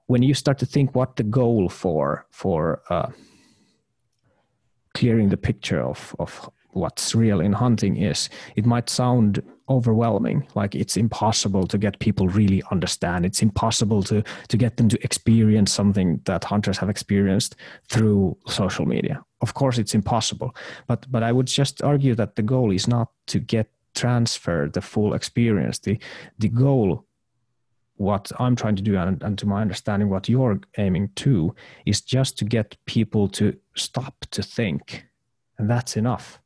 when 0.06 0.22
you 0.22 0.34
start 0.34 0.58
to 0.58 0.66
think 0.66 0.94
what 0.94 1.16
the 1.16 1.24
goal 1.24 1.68
for 1.68 2.26
for 2.30 2.82
uh, 2.88 3.10
clearing 4.94 5.28
the 5.28 5.36
picture 5.36 5.80
of 5.80 6.14
of 6.18 6.50
what's 6.72 7.16
real 7.16 7.40
in 7.40 7.52
hunting 7.52 7.96
is 7.96 8.28
it 8.54 8.64
might 8.64 8.88
sound 8.88 9.42
overwhelming 9.68 10.46
like 10.54 10.76
it's 10.76 10.96
impossible 10.96 11.66
to 11.66 11.78
get 11.78 11.98
people 11.98 12.28
really 12.28 12.62
understand. 12.70 13.26
It's 13.26 13.42
impossible 13.42 14.02
to 14.04 14.22
to 14.48 14.56
get 14.56 14.76
them 14.76 14.88
to 14.88 15.04
experience 15.04 15.72
something 15.72 16.20
that 16.24 16.44
hunters 16.44 16.78
have 16.78 16.90
experienced 16.90 17.56
through 17.88 18.36
social 18.46 18.86
media. 18.86 19.22
Of 19.40 19.54
course 19.54 19.78
it's 19.78 19.94
impossible 19.94 20.54
but 20.86 21.06
but 21.10 21.22
i 21.22 21.32
would 21.32 21.46
just 21.46 21.82
argue 21.82 22.14
that 22.14 22.36
the 22.36 22.42
goal 22.42 22.72
is 22.72 22.86
not 22.86 23.08
to 23.26 23.38
get 23.38 23.70
transfer 23.94 24.68
the 24.72 24.80
full 24.80 25.14
experience. 25.14 25.78
The 25.78 25.98
the 26.38 26.48
goal 26.48 27.06
what 28.00 28.32
i'm 28.38 28.56
trying 28.56 28.76
to 28.76 28.82
do 28.82 28.96
and, 28.96 29.22
and 29.22 29.38
to 29.38 29.46
my 29.46 29.60
understanding 29.60 30.08
what 30.08 30.28
you're 30.28 30.58
aiming 30.78 31.08
to 31.14 31.54
is 31.86 32.00
just 32.00 32.38
to 32.38 32.44
get 32.44 32.76
people 32.86 33.28
to 33.28 33.54
stop 33.74 34.14
to 34.30 34.42
think 34.42 35.04
and 35.60 35.68
that's 35.68 35.96
enough. 35.96 36.40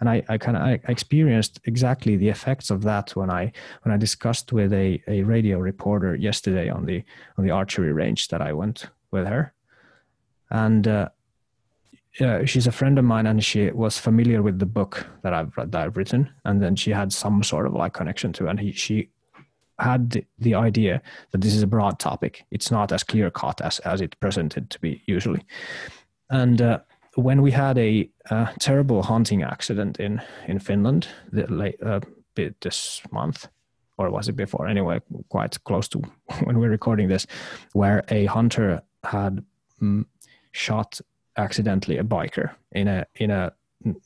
And 0.00 0.08
I, 0.08 0.22
I 0.28 0.38
kind 0.38 0.56
of 0.56 0.62
I 0.62 0.78
experienced 0.88 1.58
exactly 1.64 2.16
the 2.16 2.28
effects 2.28 2.70
of 2.70 2.82
that 2.82 3.16
when 3.16 3.30
I 3.30 3.50
when 3.82 3.92
I 3.92 3.96
discussed 3.96 4.52
with 4.52 4.72
a, 4.72 5.02
a 5.08 5.22
radio 5.22 5.58
reporter 5.58 6.14
yesterday 6.14 6.68
on 6.68 6.86
the 6.86 7.02
on 7.36 7.44
the 7.44 7.50
archery 7.50 7.92
range 7.92 8.28
that 8.28 8.40
I 8.40 8.52
went 8.52 8.86
with 9.10 9.26
her, 9.26 9.52
and 10.50 10.86
uh, 10.86 11.08
uh, 12.20 12.44
she's 12.44 12.68
a 12.68 12.72
friend 12.72 12.96
of 12.96 13.04
mine, 13.04 13.26
and 13.26 13.42
she 13.42 13.70
was 13.70 13.98
familiar 13.98 14.40
with 14.40 14.60
the 14.60 14.66
book 14.66 15.04
that 15.22 15.34
I've 15.34 15.52
that 15.56 15.74
I've 15.74 15.96
written, 15.96 16.30
and 16.44 16.62
then 16.62 16.76
she 16.76 16.92
had 16.92 17.12
some 17.12 17.42
sort 17.42 17.66
of 17.66 17.72
like 17.72 17.94
connection 17.94 18.32
to, 18.34 18.46
and 18.46 18.60
he, 18.60 18.70
she 18.70 19.08
had 19.78 20.24
the, 20.38 20.54
idea 20.54 21.00
that 21.30 21.40
this 21.40 21.54
is 21.54 21.62
a 21.62 21.66
broad 21.66 21.98
topic. 21.98 22.44
It's 22.50 22.70
not 22.70 22.92
as 22.92 23.04
clear 23.04 23.30
cut 23.30 23.60
as 23.60 23.78
as 23.80 24.00
it 24.00 24.18
presented 24.20 24.70
to 24.70 24.80
be 24.80 25.02
usually, 25.06 25.44
and. 26.30 26.60
Uh, 26.60 26.78
when 27.14 27.42
we 27.42 27.50
had 27.50 27.76
a, 27.78 28.08
a, 28.30 28.48
terrible 28.60 29.02
hunting 29.02 29.42
accident 29.42 29.98
in 29.98 30.22
in 30.46 30.60
Finland 30.60 31.08
the 31.32 31.52
late, 31.52 31.82
uh, 31.82 31.98
this 32.60 33.02
month, 33.10 33.48
or 33.96 34.10
was 34.10 34.28
it 34.28 34.36
before? 34.36 34.68
Anyway, 34.68 35.00
quite 35.28 35.62
close 35.64 35.88
to 35.88 35.98
when 36.44 36.58
we're 36.58 36.70
recording 36.70 37.08
this, 37.08 37.26
where 37.72 38.04
a 38.08 38.26
hunter 38.26 38.82
had 39.02 39.44
mm, 39.82 40.04
shot 40.52 41.00
accidentally 41.36 41.98
a 41.98 42.04
biker 42.04 42.50
in 42.72 42.88
a 42.88 43.06
in 43.16 43.30
a 43.30 43.52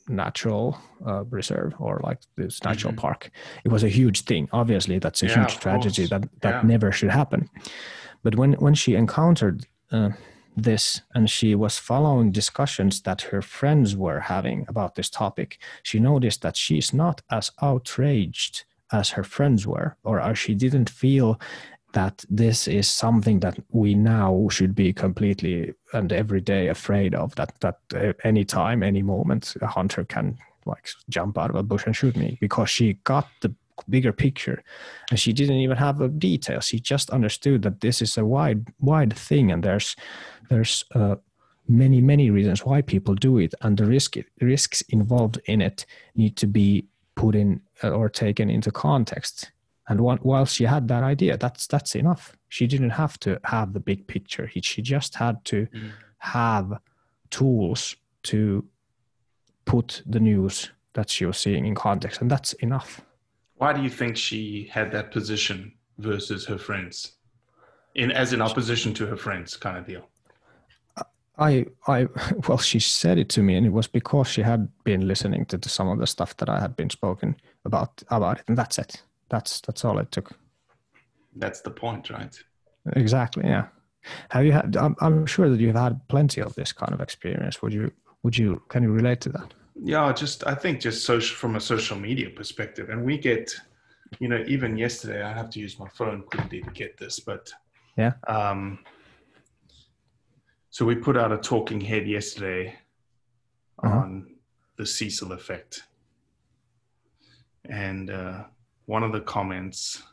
natural 0.07 0.77
uh, 1.05 1.23
reserve 1.25 1.73
or 1.79 1.99
like 2.03 2.19
this 2.35 2.63
natural 2.63 2.93
mm-hmm. 2.93 3.01
park. 3.01 3.31
It 3.65 3.71
was 3.71 3.83
a 3.83 3.89
huge 3.89 4.21
thing. 4.21 4.47
Obviously, 4.51 4.99
that's 4.99 5.23
a 5.23 5.27
yeah, 5.27 5.39
huge 5.39 5.59
tragedy 5.59 6.05
that 6.07 6.23
that 6.41 6.63
yeah. 6.63 6.67
never 6.67 6.91
should 6.91 7.09
happen. 7.09 7.49
But 8.23 8.35
when 8.35 8.53
when 8.53 8.75
she 8.75 8.95
encountered 8.95 9.65
uh, 9.91 10.11
this 10.55 11.01
and 11.15 11.29
she 11.29 11.55
was 11.55 11.77
following 11.77 12.31
discussions 12.31 13.01
that 13.01 13.21
her 13.21 13.41
friends 13.41 13.95
were 13.95 14.19
having 14.19 14.65
about 14.67 14.95
this 14.95 15.09
topic, 15.09 15.59
she 15.81 15.99
noticed 15.99 16.41
that 16.41 16.55
she's 16.55 16.93
not 16.93 17.21
as 17.29 17.51
outraged 17.61 18.65
as 18.91 19.09
her 19.11 19.23
friends 19.23 19.65
were, 19.65 19.97
or 20.03 20.19
as 20.19 20.37
she 20.37 20.53
didn't 20.53 20.89
feel 20.89 21.39
that 21.93 22.25
this 22.29 22.67
is 22.67 22.87
something 22.87 23.39
that 23.39 23.57
we 23.71 23.95
now 23.95 24.47
should 24.49 24.75
be 24.75 24.91
completely 24.93 25.73
and 25.93 26.11
every 26.11 26.41
day 26.41 26.67
afraid 26.67 27.15
of 27.15 27.33
that 27.35 27.53
that 27.61 27.77
any 28.23 28.43
time 28.43 28.83
any 28.83 29.01
moment 29.01 29.55
a 29.61 29.67
hunter 29.67 30.03
can 30.03 30.37
like 30.65 30.89
jump 31.09 31.37
out 31.37 31.49
of 31.49 31.55
a 31.55 31.63
bush 31.63 31.85
and 31.85 31.95
shoot 31.95 32.15
me 32.15 32.37
because 32.41 32.69
she 32.69 32.93
got 33.03 33.27
the 33.41 33.53
bigger 33.89 34.13
picture. 34.13 34.63
And 35.09 35.19
she 35.19 35.33
didn't 35.33 35.57
even 35.57 35.77
have 35.77 35.97
the 35.97 36.09
details 36.09 36.67
she 36.67 36.79
just 36.79 37.09
understood 37.09 37.61
that 37.63 37.81
this 37.81 38.01
is 38.01 38.17
a 38.17 38.25
wide 38.25 38.67
wide 38.79 39.13
thing 39.13 39.51
and 39.51 39.63
there's 39.63 39.95
there's 40.49 40.85
uh, 40.95 41.15
many 41.67 42.01
many 42.01 42.29
reasons 42.29 42.65
why 42.65 42.81
people 42.81 43.15
do 43.15 43.37
it 43.37 43.53
and 43.61 43.77
the 43.77 43.85
risk 43.85 44.15
risks 44.41 44.81
involved 44.89 45.39
in 45.45 45.61
it 45.61 45.85
need 46.15 46.35
to 46.37 46.47
be 46.47 46.85
put 47.15 47.35
in 47.35 47.61
uh, 47.83 47.89
or 47.89 48.09
taken 48.09 48.49
into 48.49 48.71
context 48.71 49.51
and 49.89 49.99
while 49.99 50.45
she 50.45 50.63
had 50.63 50.87
that 50.87 51.03
idea 51.03 51.37
that's 51.37 51.67
that's 51.67 51.95
enough 51.95 52.37
she 52.49 52.67
didn't 52.67 52.91
have 52.91 53.19
to 53.19 53.39
have 53.43 53.73
the 53.73 53.79
big 53.79 54.07
picture 54.07 54.49
she 54.61 54.81
just 54.81 55.15
had 55.15 55.43
to 55.45 55.67
mm. 55.67 55.91
have 56.19 56.79
tools 57.29 57.95
to 58.23 58.65
put 59.65 60.01
the 60.05 60.19
news 60.19 60.69
that 60.93 61.09
she 61.09 61.25
was 61.25 61.37
seeing 61.37 61.65
in 61.65 61.75
context 61.75 62.21
and 62.21 62.29
that's 62.31 62.53
enough 62.53 63.01
why 63.55 63.71
do 63.71 63.81
you 63.81 63.89
think 63.89 64.17
she 64.17 64.69
had 64.71 64.91
that 64.91 65.11
position 65.11 65.71
versus 65.97 66.45
her 66.45 66.57
friends, 66.57 67.13
in 67.95 68.11
as 68.11 68.33
in 68.33 68.41
opposition 68.41 68.93
to 68.95 69.05
her 69.05 69.17
friends, 69.17 69.55
kind 69.55 69.77
of 69.77 69.87
deal? 69.87 70.09
I, 71.37 71.65
I, 71.87 72.07
well, 72.47 72.57
she 72.57 72.79
said 72.79 73.17
it 73.17 73.29
to 73.29 73.41
me, 73.41 73.55
and 73.55 73.65
it 73.65 73.71
was 73.71 73.87
because 73.87 74.27
she 74.27 74.41
had 74.41 74.67
been 74.83 75.07
listening 75.07 75.45
to, 75.45 75.57
to 75.57 75.69
some 75.69 75.87
of 75.87 75.99
the 75.99 76.07
stuff 76.07 76.35
that 76.37 76.49
I 76.49 76.59
had 76.59 76.75
been 76.75 76.89
spoken 76.89 77.35
about 77.65 78.03
about 78.09 78.39
it, 78.39 78.43
and 78.47 78.57
that's 78.57 78.77
it. 78.77 79.01
That's 79.33 79.61
that's 79.61 79.83
all 79.85 79.97
it 79.99 80.11
took. 80.11 80.27
That's 81.35 81.61
the 81.61 81.71
point, 81.71 82.09
right? 82.09 82.35
Exactly. 82.95 83.43
Yeah. 83.45 83.65
Have 84.29 84.45
you 84.45 84.51
had? 84.51 84.77
I'm, 84.77 84.95
I'm 85.05 85.25
sure 85.25 85.49
that 85.49 85.59
you've 85.59 85.81
had 85.87 85.95
plenty 86.07 86.41
of 86.41 86.53
this 86.55 86.71
kind 86.71 86.93
of 86.93 87.01
experience. 87.01 87.61
Would 87.61 87.73
you? 87.73 87.91
Would 88.23 88.37
you? 88.37 88.61
Can 88.69 88.83
you 88.83 88.91
relate 88.91 89.21
to 89.21 89.29
that? 89.29 89.53
yeah 89.81 90.11
just 90.13 90.45
i 90.45 90.53
think 90.53 90.79
just 90.79 91.03
social 91.03 91.35
from 91.35 91.55
a 91.55 91.59
social 91.59 91.97
media 91.97 92.29
perspective 92.29 92.89
and 92.89 93.03
we 93.03 93.17
get 93.17 93.53
you 94.19 94.27
know 94.27 94.43
even 94.47 94.77
yesterday 94.77 95.23
i 95.23 95.33
have 95.33 95.49
to 95.49 95.59
use 95.59 95.79
my 95.79 95.89
phone 95.89 96.21
quickly 96.23 96.61
to 96.61 96.69
get 96.71 96.97
this 96.97 97.19
but 97.19 97.51
yeah 97.97 98.13
um 98.27 98.79
so 100.69 100.85
we 100.85 100.95
put 100.95 101.17
out 101.17 101.31
a 101.31 101.37
talking 101.37 101.81
head 101.81 102.07
yesterday 102.07 102.75
uh-huh. 103.83 103.97
on 103.97 104.27
the 104.77 104.85
cecil 104.85 105.31
effect 105.31 105.83
and 107.69 108.09
uh, 108.09 108.43
one 108.85 109.03
of 109.03 109.11
the 109.11 109.21
comments 109.21 110.03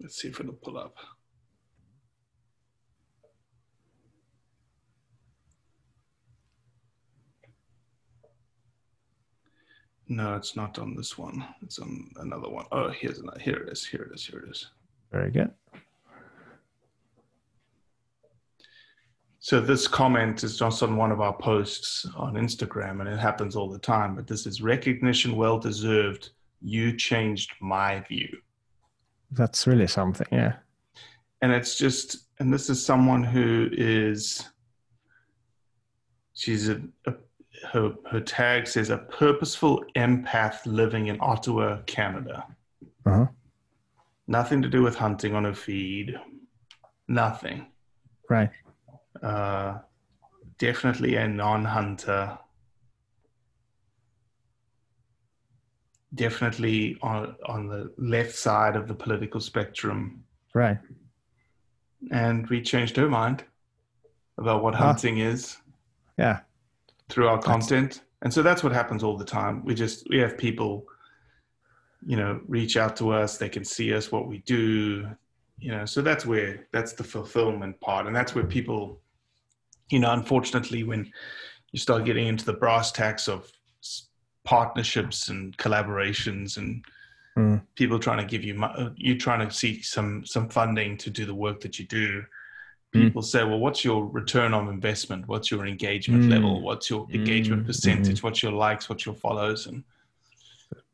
let's 0.00 0.20
see 0.20 0.28
if 0.28 0.40
it'll 0.40 0.52
pull 0.54 0.78
up 0.78 0.96
No, 10.12 10.34
it's 10.34 10.56
not 10.56 10.76
on 10.80 10.96
this 10.96 11.16
one. 11.16 11.44
It's 11.62 11.78
on 11.78 12.10
another 12.16 12.48
one. 12.48 12.64
Oh, 12.72 12.88
here's 12.90 13.20
another. 13.20 13.38
Here 13.38 13.54
it 13.58 13.70
is. 13.70 13.86
Here 13.86 14.02
it 14.02 14.12
is. 14.12 14.26
Here 14.26 14.40
it 14.40 14.50
is. 14.50 14.66
Very 15.12 15.30
good. 15.30 15.52
So 19.42 19.58
this 19.58 19.88
comment 19.88 20.44
is 20.44 20.58
just 20.58 20.82
on 20.82 20.96
one 20.96 21.10
of 21.10 21.22
our 21.22 21.32
posts 21.32 22.06
on 22.14 22.34
Instagram, 22.34 23.00
and 23.00 23.08
it 23.08 23.18
happens 23.18 23.56
all 23.56 23.70
the 23.70 23.78
time. 23.78 24.14
But 24.14 24.26
this 24.26 24.46
is 24.46 24.60
recognition 24.60 25.34
well 25.34 25.58
deserved. 25.58 26.30
You 26.60 26.94
changed 26.94 27.52
my 27.60 28.00
view. 28.00 28.28
That's 29.30 29.66
really 29.66 29.86
something, 29.86 30.26
yeah. 30.30 30.56
And 31.40 31.52
it's 31.52 31.78
just, 31.78 32.26
and 32.38 32.52
this 32.52 32.68
is 32.68 32.84
someone 32.84 33.24
who 33.24 33.70
is, 33.72 34.46
she's 36.34 36.68
a, 36.68 36.82
a 37.06 37.14
her 37.72 37.94
her 38.10 38.20
tag 38.20 38.66
says 38.66 38.90
a 38.90 38.98
purposeful 38.98 39.84
empath 39.96 40.60
living 40.66 41.08
in 41.08 41.18
Ottawa, 41.20 41.78
Canada. 41.86 42.44
Uh-huh. 43.06 43.26
Nothing 44.26 44.62
to 44.62 44.68
do 44.68 44.82
with 44.82 44.96
hunting 44.96 45.34
on 45.34 45.44
her 45.44 45.54
feed. 45.54 46.14
Nothing. 47.08 47.66
Right. 48.28 48.50
Uh, 49.22 49.78
definitely 50.58 51.16
a 51.16 51.28
non-hunter. 51.28 52.38
Definitely 56.14 56.98
on 57.02 57.36
on 57.46 57.68
the 57.68 57.92
left 57.96 58.34
side 58.34 58.74
of 58.74 58.88
the 58.88 58.94
political 58.94 59.40
spectrum. 59.40 60.24
Right. 60.54 60.78
And 62.10 62.48
we 62.48 62.62
changed 62.62 62.96
her 62.96 63.08
mind 63.08 63.44
about 64.38 64.64
what 64.64 64.74
hunting 64.74 65.18
is. 65.18 65.56
Yeah 66.18 66.40
through 67.10 67.28
our 67.28 67.38
content. 67.38 68.02
And 68.22 68.32
so 68.32 68.42
that's 68.42 68.62
what 68.62 68.72
happens 68.72 69.02
all 69.02 69.16
the 69.16 69.24
time. 69.24 69.64
We 69.64 69.74
just 69.74 70.08
we 70.08 70.18
have 70.18 70.38
people, 70.38 70.86
you 72.06 72.16
know, 72.16 72.40
reach 72.46 72.76
out 72.76 72.96
to 72.96 73.10
us. 73.10 73.36
They 73.36 73.48
can 73.48 73.64
see 73.64 73.92
us, 73.92 74.12
what 74.12 74.28
we 74.28 74.38
do, 74.38 75.08
you 75.58 75.72
know. 75.72 75.84
So 75.84 76.00
that's 76.02 76.24
where 76.24 76.66
that's 76.72 76.92
the 76.92 77.04
fulfillment 77.04 77.80
part, 77.80 78.06
and 78.06 78.14
that's 78.14 78.34
where 78.34 78.44
people 78.44 79.00
you 79.90 79.98
know, 79.98 80.12
unfortunately, 80.12 80.84
when 80.84 81.10
you 81.72 81.78
start 81.78 82.04
getting 82.04 82.26
into 82.26 82.44
the 82.44 82.52
brass 82.52 82.90
tacks 82.92 83.28
of 83.28 83.50
partnerships 84.44 85.28
and 85.28 85.56
collaborations 85.58 86.56
and 86.56 86.84
mm. 87.36 87.60
people 87.74 87.98
trying 87.98 88.18
to 88.18 88.24
give 88.24 88.42
you 88.42 88.60
uh, 88.62 88.90
you 88.96 89.18
trying 89.18 89.46
to 89.46 89.54
seek 89.54 89.84
some 89.84 90.24
some 90.24 90.48
funding 90.48 90.96
to 90.96 91.10
do 91.10 91.26
the 91.26 91.34
work 91.34 91.60
that 91.60 91.78
you 91.78 91.86
do 91.86 92.22
hmm. 92.94 93.02
people 93.02 93.22
mm. 93.22 93.24
say 93.24 93.44
well 93.44 93.58
what's 93.58 93.84
your 93.84 94.06
return 94.06 94.54
on 94.54 94.68
investment 94.68 95.28
what's 95.28 95.50
your 95.50 95.66
engagement 95.66 96.24
mm. 96.24 96.30
level 96.30 96.62
what's 96.62 96.88
your 96.88 97.06
engagement 97.12 97.62
hmm. 97.62 97.66
percentage 97.66 98.20
hmm. 98.20 98.26
what's 98.26 98.42
your 98.42 98.52
likes 98.52 98.88
what's 98.88 99.04
your 99.04 99.14
follows 99.14 99.66
and 99.66 99.84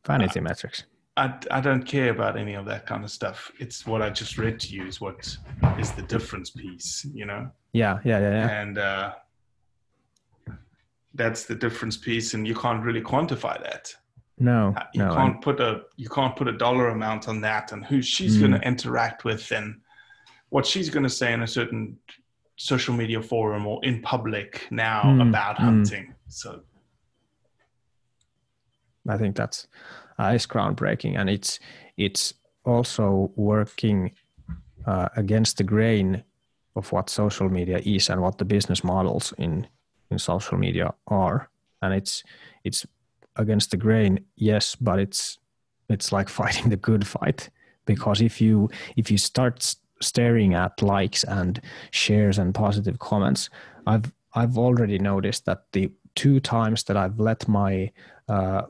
vanity 0.04 0.40
uh, 0.40 0.42
metrics 0.42 0.82
I, 1.16 1.34
I 1.50 1.60
don't 1.60 1.84
care 1.84 2.10
about 2.10 2.36
any 2.36 2.54
of 2.54 2.66
that 2.66 2.86
kind 2.86 3.02
of 3.02 3.10
stuff. 3.10 3.50
It's 3.58 3.86
what 3.86 4.02
I 4.02 4.10
just 4.10 4.36
read 4.36 4.60
to 4.60 4.74
you 4.74 4.86
is 4.86 5.00
what 5.00 5.36
is 5.78 5.92
the 5.92 6.02
difference 6.02 6.50
piece, 6.50 7.06
you 7.12 7.24
know? 7.24 7.50
Yeah, 7.72 8.00
yeah, 8.04 8.18
yeah, 8.20 8.30
yeah. 8.30 8.60
And 8.60 8.78
uh, 8.78 9.14
that's 11.14 11.44
the 11.46 11.54
difference 11.54 11.96
piece, 11.96 12.34
and 12.34 12.46
you 12.46 12.54
can't 12.54 12.84
really 12.84 13.00
quantify 13.00 13.62
that. 13.62 13.94
No, 14.38 14.74
uh, 14.76 14.82
you 14.92 15.02
no, 15.02 15.14
can't 15.14 15.36
I'm... 15.36 15.40
put 15.40 15.60
a 15.60 15.82
you 15.96 16.10
can't 16.10 16.36
put 16.36 16.48
a 16.48 16.52
dollar 16.52 16.88
amount 16.88 17.28
on 17.28 17.40
that, 17.40 17.72
and 17.72 17.84
who 17.84 18.02
she's 18.02 18.36
mm. 18.36 18.40
going 18.40 18.52
to 18.52 18.60
interact 18.60 19.24
with, 19.24 19.50
and 19.50 19.80
what 20.50 20.66
she's 20.66 20.90
going 20.90 21.04
to 21.04 21.10
say 21.10 21.32
in 21.32 21.42
a 21.42 21.46
certain 21.46 21.96
social 22.56 22.94
media 22.94 23.22
forum 23.22 23.66
or 23.66 23.82
in 23.84 24.02
public 24.02 24.66
now 24.70 25.02
mm. 25.04 25.26
about 25.26 25.56
mm. 25.56 25.60
hunting. 25.60 26.14
So, 26.28 26.60
I 29.08 29.16
think 29.16 29.36
that's 29.36 29.68
is 30.18 30.46
groundbreaking, 30.46 31.18
and 31.18 31.30
it's 31.30 31.58
it's 31.96 32.34
also 32.64 33.30
working 33.36 34.12
uh, 34.86 35.08
against 35.16 35.56
the 35.56 35.64
grain 35.64 36.22
of 36.74 36.92
what 36.92 37.10
social 37.10 37.48
media 37.48 37.80
is 37.84 38.10
and 38.10 38.20
what 38.20 38.38
the 38.38 38.44
business 38.44 38.84
models 38.84 39.32
in 39.38 39.66
in 40.10 40.18
social 40.18 40.58
media 40.58 40.94
are. 41.06 41.48
And 41.82 41.94
it's 41.94 42.24
it's 42.64 42.86
against 43.36 43.70
the 43.70 43.76
grain 43.76 44.24
yes 44.36 44.74
but 44.74 44.98
it's 44.98 45.38
it's 45.88 46.10
like 46.10 46.28
fighting 46.40 46.70
the 46.70 46.76
good 46.76 47.06
fight. 47.06 47.50
Because 47.84 48.20
if 48.20 48.40
you 48.40 48.68
if 48.96 49.10
you 49.10 49.18
start 49.18 49.76
staring 50.00 50.54
at 50.54 50.82
likes 50.82 51.24
and 51.24 51.60
shares 51.90 52.38
and 52.38 52.54
positive 52.54 52.98
comments 52.98 53.48
i've 53.86 54.12
i've 54.34 54.58
already 54.58 54.98
noticed 54.98 55.46
that 55.46 55.64
the 55.72 55.90
two 56.14 56.40
times 56.40 56.84
that 56.84 56.96
i've 56.96 57.18
let 57.18 57.48
my 57.48 57.90
uh, 58.28 58.62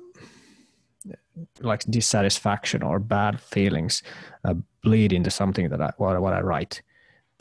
like 1.60 1.84
dissatisfaction 1.84 2.82
or 2.82 2.98
bad 2.98 3.40
feelings 3.40 4.02
uh, 4.44 4.54
bleed 4.82 5.12
into 5.12 5.30
something 5.30 5.68
that 5.68 5.80
I 5.80 5.92
what, 5.98 6.20
what 6.20 6.32
I 6.32 6.40
write. 6.40 6.82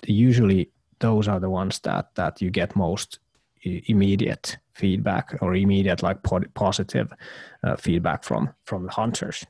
Usually, 0.06 0.70
those 1.00 1.28
are 1.28 1.40
the 1.40 1.50
ones 1.50 1.80
that 1.80 2.16
that 2.16 2.42
you 2.42 2.50
get 2.50 2.76
most 2.76 3.20
immediate 3.64 4.58
feedback 4.74 5.36
or 5.42 5.56
immediate 5.56 6.04
like 6.04 6.22
positive 6.54 7.12
uh, 7.64 7.76
feedback 7.76 8.24
from 8.24 8.50
from 8.66 8.86
the 8.86 8.92
hunters. 8.92 9.46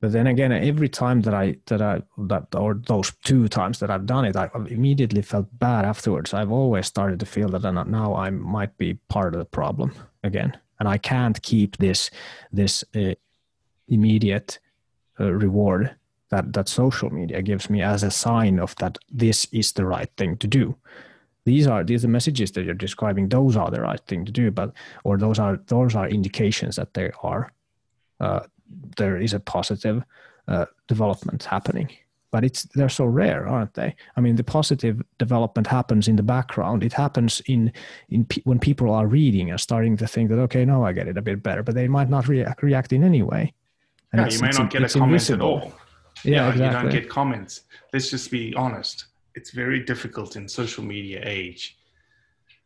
But 0.00 0.12
then 0.12 0.26
again 0.26 0.52
every 0.52 0.88
time 0.88 1.22
that 1.22 1.34
i 1.34 1.56
that 1.66 1.80
i 1.80 2.02
that 2.18 2.54
or 2.54 2.74
those 2.74 3.12
two 3.24 3.48
times 3.48 3.78
that 3.78 3.90
i've 3.90 4.04
done 4.06 4.26
it 4.26 4.36
i 4.36 4.48
immediately 4.68 5.22
felt 5.22 5.46
bad 5.58 5.84
afterwards. 5.84 6.34
I've 6.34 6.52
always 6.52 6.86
started 6.86 7.18
to 7.20 7.26
feel 7.26 7.48
that 7.48 7.86
now 7.88 8.14
i 8.14 8.30
might 8.30 8.76
be 8.76 8.94
part 9.08 9.34
of 9.34 9.38
the 9.38 9.46
problem 9.46 9.92
again 10.22 10.58
and 10.78 10.88
i 10.88 10.98
can't 10.98 11.42
keep 11.42 11.76
this 11.76 12.10
this 12.52 12.84
uh, 12.94 13.14
immediate 13.88 14.58
uh, 15.20 15.32
reward 15.32 15.94
that 16.30 16.52
that 16.52 16.68
social 16.68 17.10
media 17.10 17.42
gives 17.42 17.70
me 17.70 17.82
as 17.82 18.02
a 18.02 18.10
sign 18.10 18.58
of 18.58 18.74
that 18.76 18.98
this 19.10 19.46
is 19.52 19.72
the 19.72 19.84
right 19.84 20.10
thing 20.16 20.36
to 20.38 20.46
do. 20.46 20.76
These 21.44 21.66
are 21.66 21.84
these 21.84 22.04
are 22.04 22.08
messages 22.08 22.50
that 22.52 22.64
you're 22.64 22.74
describing. 22.74 23.28
Those 23.28 23.56
are 23.56 23.70
the 23.70 23.80
right 23.80 24.00
thing 24.06 24.24
to 24.24 24.32
do 24.32 24.50
but 24.50 24.72
or 25.04 25.16
those 25.16 25.38
are 25.38 25.58
those 25.68 25.94
are 25.94 26.08
indications 26.08 26.76
that 26.76 26.94
there 26.94 27.12
are 27.22 27.52
uh, 28.20 28.40
there 28.96 29.18
is 29.18 29.34
a 29.34 29.40
positive 29.40 30.02
uh, 30.48 30.66
development 30.88 31.44
happening 31.44 31.88
but 32.36 32.44
it's 32.44 32.64
they're 32.74 32.96
so 33.00 33.06
rare 33.06 33.48
aren't 33.48 33.72
they 33.74 33.96
i 34.16 34.20
mean 34.20 34.36
the 34.36 34.44
positive 34.44 35.02
development 35.18 35.66
happens 35.66 36.06
in 36.06 36.16
the 36.16 36.22
background 36.22 36.84
it 36.84 36.92
happens 36.92 37.40
in 37.46 37.72
in 38.10 38.26
when 38.44 38.58
people 38.58 38.90
are 38.90 39.06
reading 39.06 39.50
and 39.50 39.58
starting 39.58 39.96
to 39.96 40.06
think 40.06 40.28
that 40.28 40.38
okay 40.38 40.64
now 40.64 40.84
i 40.84 40.92
get 40.92 41.08
it 41.08 41.16
a 41.16 41.22
bit 41.22 41.42
better 41.42 41.62
but 41.62 41.74
they 41.74 41.88
might 41.88 42.10
not 42.10 42.28
react, 42.28 42.62
react 42.62 42.92
in 42.92 43.02
any 43.02 43.22
way 43.22 43.52
and 44.12 44.20
yeah, 44.20 44.36
you 44.36 44.42
may 44.42 44.50
not 44.50 44.68
get 44.70 44.82
a 44.82 44.88
comment 44.88 45.12
invisible. 45.12 45.58
at 45.58 45.64
all 45.64 45.72
yeah, 46.24 46.34
yeah 46.34 46.48
exactly. 46.50 46.64
you 46.66 46.72
don't 46.82 46.90
get 46.90 47.08
comments 47.08 47.62
let's 47.94 48.10
just 48.10 48.30
be 48.30 48.54
honest 48.54 49.06
it's 49.36 49.50
very 49.50 49.80
difficult 49.80 50.34
in 50.34 50.48
social 50.48 50.82
media 50.82 51.20
age. 51.22 51.78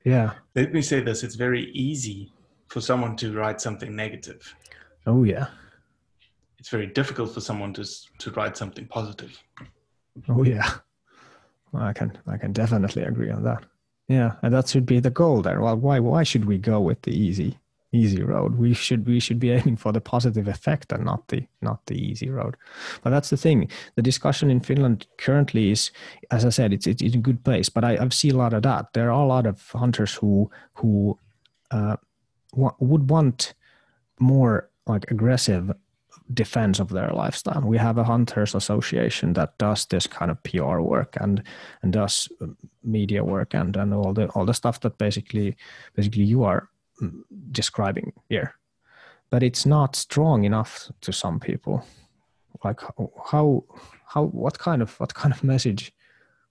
Yeah. 0.04 0.34
Let 0.54 0.72
me 0.72 0.80
say 0.80 1.00
this: 1.00 1.22
it's 1.22 1.34
very 1.34 1.70
easy 1.72 2.32
for 2.68 2.80
someone 2.80 3.16
to 3.16 3.36
write 3.36 3.60
something 3.60 3.94
negative. 3.94 4.54
Oh 5.06 5.24
yeah. 5.24 5.48
It's 6.60 6.68
very 6.68 6.86
difficult 6.86 7.34
for 7.34 7.40
someone 7.40 7.72
to 7.74 7.84
to 8.18 8.30
write 8.32 8.56
something 8.56 8.86
positive. 8.86 9.42
Oh 10.28 10.44
yeah. 10.44 10.70
I 11.74 11.92
can 11.92 12.16
I 12.26 12.36
can 12.36 12.52
definitely 12.52 13.02
agree 13.02 13.30
on 13.30 13.42
that. 13.44 13.64
Yeah, 14.08 14.32
and 14.42 14.52
that 14.54 14.68
should 14.68 14.86
be 14.86 15.00
the 15.00 15.10
goal 15.10 15.42
there. 15.42 15.60
Well, 15.60 15.76
why 15.76 15.98
why 15.98 16.22
should 16.22 16.44
we 16.44 16.58
go 16.58 16.80
with 16.80 17.02
the 17.02 17.12
easy 17.12 17.58
easy 17.92 18.22
road. 18.22 18.56
We 18.56 18.72
should 18.74 19.06
we 19.06 19.20
should 19.20 19.40
be 19.40 19.50
aiming 19.50 19.76
for 19.76 19.92
the 19.92 20.00
positive 20.00 20.48
effect 20.48 20.92
and 20.92 21.04
not 21.04 21.28
the 21.28 21.46
not 21.60 21.86
the 21.86 21.94
easy 21.94 22.30
road. 22.30 22.56
But 23.02 23.10
that's 23.10 23.30
the 23.30 23.36
thing. 23.36 23.68
The 23.96 24.02
discussion 24.02 24.50
in 24.50 24.60
Finland 24.60 25.06
currently 25.18 25.70
is, 25.70 25.90
as 26.30 26.44
I 26.44 26.50
said, 26.50 26.72
it's 26.72 26.86
it's 26.86 27.02
in 27.02 27.14
a 27.14 27.18
good 27.18 27.44
place. 27.44 27.68
But 27.68 27.84
I, 27.84 27.96
I've 27.96 28.14
seen 28.14 28.34
a 28.34 28.38
lot 28.38 28.52
of 28.52 28.62
that. 28.62 28.92
There 28.92 29.10
are 29.10 29.22
a 29.22 29.26
lot 29.26 29.46
of 29.46 29.68
hunters 29.70 30.14
who 30.14 30.50
who 30.74 31.18
uh, 31.70 31.96
w- 32.52 32.76
would 32.78 33.10
want 33.10 33.54
more 34.18 34.70
like 34.86 35.10
aggressive 35.10 35.72
defense 36.34 36.80
of 36.80 36.88
their 36.88 37.10
lifestyle. 37.10 37.62
We 37.62 37.78
have 37.78 37.98
a 37.98 38.04
hunters 38.04 38.54
association 38.54 39.32
that 39.34 39.58
does 39.58 39.86
this 39.86 40.06
kind 40.06 40.30
of 40.30 40.42
PR 40.42 40.80
work 40.80 41.16
and 41.20 41.42
and 41.82 41.92
does 41.92 42.28
um, 42.40 42.56
media 42.82 43.24
work 43.24 43.54
and 43.54 43.76
and 43.76 43.94
all 43.94 44.12
the 44.12 44.28
all 44.28 44.44
the 44.44 44.54
stuff 44.54 44.80
that 44.80 44.98
basically 44.98 45.56
basically 45.94 46.24
you 46.24 46.44
are 46.44 46.68
mm, 47.02 47.22
describing 47.50 48.12
here. 48.28 48.54
But 49.30 49.42
it's 49.42 49.66
not 49.66 49.96
strong 49.96 50.44
enough 50.44 50.90
to 51.02 51.12
some 51.12 51.40
people. 51.40 51.84
Like 52.64 52.80
how 53.30 53.64
how 54.06 54.24
what 54.24 54.58
kind 54.58 54.82
of 54.82 54.98
what 55.00 55.14
kind 55.14 55.34
of 55.34 55.44
message 55.44 55.92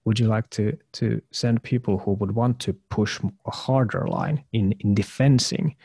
would 0.04 0.18
you 0.18 0.26
like 0.26 0.50
to 0.50 0.76
to 0.92 1.20
send 1.30 1.62
people 1.62 1.98
who 1.98 2.12
would 2.14 2.32
want 2.32 2.58
to 2.60 2.72
push 2.88 3.20
a 3.46 3.50
harder 3.50 4.06
line 4.06 4.44
in 4.52 4.72
in 4.80 4.94
defending 4.94 5.76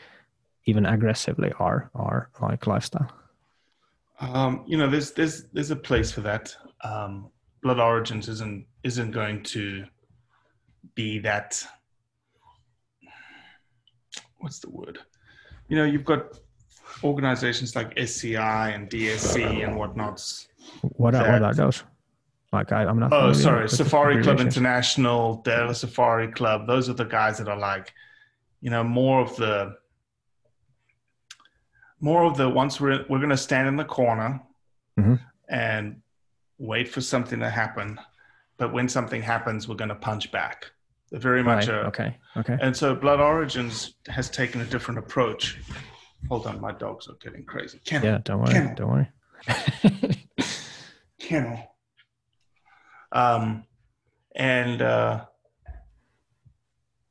even 0.64 0.86
aggressively 0.86 1.52
our 1.58 1.90
our 1.94 2.30
like 2.40 2.66
lifestyle 2.66 3.10
um, 4.20 4.64
you 4.66 4.76
know 4.76 4.88
there's 4.88 5.12
there's 5.12 5.44
there's 5.52 5.70
a 5.70 5.76
place 5.76 6.10
for 6.10 6.22
that 6.22 6.54
um, 6.82 7.30
blood 7.62 7.78
origins 7.78 8.28
isn't 8.28 8.66
isn't 8.82 9.10
going 9.10 9.42
to 9.42 9.84
be 10.94 11.18
that 11.18 11.66
what's 14.38 14.60
the 14.60 14.70
word? 14.70 14.98
You 15.68 15.76
know, 15.76 15.84
you've 15.84 16.04
got 16.04 16.38
organizations 17.02 17.74
like 17.74 17.98
SCI 17.98 18.70
and 18.70 18.88
DSC 18.88 19.66
and 19.66 19.76
whatnots. 19.76 20.48
What 20.82 21.14
are, 21.14 21.32
what 21.32 21.42
are 21.42 21.54
those? 21.54 21.82
Like 22.52 22.72
I, 22.72 22.84
am 22.84 23.00
not. 23.00 23.12
Oh, 23.12 23.32
sorry, 23.32 23.68
Safari 23.68 24.22
Club 24.22 24.40
International, 24.40 25.42
Dallas 25.42 25.80
Safari 25.80 26.30
Club. 26.30 26.66
Those 26.66 26.88
are 26.88 26.94
the 26.94 27.04
guys 27.04 27.38
that 27.38 27.48
are 27.48 27.58
like, 27.58 27.92
you 28.60 28.70
know, 28.70 28.84
more 28.84 29.20
of 29.20 29.34
the, 29.36 29.74
more 32.06 32.22
of 32.22 32.36
the. 32.36 32.48
Once 32.48 32.80
we're 32.80 33.04
we're 33.08 33.18
going 33.18 33.30
to 33.30 33.36
stand 33.36 33.66
in 33.66 33.76
the 33.76 33.84
corner 33.84 34.40
mm-hmm. 34.98 35.16
and 35.48 36.00
wait 36.56 36.88
for 36.88 37.00
something 37.00 37.40
to 37.40 37.50
happen, 37.50 38.00
but 38.56 38.72
when 38.72 38.88
something 38.88 39.20
happens, 39.20 39.68
we're 39.68 39.74
going 39.74 39.88
to 39.88 39.96
punch 39.96 40.30
back. 40.30 40.70
They're 41.10 41.20
very 41.20 41.42
much 41.42 41.66
right. 41.66 41.84
a, 41.84 41.86
okay. 41.88 42.16
Okay. 42.36 42.56
And 42.60 42.76
so 42.76 42.94
Blood 42.94 43.20
Origins 43.20 43.94
has 44.06 44.30
taken 44.30 44.60
a 44.60 44.64
different 44.64 44.98
approach. 44.98 45.58
Hold 46.28 46.46
on, 46.46 46.60
my 46.60 46.72
dogs 46.72 47.08
are 47.08 47.16
getting 47.20 47.44
crazy. 47.44 47.80
Kennel. 47.84 48.06
Yeah, 48.06 48.18
don't 48.24 48.40
worry. 48.40 48.52
Kennel. 48.52 48.74
Don't 48.76 48.90
worry. 48.90 49.08
Kennel. 51.18 51.74
Um, 53.12 53.64
and 54.36 54.80
uh, 54.80 55.24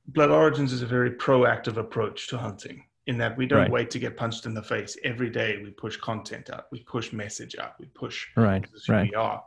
Blood 0.08 0.32
Origins 0.32 0.72
is 0.72 0.82
a 0.82 0.88
very 0.88 1.12
proactive 1.12 1.76
approach 1.78 2.28
to 2.30 2.38
hunting 2.38 2.85
in 3.08 3.18
that 3.20 3.38
we 3.38 3.46
don't 3.46 3.60
right. 3.60 3.72
wait 3.72 3.90
to 3.92 4.00
get 4.00 4.18
punched 4.18 4.46
in 4.46 4.54
the 4.54 4.64
face. 4.64 4.98
Every 5.04 5.30
day 5.30 5.60
we 5.64 5.72
push 5.72 5.98
content 5.98 6.50
out, 6.50 6.66
we 6.72 6.80
push 6.82 7.14
message 7.14 7.56
out, 7.58 7.74
we 7.80 7.86
push 7.88 8.28
right, 8.36 8.66
right. 8.90 9.10
we 9.10 9.16
are. 9.16 9.44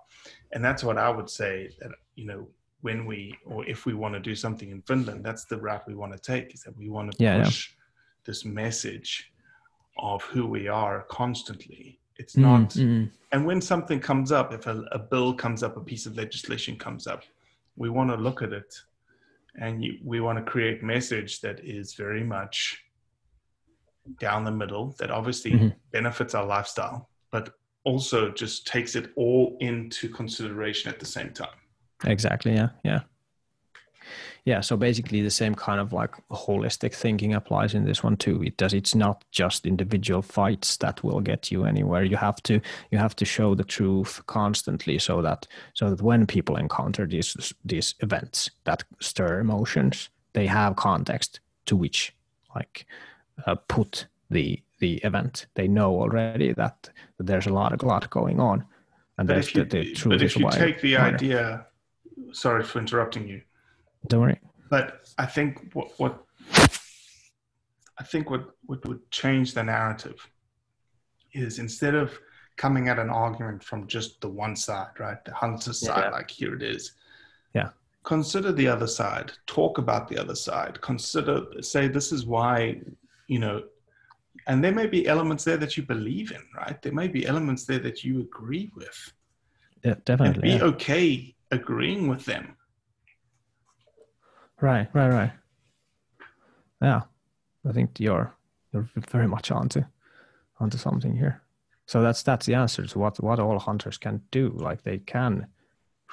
And 0.53 0.65
that's 0.65 0.85
what 0.85 0.99
I 0.99 1.11
would 1.11 1.29
say 1.29 1.71
that, 1.81 1.91
you 2.15 2.27
know, 2.27 2.47
when 2.83 3.07
we 3.07 3.37
or 3.45 3.67
if 3.67 3.87
we 3.87 3.95
want 3.95 4.15
to 4.15 4.21
do 4.21 4.37
something 4.37 4.71
in 4.71 4.83
Finland, 4.83 5.25
that's 5.25 5.45
the 5.47 5.57
route 5.57 5.83
we 5.89 5.95
want 5.95 6.13
to 6.13 6.19
take. 6.19 6.55
Is 6.55 6.63
that 6.63 6.77
we 6.77 6.89
want 6.89 7.11
to 7.13 7.23
yeah, 7.23 7.43
push 7.43 7.71
yeah. 7.71 7.75
this 8.25 8.45
message 8.45 9.33
of 9.99 10.23
who 10.23 10.47
we 10.47 10.69
are 10.69 11.05
constantly. 11.11 11.99
It's 12.19 12.37
mm, 12.37 12.43
not, 12.43 12.71
mm. 12.71 13.11
and 13.33 13.47
when 13.47 13.61
something 13.61 13.99
comes 14.01 14.31
up, 14.31 14.53
if 14.53 14.67
a, 14.67 14.85
a 14.93 14.99
bill 14.99 15.35
comes 15.35 15.63
up, 15.63 15.77
a 15.77 15.81
piece 15.81 16.07
of 16.07 16.17
legislation 16.17 16.77
comes 16.77 17.07
up, 17.07 17.23
we 17.77 17.91
want 17.91 18.11
to 18.11 18.17
look 18.17 18.43
at 18.43 18.53
it 18.53 18.75
and 19.61 19.85
you, 19.85 19.99
we 20.05 20.21
want 20.21 20.39
to 20.39 20.45
create 20.45 20.83
message 20.83 21.41
that 21.41 21.61
is 21.61 21.95
very 21.95 22.23
much 22.23 22.85
down 24.21 24.45
the 24.45 24.51
middle 24.51 24.95
that 24.99 25.11
obviously 25.11 25.53
Mhm. 25.53 25.75
benefits 25.93 26.35
our 26.35 26.47
lifestyle 26.47 27.09
but 27.31 27.55
also 27.85 28.31
just 28.31 28.67
takes 28.67 28.95
it 28.97 29.13
all 29.17 29.57
into 29.61 30.09
consideration 30.09 30.91
at 30.93 30.99
the 30.99 31.07
same 31.07 31.33
time 31.33 31.59
Exactly. 32.05 32.53
Yeah. 32.55 32.69
Yeah. 32.85 33.01
Yeah. 34.45 34.61
So 34.61 34.77
basically, 34.77 35.21
the 35.21 35.31
same 35.31 35.55
kind 35.55 35.81
of 35.81 35.93
like 35.93 36.15
holistic 36.31 36.95
thinking 36.95 37.35
applies 37.35 37.75
in 37.75 37.85
this 37.85 38.03
one 38.05 38.17
too. 38.17 38.43
It 38.43 38.57
does. 38.57 38.73
It's 38.73 38.95
not 38.95 39.25
just 39.33 39.67
individual 39.67 40.23
fights 40.23 40.77
that 40.79 41.03
will 41.05 41.21
get 41.21 41.51
you 41.51 41.65
anywhere. 41.65 42.05
You 42.05 42.17
have 42.17 42.41
to 42.45 42.61
you 42.91 42.99
have 42.99 43.15
to 43.17 43.25
show 43.25 43.55
the 43.55 43.65
truth 43.65 44.23
constantly, 44.27 44.99
so 45.01 45.21
that 45.23 45.47
so 45.75 45.91
that 45.91 46.01
when 46.03 46.27
people 46.27 46.57
encounter 46.57 47.05
these 47.07 47.53
these 47.65 47.95
events 48.01 48.49
that 48.65 48.85
stir 49.01 49.41
emotions, 49.41 50.09
they 50.35 50.47
have 50.47 50.77
context 50.77 51.41
to 51.67 51.77
which 51.77 52.15
like 52.55 52.87
uh, 53.47 53.55
put 53.69 54.07
the 54.31 54.63
the 54.79 54.97
event. 54.99 55.47
They 55.55 55.69
know 55.69 56.01
already 56.01 56.53
that, 56.53 56.91
that 57.17 57.27
there's 57.27 57.47
a 57.47 57.53
lot 57.53 57.83
a 57.83 57.87
lot 57.87 58.09
going 58.11 58.41
on, 58.41 58.65
and 59.19 59.27
but 59.27 59.35
there's 59.35 59.49
if 59.49 59.55
you, 59.55 59.65
the, 59.65 59.79
the 59.79 59.93
truth 59.95 60.13
but 60.13 60.23
if 60.23 60.37
you 60.37 60.51
take 60.51 60.81
the 60.81 60.97
idea 60.97 61.67
sorry 62.33 62.63
for 62.63 62.79
interrupting 62.79 63.27
you 63.29 63.41
Don't 64.09 64.21
worry. 64.21 64.41
but 64.69 65.09
I 65.19 65.27
think 65.27 65.71
what 65.73 65.93
what 65.99 66.25
I 67.99 68.05
think 68.05 68.31
what 68.31 68.51
what 68.67 68.87
would 68.87 69.11
change 69.11 69.55
the 69.55 69.63
narrative 69.63 70.29
is 71.33 71.59
instead 71.59 71.95
of 71.95 72.19
coming 72.57 72.89
at 72.89 72.99
an 72.99 73.09
argument 73.09 73.63
from 73.63 73.87
just 73.87 74.21
the 74.21 74.29
one 74.29 74.57
side, 74.57 74.91
right, 74.99 75.25
the 75.25 75.33
hunter 75.33 75.73
side, 75.73 76.11
like 76.13 76.31
here 76.31 76.55
it 76.55 76.63
is. 76.63 76.93
Yeah. 77.55 77.71
Consider 78.03 78.53
the 78.53 78.67
other 78.67 78.87
side. 78.87 79.33
Talk 79.47 79.79
about 79.79 80.09
the 80.09 80.19
other 80.19 80.35
side. 80.35 80.81
Consider 80.81 81.45
say 81.61 81.89
this 81.89 82.13
is 82.13 82.27
why 82.27 82.81
you 83.29 83.39
know. 83.39 83.63
And 84.47 84.63
there 84.65 84.73
may 84.73 84.87
be 84.87 85.07
elements 85.07 85.45
there 85.45 85.57
that 85.59 85.77
you 85.77 85.83
believe 85.83 86.33
in, 86.33 86.43
right? 86.57 86.81
There 86.81 86.93
may 86.93 87.09
be 87.09 87.27
elements 87.27 87.65
there 87.65 87.81
that 87.81 88.03
you 88.05 88.21
agree 88.21 88.71
with, 88.75 89.13
Yeah, 89.85 89.93
and 89.93 90.05
definitely. 90.05 90.43
be 90.43 90.49
yeah. 90.57 90.63
okay 90.65 91.35
agreeing 91.51 92.09
with 92.09 92.25
them. 92.25 92.57
Right, 94.61 94.89
right, 94.93 95.09
right. 95.09 95.33
Yeah, 96.83 97.03
I 97.69 97.73
think 97.73 98.01
you're 98.01 98.33
you're 98.73 98.89
very 99.11 99.27
much 99.29 99.51
onto 99.51 99.83
onto 100.61 100.79
something 100.79 101.17
here. 101.17 101.43
So 101.87 102.03
that's 102.03 102.23
that's 102.23 102.47
the 102.47 102.55
answer 102.55 102.87
to 102.87 102.99
what 102.99 103.21
what 103.23 103.41
all 103.41 103.59
hunters 103.59 103.99
can 103.99 104.23
do. 104.31 104.51
Like 104.57 104.83
they 104.83 104.99
can 104.99 105.47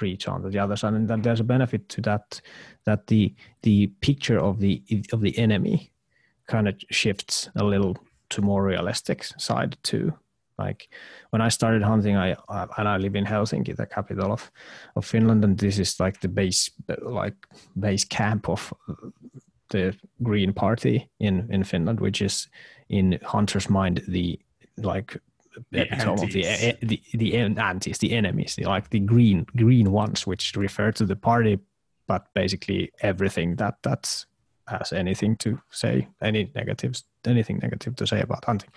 reach 0.01 0.27
onto 0.27 0.49
the 0.49 0.59
other 0.59 0.75
side, 0.75 0.93
and 0.93 1.07
then 1.07 1.21
there's 1.21 1.39
a 1.39 1.43
benefit 1.45 1.89
to 1.89 2.01
that 2.01 2.41
that 2.85 3.07
the 3.07 3.33
the 3.61 3.87
picture 4.01 4.39
of 4.39 4.59
the 4.59 4.83
of 5.13 5.21
the 5.21 5.37
enemy 5.37 5.91
kind 6.47 6.67
of 6.67 6.75
shifts 6.91 7.49
a 7.55 7.63
little 7.63 7.97
to 8.29 8.41
more 8.41 8.63
realistic 8.63 9.23
side 9.23 9.77
too. 9.83 10.13
Like 10.57 10.89
when 11.31 11.41
I 11.41 11.49
started 11.49 11.83
hunting, 11.83 12.15
I 12.15 12.33
uh, 12.47 12.67
and 12.77 12.87
I 12.87 12.97
live 12.97 13.15
in 13.15 13.25
Helsinki, 13.25 13.75
the 13.75 13.85
capital 13.85 14.31
of 14.31 14.51
of 14.95 15.05
Finland, 15.05 15.43
and 15.43 15.57
this 15.57 15.79
is 15.79 15.99
like 15.99 16.19
the 16.19 16.29
base 16.29 16.71
like 17.01 17.35
base 17.73 18.05
camp 18.05 18.49
of 18.49 18.73
the 19.69 19.93
Green 20.23 20.53
Party 20.53 21.09
in 21.19 21.47
in 21.51 21.63
Finland, 21.63 21.99
which 21.99 22.21
is 22.21 22.49
in 22.89 23.19
hunters' 23.23 23.69
mind 23.69 24.01
the 24.07 24.39
like 24.77 25.19
The 25.71 25.81
epitome 25.81 26.23
of 26.23 26.31
the 26.31 26.77
the 26.81 27.01
the 27.13 27.35
antis, 27.57 27.97
the 27.97 28.11
enemies, 28.11 28.55
the, 28.55 28.65
like 28.65 28.89
the 28.89 28.99
green 28.99 29.45
green 29.55 29.91
ones, 29.91 30.27
which 30.27 30.55
refer 30.55 30.91
to 30.91 31.05
the 31.05 31.15
party, 31.15 31.59
but 32.07 32.27
basically 32.33 32.91
everything 32.99 33.57
that 33.57 33.75
that 33.81 34.25
has 34.67 34.93
anything 34.93 35.35
to 35.37 35.61
say, 35.69 36.07
any 36.21 36.51
negatives, 36.55 37.03
anything 37.25 37.59
negative 37.61 37.95
to 37.95 38.07
say 38.07 38.21
about 38.21 38.45
hunting. 38.45 38.69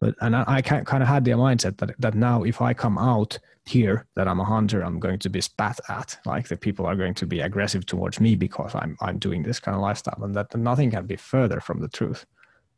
But 0.00 0.14
and 0.20 0.34
I, 0.34 0.44
I 0.46 0.62
kind 0.62 1.02
of 1.02 1.08
had 1.08 1.24
the 1.24 1.30
mindset 1.32 1.76
that 1.78 1.94
that 2.00 2.14
now 2.14 2.42
if 2.42 2.60
I 2.60 2.74
come 2.74 2.98
out 2.98 3.38
here 3.64 4.06
that 4.16 4.26
I'm 4.26 4.40
a 4.40 4.44
hunter, 4.44 4.82
I'm 4.82 4.98
going 4.98 5.20
to 5.20 5.30
be 5.30 5.40
spat 5.40 5.78
at. 5.88 6.18
Like 6.26 6.48
the 6.48 6.56
people 6.56 6.86
are 6.86 6.96
going 6.96 7.14
to 7.14 7.26
be 7.26 7.40
aggressive 7.40 7.86
towards 7.86 8.20
me 8.20 8.34
because 8.34 8.74
I'm 8.74 8.96
I'm 9.00 9.18
doing 9.18 9.44
this 9.44 9.60
kind 9.60 9.76
of 9.76 9.82
lifestyle, 9.82 10.24
and 10.24 10.34
that 10.34 10.56
nothing 10.56 10.90
can 10.90 11.06
be 11.06 11.16
further 11.16 11.60
from 11.60 11.80
the 11.80 11.88
truth. 11.88 12.26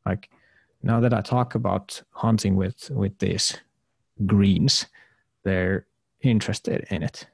Like 0.05 0.29
now 0.83 1.01
that 1.01 1.15
I 1.15 1.23
talk 1.23 1.55
about 1.55 2.03
hunting 2.11 2.57
with 2.57 2.91
with 2.91 3.19
these 3.19 3.59
greens, 4.27 4.87
they're 5.45 5.87
interested 6.21 6.87
in 6.91 7.03
it. 7.03 7.27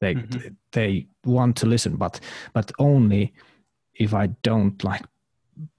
They 0.00 0.14
Mhm. 0.16 0.56
they 0.72 1.06
want 1.24 1.56
to 1.58 1.66
listen, 1.66 1.94
but 1.96 2.18
but 2.54 2.72
only 2.80 3.32
if 3.94 4.14
I 4.14 4.28
don't 4.42 4.82
like 4.84 5.02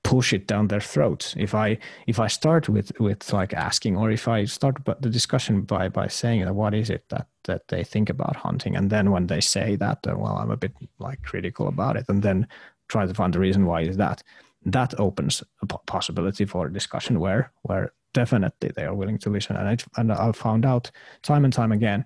push 0.04 0.34
it 0.34 0.48
down 0.48 0.68
their 0.68 0.82
throats. 0.82 1.36
If 1.38 1.56
I 1.56 1.78
if 2.08 2.20
I 2.20 2.28
start 2.28 2.70
with 2.70 2.92
with 3.00 3.32
like 3.34 3.54
asking, 3.54 3.98
or 3.98 4.12
if 4.12 4.28
I 4.28 4.46
start 4.46 4.78
the 4.86 5.10
discussion 5.10 5.62
by 5.62 5.90
by 5.90 6.08
saying 6.08 6.46
that 6.46 6.56
what 6.56 6.74
is 6.74 6.90
it 6.90 7.06
that 7.10 7.28
that 7.46 7.68
they 7.68 7.84
think 7.84 8.10
about 8.10 8.36
hunting, 8.36 8.76
and 8.76 8.90
then 8.90 9.12
when 9.12 9.28
they 9.28 9.42
say 9.42 9.76
that, 9.78 10.00
well, 10.06 10.38
I'm 10.38 10.52
a 10.52 10.58
bit 10.58 10.74
like 11.00 11.24
critical 11.24 11.68
about 11.68 11.98
it, 11.98 12.06
and 12.10 12.22
then 12.22 12.48
try 12.88 13.06
to 13.06 13.14
find 13.14 13.34
the 13.34 13.40
reason 13.40 13.66
why 13.66 13.82
is 13.82 13.98
that. 13.98 14.24
That 14.66 14.98
opens 14.98 15.44
a 15.62 15.66
possibility 15.66 16.46
for 16.46 16.68
a 16.68 16.74
discussion 16.74 17.20
where 17.20 17.52
where 17.64 17.92
definitely 18.14 18.72
they 18.76 18.86
are 18.86 18.96
willing 18.96 19.18
to 19.20 19.30
listen, 19.30 19.56
and 19.56 19.84
and 19.98 20.12
I 20.12 20.32
found 20.32 20.66
out 20.66 20.92
time 21.22 21.44
and 21.44 21.54
time 21.54 21.72
again 21.72 22.06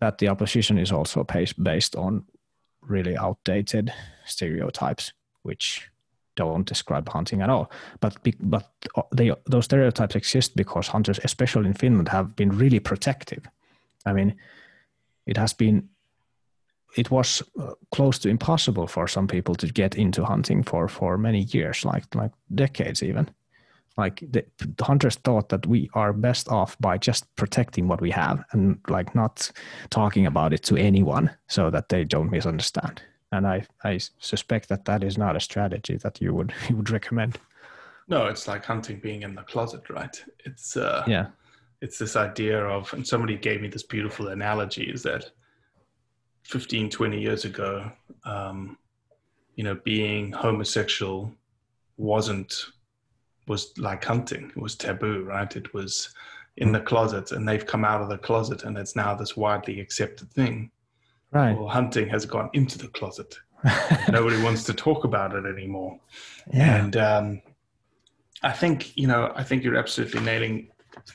that 0.00 0.18
the 0.18 0.28
opposition 0.28 0.78
is 0.78 0.90
also 0.90 1.24
based 1.58 1.94
on 1.96 2.24
really 2.80 3.16
outdated 3.16 3.92
stereotypes, 4.26 5.12
which 5.42 5.92
don't 6.36 6.68
describe 6.68 7.08
hunting 7.08 7.42
at 7.42 7.50
all. 7.50 7.70
But 8.00 8.16
but 8.40 8.70
they 9.16 9.32
those 9.46 9.64
stereotypes 9.64 10.16
exist 10.16 10.56
because 10.56 10.88
hunters, 10.88 11.20
especially 11.24 11.66
in 11.66 11.74
Finland, 11.74 12.08
have 12.08 12.34
been 12.36 12.58
really 12.58 12.80
protective. 12.80 13.48
I 14.06 14.12
mean, 14.12 14.34
it 15.26 15.36
has 15.36 15.54
been 15.54 15.88
it 16.96 17.10
was 17.10 17.42
uh, 17.58 17.74
close 17.90 18.18
to 18.18 18.28
impossible 18.28 18.86
for 18.86 19.08
some 19.08 19.26
people 19.26 19.54
to 19.54 19.66
get 19.66 19.94
into 19.94 20.24
hunting 20.24 20.64
for 20.64 20.88
for 20.88 21.18
many 21.18 21.40
years, 21.40 21.84
like 21.84 22.14
like 22.14 22.32
decades 22.54 23.02
even. 23.02 23.28
Like 23.98 24.20
the, 24.32 24.44
the 24.56 24.84
hunters 24.84 25.16
thought 25.16 25.50
that 25.50 25.66
we 25.66 25.90
are 25.92 26.14
best 26.14 26.48
off 26.48 26.78
by 26.78 26.96
just 26.96 27.26
protecting 27.36 27.88
what 27.88 28.00
we 28.00 28.10
have 28.10 28.42
and 28.52 28.78
like 28.88 29.14
not 29.14 29.52
talking 29.90 30.26
about 30.26 30.54
it 30.54 30.62
to 30.62 30.76
anyone 30.76 31.30
so 31.46 31.70
that 31.70 31.88
they 31.90 32.04
don't 32.04 32.30
misunderstand 32.30 33.02
and 33.32 33.46
I, 33.46 33.66
I 33.82 33.98
suspect 34.18 34.68
that 34.68 34.84
that 34.84 35.02
is 35.02 35.18
not 35.18 35.36
a 35.36 35.40
strategy 35.40 35.96
that 35.96 36.20
you 36.20 36.32
would 36.34 36.52
you 36.68 36.76
would 36.76 36.90
recommend. 36.90 37.38
No, 38.08 38.26
it's 38.26 38.46
like 38.46 38.64
hunting 38.64 39.00
being 39.00 39.22
in 39.22 39.34
the 39.34 39.42
closet, 39.42 39.88
right? 39.88 40.22
It's 40.44 40.76
uh, 40.76 41.04
Yeah, 41.06 41.26
it's 41.82 41.98
this 41.98 42.14
idea 42.14 42.64
of, 42.64 42.90
and 42.94 43.06
somebody 43.06 43.36
gave 43.36 43.60
me 43.60 43.68
this 43.68 43.82
beautiful 43.82 44.28
analogy 44.28 44.84
is 44.84 45.02
that 45.02 45.30
15, 46.44 46.88
20 46.88 47.20
years 47.20 47.44
ago, 47.44 47.90
um, 48.24 48.78
you 49.56 49.64
know, 49.64 49.74
being 49.84 50.30
homosexual 50.30 51.32
wasn't, 51.96 52.54
was 53.48 53.76
like 53.78 54.04
hunting. 54.04 54.52
It 54.56 54.62
was 54.62 54.76
taboo, 54.76 55.24
right? 55.24 55.54
It 55.56 55.74
was 55.74 56.14
in 56.56 56.70
the 56.70 56.80
closet 56.80 57.32
and 57.32 57.48
they've 57.48 57.66
come 57.66 57.84
out 57.84 58.00
of 58.00 58.08
the 58.08 58.18
closet 58.18 58.62
and 58.62 58.78
it's 58.78 58.94
now 58.94 59.16
this 59.16 59.36
widely 59.36 59.80
accepted 59.80 60.30
thing. 60.30 60.70
Right. 61.32 61.56
Well, 61.56 61.68
hunting 61.68 62.08
has 62.08 62.26
gone 62.26 62.50
into 62.52 62.78
the 62.78 62.88
closet. 62.88 63.36
Nobody 64.10 64.42
wants 64.42 64.64
to 64.64 64.74
talk 64.74 65.04
about 65.04 65.34
it 65.34 65.44
anymore. 65.46 65.98
yeah, 66.52 66.82
And 66.84 66.96
um, 66.96 67.42
I 68.42 68.52
think 68.52 68.96
you 68.96 69.06
know, 69.06 69.32
I 69.36 69.44
think 69.44 69.62
you're 69.62 69.76
absolutely 69.76 70.20
nailing 70.20 70.68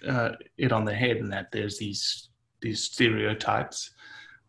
uh, 0.07 0.32
it 0.57 0.72
on 0.72 0.86
the 0.86 0.93
head 0.93 1.18
in 1.18 1.30
that 1.30 1.51
there's 1.51 1.78
these 1.78 2.30
these 2.61 2.84
stereotypes 2.84 3.91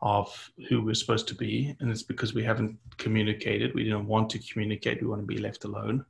of 0.00 0.50
who 0.68 0.80
we're 0.80 0.94
supposed 0.94 1.26
to 1.28 1.34
be, 1.34 1.74
and 1.80 1.90
it's 1.90 2.04
because 2.04 2.32
we 2.34 2.44
haven't 2.44 2.78
communicated. 2.98 3.74
We 3.74 3.88
don't 3.88 4.06
want 4.06 4.30
to 4.30 4.38
communicate. 4.38 5.02
We 5.02 5.08
want 5.08 5.22
to 5.22 5.26
be 5.26 5.38
left 5.38 5.64
alone. 5.64 6.04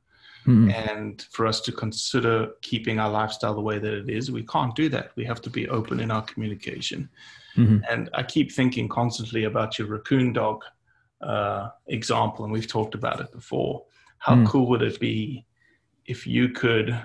Mhm. 0.45 0.71
And 0.73 1.21
for 1.31 1.45
us 1.47 1.59
to 1.61 1.71
consider 1.71 2.51
keeping 2.61 2.99
our 2.99 3.09
lifestyle 3.09 3.55
the 3.55 3.61
way 3.61 3.77
that 3.79 3.93
it 3.93 4.09
is, 4.09 4.31
we 4.31 4.43
can't 4.45 4.75
do 4.75 4.87
that. 4.89 5.11
We 5.15 5.25
have 5.25 5.41
to 5.41 5.49
be 5.49 5.67
open 5.67 5.99
in 5.99 6.11
our 6.11 6.21
communication. 6.21 7.09
Mhm. 7.55 7.81
And 7.89 8.09
I 8.13 8.23
keep 8.23 8.51
thinking 8.51 8.87
constantly 8.89 9.43
about 9.45 9.77
your 9.79 9.87
raccoon 9.87 10.33
dog 10.33 10.63
uh, 11.21 11.69
example, 11.87 12.45
and 12.45 12.53
we've 12.53 12.67
talked 12.67 12.95
about 12.95 13.19
it 13.19 13.29
before. 13.33 13.83
How 14.19 14.35
Mm. 14.35 14.47
cool 14.47 14.69
would 14.69 14.81
it 14.81 14.99
be 15.01 15.45
if 16.05 16.25
you 16.25 16.47
could 16.49 16.97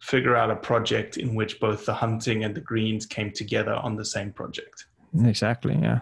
figure 0.00 0.36
out 0.36 0.50
a 0.50 0.56
project 0.56 1.16
in 1.16 1.34
which 1.34 1.58
both 1.58 1.86
the 1.86 1.94
hunting 1.94 2.44
and 2.44 2.54
the 2.54 2.60
greens 2.60 3.06
came 3.06 3.32
together 3.32 3.74
on 3.74 3.96
the 3.96 4.04
same 4.04 4.32
project? 4.32 4.84
exactly. 5.24 5.74
Yeah, 5.80 6.00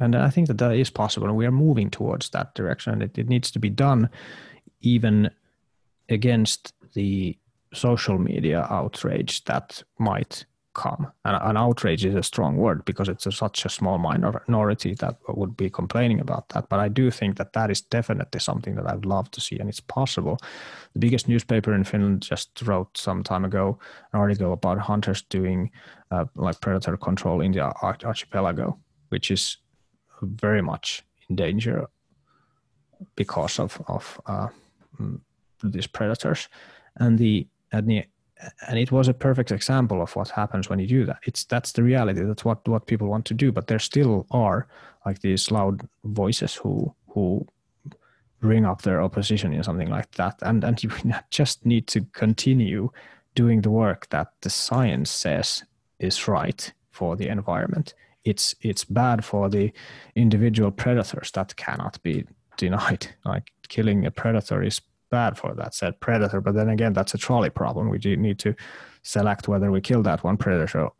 and 0.00 0.16
I 0.16 0.30
think 0.30 0.48
that 0.48 0.58
that 0.58 0.74
is 0.74 0.90
possible, 0.90 1.28
and 1.28 1.36
we 1.36 1.46
are 1.46 1.52
moving 1.52 1.90
towards 1.90 2.30
that 2.30 2.54
direction. 2.56 3.02
It, 3.02 3.16
it 3.16 3.28
needs 3.28 3.50
to 3.52 3.60
be 3.60 3.70
done, 3.70 4.10
even 4.80 5.30
against 6.08 6.72
the 6.94 7.38
social 7.72 8.18
media 8.18 8.66
outrage 8.68 9.44
that 9.44 9.82
might 9.98 10.44
come. 10.74 11.10
And 11.24 11.36
an 11.42 11.56
outrage 11.56 12.04
is 12.04 12.14
a 12.14 12.22
strong 12.22 12.56
word 12.56 12.84
because 12.84 13.08
it's 13.08 13.26
a, 13.26 13.32
such 13.32 13.64
a 13.64 13.68
small 13.68 13.98
minority 13.98 14.94
that 14.94 15.16
would 15.28 15.56
be 15.56 15.70
complaining 15.70 16.20
about 16.20 16.48
that. 16.50 16.68
But 16.68 16.80
I 16.80 16.88
do 16.88 17.10
think 17.10 17.36
that 17.36 17.52
that 17.52 17.70
is 17.70 17.80
definitely 17.80 18.40
something 18.40 18.74
that 18.74 18.86
I'd 18.86 19.06
love 19.06 19.30
to 19.32 19.40
see, 19.40 19.58
and 19.58 19.68
it's 19.68 19.80
possible. 19.80 20.38
The 20.92 20.98
biggest 20.98 21.28
newspaper 21.28 21.74
in 21.74 21.84
Finland 21.84 22.22
just 22.22 22.50
wrote 22.62 22.96
some 22.96 23.22
time 23.22 23.44
ago 23.44 23.78
an 24.12 24.20
article 24.20 24.52
about 24.52 24.78
hunters 24.78 25.22
doing 25.22 25.70
uh, 26.10 26.26
like 26.34 26.60
predator 26.60 26.96
control 26.96 27.40
in 27.40 27.52
the 27.52 27.60
archipelago, 27.82 28.78
which 29.08 29.30
is 29.30 29.56
very 30.22 30.62
much 30.62 31.04
in 31.28 31.36
danger 31.36 31.88
because 33.16 33.58
of 33.58 33.80
of 33.86 34.20
uh, 34.26 34.48
mm, 35.00 35.20
these 35.62 35.86
predators, 35.86 36.48
and 36.96 37.18
the 37.18 37.46
and 37.72 37.88
the 37.88 38.04
and 38.68 38.78
it 38.78 38.92
was 38.92 39.08
a 39.08 39.14
perfect 39.14 39.52
example 39.52 40.02
of 40.02 40.14
what 40.16 40.28
happens 40.28 40.68
when 40.68 40.78
you 40.78 40.86
do 40.86 41.06
that. 41.06 41.18
It's 41.24 41.44
that's 41.44 41.72
the 41.72 41.82
reality. 41.82 42.22
That's 42.22 42.44
what 42.44 42.66
what 42.68 42.86
people 42.86 43.08
want 43.08 43.26
to 43.26 43.34
do. 43.34 43.52
But 43.52 43.66
there 43.66 43.78
still 43.78 44.26
are 44.30 44.66
like 45.06 45.20
these 45.20 45.50
loud 45.50 45.88
voices 46.04 46.54
who 46.54 46.94
who 47.08 47.46
bring 48.40 48.66
up 48.66 48.82
their 48.82 49.00
opposition 49.02 49.52
in 49.52 49.62
something 49.62 49.88
like 49.88 50.10
that. 50.12 50.36
And 50.42 50.64
and 50.64 50.82
you 50.82 50.90
just 51.30 51.64
need 51.64 51.86
to 51.88 52.02
continue 52.12 52.90
doing 53.34 53.62
the 53.62 53.70
work 53.70 54.08
that 54.10 54.28
the 54.42 54.50
science 54.50 55.10
says 55.10 55.64
is 55.98 56.28
right 56.28 56.72
for 56.90 57.16
the 57.16 57.28
environment. 57.28 57.94
It's 58.24 58.54
it's 58.60 58.84
bad 58.84 59.24
for 59.24 59.48
the 59.48 59.72
individual 60.14 60.70
predators 60.70 61.30
that 61.32 61.56
cannot 61.56 62.02
be 62.02 62.24
denied. 62.56 63.06
Like 63.24 63.52
killing 63.68 64.06
a 64.06 64.10
predator 64.10 64.62
is 64.62 64.80
bad 65.18 65.32
for 65.40 65.54
that 65.54 65.74
said 65.74 66.00
predator. 66.06 66.40
But 66.40 66.54
then 66.54 66.68
again, 66.76 66.92
that's 66.92 67.14
a 67.14 67.18
trolley 67.18 67.50
problem. 67.50 67.88
We 67.88 67.98
need 68.16 68.38
to 68.46 68.54
select 69.02 69.48
whether 69.48 69.70
we 69.70 69.80
kill 69.80 70.02
that 70.02 70.24
one 70.24 70.36
predator 70.36 70.90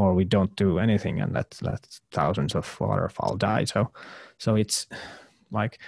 or 0.00 0.14
we 0.14 0.24
don't 0.24 0.54
do 0.56 0.78
anything 0.78 1.20
and 1.20 1.32
let 1.38 1.48
let 1.62 1.82
thousands 2.18 2.54
of 2.54 2.80
waterfowl 2.80 3.36
die. 3.36 3.64
So 3.66 3.80
so 4.38 4.56
it's 4.56 4.86
like 5.50 5.78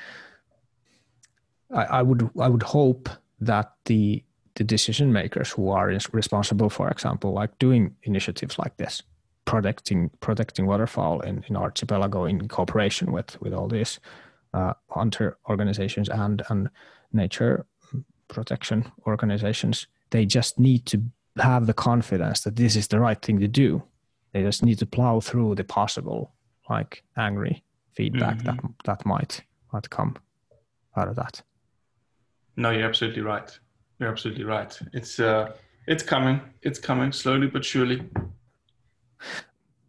I, 1.80 1.84
I 1.98 2.02
would 2.02 2.22
I 2.46 2.48
would 2.48 2.62
hope 2.62 3.08
that 3.40 3.68
the 3.84 4.22
the 4.54 4.64
decision 4.64 5.12
makers 5.12 5.50
who 5.54 5.70
are 5.70 5.98
responsible, 6.12 6.70
for 6.70 6.88
example, 6.90 7.32
like 7.40 7.58
doing 7.58 7.94
initiatives 8.02 8.58
like 8.58 8.76
this, 8.76 9.02
protecting 9.44 10.10
protecting 10.20 10.66
waterfowl 10.66 11.20
in, 11.20 11.44
in 11.48 11.56
archipelago 11.56 12.26
in 12.26 12.48
cooperation 12.48 13.12
with 13.12 13.40
with 13.42 13.54
all 13.54 13.68
these 13.68 14.00
uh, 14.54 14.74
hunter 14.90 15.38
organizations 15.48 16.08
and 16.08 16.42
and 16.50 16.68
nature 17.12 17.66
protection 18.28 18.90
organizations, 19.06 19.86
they 20.10 20.26
just 20.26 20.58
need 20.58 20.86
to 20.86 21.02
have 21.36 21.66
the 21.66 21.74
confidence 21.74 22.42
that 22.42 22.56
this 22.56 22.76
is 22.76 22.88
the 22.88 23.00
right 23.00 23.20
thing 23.20 23.40
to 23.40 23.48
do. 23.48 23.82
They 24.32 24.42
just 24.42 24.62
need 24.62 24.78
to 24.78 24.86
plow 24.86 25.20
through 25.20 25.54
the 25.56 25.64
possible, 25.64 26.32
like 26.68 27.02
angry 27.16 27.62
feedback 27.94 28.38
mm-hmm. 28.38 28.66
that 28.66 28.84
that 28.84 29.06
might 29.06 29.42
might 29.72 29.88
come 29.90 30.16
out 30.96 31.08
of 31.08 31.16
that. 31.16 31.42
No, 32.56 32.70
you're 32.70 32.88
absolutely 32.88 33.22
right. 33.22 33.58
You're 33.98 34.10
absolutely 34.10 34.44
right. 34.44 34.78
It's 34.92 35.20
uh, 35.20 35.52
it's 35.86 36.02
coming. 36.02 36.40
It's 36.62 36.78
coming 36.78 37.12
slowly 37.12 37.46
but 37.46 37.64
surely. 37.64 38.08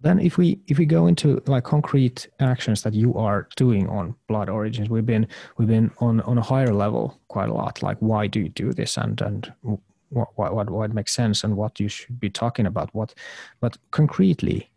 Then 0.03 0.19
if 0.19 0.37
we 0.37 0.59
if 0.67 0.77
we 0.77 0.85
go 0.85 1.07
into 1.07 1.41
like 1.47 1.63
concrete 1.63 2.27
actions 2.41 2.81
that 2.83 2.93
you 2.93 3.15
are 3.15 3.47
doing 3.55 3.87
on 3.87 4.15
blood 4.27 4.49
origins, 4.49 4.89
we've 4.89 5.05
been 5.05 5.27
we've 5.57 5.69
been 5.69 5.91
on 5.99 6.19
on 6.21 6.37
a 6.37 6.41
higher 6.41 6.73
level 6.73 7.17
quite 7.29 7.47
a 7.47 7.53
lot. 7.53 7.81
Like 7.81 7.97
why 7.99 8.27
do 8.27 8.41
you 8.41 8.49
do 8.49 8.73
this 8.73 8.97
and 8.97 9.21
and 9.21 9.53
what 10.09 10.27
what 10.55 10.69
what 10.69 10.93
makes 10.93 11.13
sense 11.13 11.45
and 11.45 11.55
what 11.55 11.79
you 11.79 11.87
should 11.87 12.19
be 12.19 12.29
talking 12.29 12.65
about. 12.65 12.93
What 12.93 13.15
but 13.61 13.77
concretely, 13.91 14.69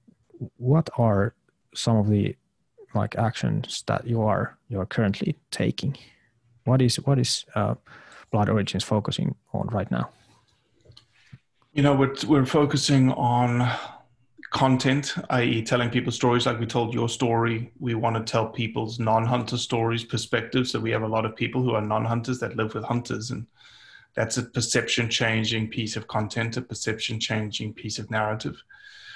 what 0.59 0.89
are 0.97 1.35
some 1.75 1.97
of 1.97 2.09
the 2.09 2.37
like 2.95 3.17
actions 3.19 3.83
that 3.89 4.07
you 4.07 4.23
are 4.23 4.57
you 4.69 4.79
are 4.81 4.87
currently 4.87 5.35
taking? 5.51 5.97
What 6.67 6.81
is 6.81 6.97
what 7.01 7.19
is 7.19 7.45
uh, 7.57 7.75
blood 8.31 8.49
origins 8.49 8.85
focusing 8.85 9.35
on 9.53 9.67
right 9.73 9.91
now? 9.91 10.11
You 11.73 11.83
know, 11.83 11.97
we're 11.97 12.15
we're 12.29 12.47
focusing 12.47 13.11
on 13.11 13.69
content, 14.57 15.15
i.e., 15.31 15.63
telling 15.63 15.91
people 15.91 16.11
stories 16.11 16.47
like 16.47 16.59
we 16.59 16.67
told 16.67 16.95
your 16.95 17.09
story. 17.09 17.71
We 17.79 17.95
want 17.95 18.17
to 18.17 18.25
tell 18.25 18.49
people's 18.49 18.99
non 18.99 19.25
hunter 19.27 19.59
stories, 19.59 20.03
perspectives. 20.03 20.73
So 20.73 20.81
we 20.81 20.91
have 20.93 21.03
a 21.03 21.09
lot 21.09 21.27
of 21.27 21.37
people 21.37 21.63
who 21.63 21.75
are 21.75 21.83
non 21.83 22.05
hunters 22.05 22.39
that 22.41 22.57
live 22.57 22.75
with 22.75 22.83
hunters. 22.83 23.31
And 23.31 23.47
that's 24.15 24.39
a 24.39 24.43
perception 24.43 25.11
changing 25.11 25.69
piece 25.69 25.95
of 25.95 26.09
content, 26.09 26.57
a 26.57 26.63
perception 26.63 27.21
changing 27.21 27.75
piece 27.75 27.99
of 27.99 28.11
narrative. 28.11 28.63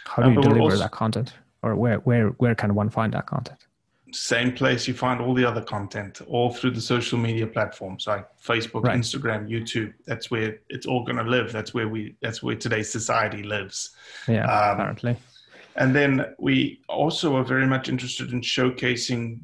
How 0.05 0.23
do 0.23 0.33
you 0.33 0.39
uh, 0.39 0.43
deliver 0.43 0.61
also, 0.61 0.77
that 0.77 0.91
content? 0.91 1.33
Or 1.63 1.75
where, 1.75 1.97
where, 1.99 2.29
where 2.29 2.55
can 2.55 2.75
one 2.75 2.91
find 2.91 3.15
that 3.15 3.27
content? 3.27 3.67
Same 4.13 4.53
place 4.53 4.87
you 4.89 4.95
find 4.95 5.21
all 5.21 5.33
the 5.33 5.45
other 5.45 5.63
content, 5.63 6.21
all 6.27 6.53
through 6.53 6.73
the 6.73 6.81
social 6.81 7.17
media 7.17 7.47
platforms 7.47 8.07
like 8.07 8.27
Facebook, 8.43 8.85
right. 8.85 8.99
Instagram, 8.99 9.49
YouTube. 9.49 9.95
That's 10.05 10.31
where 10.31 10.59
it's 10.69 10.85
all 10.85 11.05
going 11.05 11.17
to 11.17 11.23
live. 11.23 11.53
That's 11.53 11.73
where 11.73 11.89
we. 11.89 12.17
That's 12.21 12.43
where 12.43 12.57
today's 12.57 12.91
society 12.91 13.45
lives. 13.45 13.91
Yeah, 14.27 14.47
um, 14.47 14.75
apparently. 14.81 15.17
And 15.77 15.95
then 15.95 16.35
we 16.39 16.81
also 16.89 17.37
are 17.37 17.45
very 17.45 17.67
much 17.67 17.89
interested 17.89 18.33
in 18.33 18.41
showcasing 18.41 19.41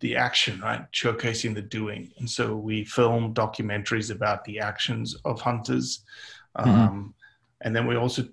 the 0.00 0.16
action, 0.16 0.60
right? 0.60 0.90
Showcasing 0.92 1.54
the 1.54 1.62
doing. 1.62 2.12
And 2.18 2.28
so 2.28 2.56
we 2.56 2.84
film 2.84 3.32
documentaries 3.32 4.10
about 4.10 4.44
the 4.44 4.60
actions 4.60 5.16
of 5.24 5.40
hunters. 5.40 6.04
Mm-hmm. 6.58 6.70
Um, 6.70 7.14
and 7.62 7.74
then 7.74 7.86
we 7.86 7.96
also 7.96 8.26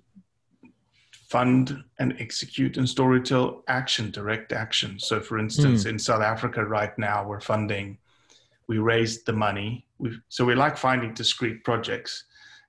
fund 1.28 1.82
and 1.98 2.14
execute 2.20 2.76
and 2.76 2.86
storytell 2.86 3.62
action, 3.66 4.10
direct 4.10 4.52
action. 4.52 4.98
So, 4.98 5.18
for 5.18 5.38
instance, 5.38 5.84
mm. 5.84 5.90
in 5.90 5.98
South 5.98 6.20
Africa 6.20 6.62
right 6.62 6.96
now, 6.98 7.26
we're 7.26 7.40
funding, 7.40 7.96
we 8.66 8.76
raised 8.76 9.24
the 9.24 9.32
money. 9.32 9.86
We've, 9.98 10.20
so 10.28 10.44
we 10.44 10.54
like 10.54 10.76
finding 10.76 11.14
discrete 11.14 11.64
projects 11.64 12.24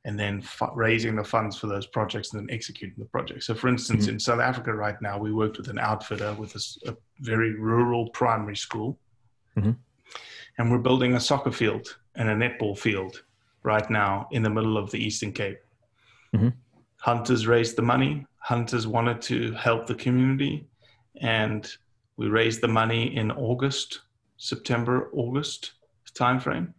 and 0.05 0.19
then 0.19 0.39
f- 0.39 0.69
raising 0.75 1.15
the 1.15 1.23
funds 1.23 1.57
for 1.57 1.67
those 1.67 1.87
projects 1.87 2.33
and 2.33 2.41
then 2.41 2.53
executing 2.53 2.95
the 2.97 3.05
project. 3.05 3.43
So, 3.43 3.55
for 3.55 3.69
instance, 3.69 4.03
mm-hmm. 4.03 4.15
in 4.15 4.19
South 4.19 4.39
Africa 4.39 4.73
right 4.73 5.01
now, 5.01 5.17
we 5.17 5.31
worked 5.31 5.57
with 5.57 5.69
an 5.69 5.79
outfitter 5.79 6.33
with 6.33 6.55
a, 6.55 6.91
a 6.91 6.95
very 7.19 7.55
rural 7.55 8.09
primary 8.09 8.57
school, 8.57 8.99
mm-hmm. 9.57 9.71
and 10.57 10.71
we're 10.71 10.77
building 10.79 11.15
a 11.15 11.19
soccer 11.19 11.51
field 11.51 11.97
and 12.15 12.29
a 12.29 12.35
netball 12.35 12.77
field 12.77 13.23
right 13.63 13.89
now 13.89 14.27
in 14.31 14.43
the 14.43 14.49
middle 14.49 14.77
of 14.77 14.91
the 14.91 14.97
Eastern 14.97 15.31
Cape. 15.31 15.59
Mm-hmm. 16.35 16.49
Hunters 16.97 17.47
raised 17.47 17.75
the 17.75 17.81
money. 17.81 18.25
Hunters 18.39 18.85
wanted 18.85 19.21
to 19.23 19.53
help 19.53 19.87
the 19.87 19.95
community, 19.95 20.67
and 21.21 21.71
we 22.17 22.27
raised 22.27 22.61
the 22.61 22.67
money 22.67 23.15
in 23.15 23.31
August, 23.31 24.01
September, 24.37 25.09
August 25.13 25.73
timeframe, 26.13 26.73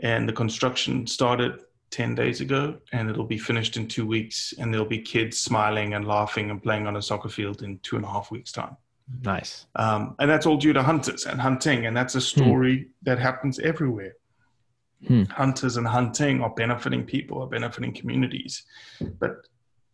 and 0.00 0.28
the 0.28 0.32
construction 0.32 1.06
started 1.06 1.60
10 1.96 2.14
days 2.14 2.42
ago 2.42 2.76
and 2.92 3.08
it'll 3.08 3.24
be 3.24 3.38
finished 3.38 3.78
in 3.78 3.88
two 3.88 4.06
weeks 4.06 4.52
and 4.58 4.72
there'll 4.72 4.86
be 4.86 5.00
kids 5.00 5.38
smiling 5.38 5.94
and 5.94 6.06
laughing 6.06 6.50
and 6.50 6.62
playing 6.62 6.86
on 6.86 6.96
a 6.96 7.00
soccer 7.00 7.30
field 7.30 7.62
in 7.62 7.78
two 7.78 7.96
and 7.96 8.04
a 8.04 8.08
half 8.08 8.30
weeks 8.30 8.52
time 8.52 8.76
nice 9.22 9.64
um, 9.76 10.14
and 10.18 10.30
that's 10.30 10.44
all 10.44 10.58
due 10.58 10.74
to 10.74 10.82
hunters 10.82 11.24
and 11.24 11.40
hunting 11.40 11.86
and 11.86 11.96
that's 11.96 12.14
a 12.14 12.20
story 12.20 12.76
hmm. 12.80 12.88
that 13.00 13.18
happens 13.18 13.58
everywhere 13.60 14.12
hmm. 15.06 15.22
hunters 15.30 15.78
and 15.78 15.86
hunting 15.86 16.42
are 16.42 16.50
benefiting 16.50 17.02
people 17.02 17.40
are 17.42 17.48
benefiting 17.48 17.94
communities 17.94 18.66
but 19.18 19.48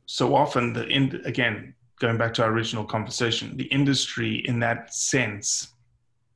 so 0.06 0.34
often 0.34 0.72
the 0.72 0.84
in, 0.88 1.22
again 1.24 1.72
going 2.00 2.18
back 2.18 2.34
to 2.34 2.42
our 2.42 2.50
original 2.50 2.84
conversation 2.84 3.56
the 3.56 3.66
industry 3.66 4.42
in 4.46 4.58
that 4.58 4.92
sense 4.92 5.68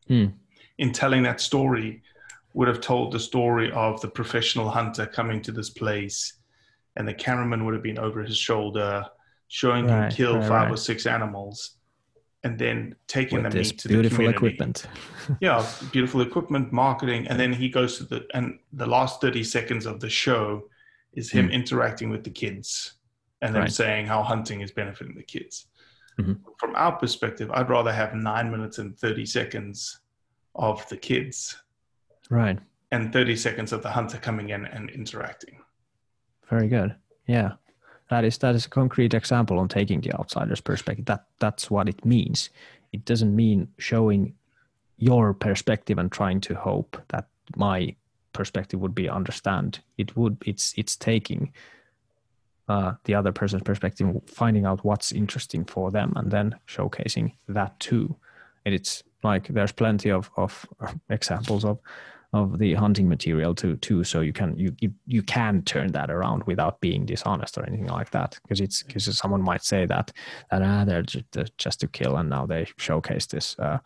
hmm. 0.07 0.27
in 0.79 0.93
telling 0.93 1.25
that 1.25 1.41
story 1.41 2.05
would 2.57 2.69
have 2.69 2.81
told 2.81 3.13
the 3.13 3.21
story 3.21 3.71
of 3.73 4.01
the 4.01 4.09
professional 4.09 4.71
hunter 4.71 5.05
coming 5.05 5.43
to 5.43 5.53
this 5.53 5.69
place 5.69 6.39
and 6.97 7.07
the 7.07 7.13
cameraman 7.13 7.67
would 7.67 7.75
have 7.75 7.83
been 7.83 7.99
over 7.99 8.23
his 8.23 8.39
shoulder 8.39 9.05
showing 9.49 9.87
right, 9.87 10.05
him 10.05 10.11
kill 10.11 10.39
right, 10.39 10.49
five 10.49 10.63
right. 10.63 10.73
or 10.73 10.77
six 10.79 11.07
animals 11.07 11.77
and 12.45 12.59
then 12.59 12.97
taking 13.09 13.43
With 13.43 13.53
the 13.53 13.59
meat 13.59 13.79
to 13.79 13.89
beautiful 13.89 14.25
the 14.25 14.31
equipment 14.31 14.87
yeah 15.41 15.67
beautiful 15.93 16.23
equipment 16.23 16.73
marketing 16.73 17.29
and 17.29 17.39
then 17.39 17.53
he 17.53 17.69
goes 17.69 17.99
to 17.99 18.05
the 18.05 18.27
and 18.33 18.59
the 18.73 18.87
last 18.87 19.21
30 19.21 19.45
seconds 19.45 19.85
of 19.85 20.01
the 20.01 20.09
show 20.09 20.63
is 21.13 21.31
him 21.31 21.49
mm. 21.49 21.53
interacting 21.53 22.09
with 22.09 22.25
the 22.25 22.31
kids 22.31 22.95
and 23.43 23.55
then 23.55 23.69
saying 23.69 24.07
how 24.07 24.23
hunting 24.23 24.63
is 24.63 24.73
benefiting 24.73 25.15
the 25.15 25.23
kids 25.23 25.67
mm-hmm. 26.19 26.33
from 26.57 26.75
our 26.75 26.93
perspective 26.97 27.51
i'd 27.51 27.69
rather 27.69 27.93
have 27.93 28.15
nine 28.15 28.51
minutes 28.51 28.79
and 28.79 28.99
30 28.99 29.27
seconds 29.27 30.01
of 30.55 30.89
the 30.89 30.97
kids 30.97 31.59
Right. 32.31 32.59
And 32.91 33.13
30 33.13 33.37
seconds 33.37 33.73
of 33.73 33.83
the 33.83 33.91
hunter 33.91 34.19
coming 34.19 34.51
in 34.51 34.65
and 34.67 34.91
interacting. 34.91 35.59
Very 36.49 36.69
good. 36.69 36.95
Yeah. 37.27 37.53
That 38.09 38.25
is 38.25 38.39
that 38.39 38.55
is 38.55 38.67
a 38.67 38.71
concrete 38.71 39.15
example 39.15 39.59
on 39.59 39.69
taking 39.69 40.01
the 40.01 40.13
outsider's 40.15 40.61
perspective. 40.61 41.07
That 41.07 41.27
that's 41.41 41.71
what 41.71 41.89
it 41.89 42.05
means. 42.05 42.51
It 42.93 43.05
doesn't 43.05 43.35
mean 43.35 43.69
showing 43.79 44.35
your 44.97 45.35
perspective 45.35 45.99
and 45.99 46.11
trying 46.11 46.41
to 46.43 46.55
hope 46.55 47.03
that 47.09 47.27
my 47.57 47.97
perspective 48.33 48.81
would 48.81 48.95
be 48.95 49.09
understand. 49.09 49.81
It 49.99 50.17
would 50.17 50.37
it's 50.47 50.73
it's 50.77 50.97
taking 50.97 51.53
uh, 52.69 52.95
the 53.05 53.15
other 53.15 53.33
person's 53.33 53.63
perspective, 53.63 54.09
finding 54.27 54.67
out 54.67 54.85
what's 54.85 55.13
interesting 55.13 55.65
for 55.65 55.91
them, 55.91 56.13
and 56.17 56.31
then 56.31 56.55
showcasing 56.67 57.33
that 57.49 57.79
too. 57.81 58.17
And 58.65 58.75
it's 58.75 59.03
like 59.23 59.49
there's 59.49 59.73
plenty 59.73 60.11
of 60.11 60.31
of 60.37 60.67
examples 61.11 61.65
of 61.65 61.79
of 62.33 62.59
the 62.59 62.75
hunting 62.75 63.09
material 63.09 63.55
too 63.55 63.77
too 63.77 64.03
so 64.05 64.21
you 64.21 64.33
can 64.33 64.57
you 64.59 64.75
you, 64.81 64.93
you 65.07 65.23
can 65.23 65.63
turn 65.63 65.93
that 65.93 66.11
around 66.11 66.43
without 66.45 66.81
being 66.81 67.07
dishonest 67.07 67.57
or 67.57 67.65
anything 67.67 67.87
like 67.87 68.11
that 68.11 68.39
because 68.43 68.61
it's 68.61 68.83
because 68.83 69.17
someone 69.17 69.43
might 69.43 69.65
say 69.65 69.87
that 69.87 70.13
that 70.51 70.63
ah, 70.63 70.85
they're 70.85 71.03
just, 71.03 71.25
just 71.57 71.81
to 71.81 71.89
kill 71.89 72.17
and 72.17 72.29
now 72.29 72.45
they 72.45 72.67
showcase 72.77 73.27
this 73.27 73.59
uh, 73.59 73.79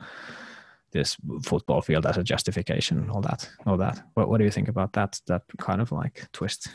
this 0.93 1.17
football 1.45 1.81
field 1.81 2.07
as 2.07 2.17
a 2.17 2.25
justification 2.25 2.99
and 2.99 3.11
all 3.11 3.21
that 3.21 3.49
all 3.67 3.77
that 3.77 4.03
what, 4.15 4.29
what 4.29 4.39
do 4.39 4.45
you 4.45 4.51
think 4.51 4.69
about 4.69 4.93
that 4.93 5.21
that 5.27 5.43
kind 5.59 5.81
of 5.81 5.93
like 5.93 6.27
twist 6.33 6.69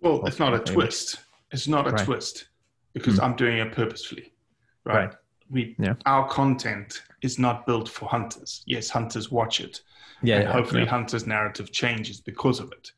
well 0.00 0.24
it's 0.26 0.38
not 0.38 0.54
a 0.54 0.58
twist 0.58 1.20
it's 1.50 1.66
not 1.66 1.86
a 1.86 1.90
right. 1.90 2.04
twist 2.04 2.48
because 2.92 3.18
mm. 3.18 3.24
i'm 3.24 3.34
doing 3.34 3.58
it 3.58 3.72
purposefully 3.72 4.32
right, 4.84 5.06
right. 5.06 5.14
we 5.50 5.74
yeah. 5.78 5.94
our 6.04 6.28
content 6.28 7.02
is 7.22 7.38
not 7.38 7.66
built 7.66 7.88
for 7.88 8.08
hunters 8.08 8.62
yes 8.66 8.90
hunters 8.90 9.30
watch 9.30 9.60
it 9.60 9.80
yeah, 10.22 10.36
and 10.36 10.48
hopefully 10.48 10.82
yeah. 10.82 10.88
hunter's 10.88 11.26
narrative 11.26 11.72
changes 11.72 12.20
because 12.20 12.60
of 12.60 12.72
it 12.72 12.90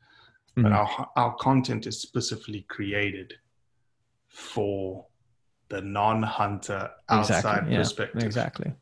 mm. 0.57 0.63
but 0.63 0.71
our 0.71 1.09
our 1.15 1.35
content 1.35 1.87
is 1.87 2.01
specifically 2.01 2.65
created 2.69 3.33
for 4.27 5.05
the 5.69 5.81
non-hunter 5.81 6.89
outside 7.09 7.37
exactly, 7.37 7.75
perspective 7.75 8.23
exactly 8.23 8.73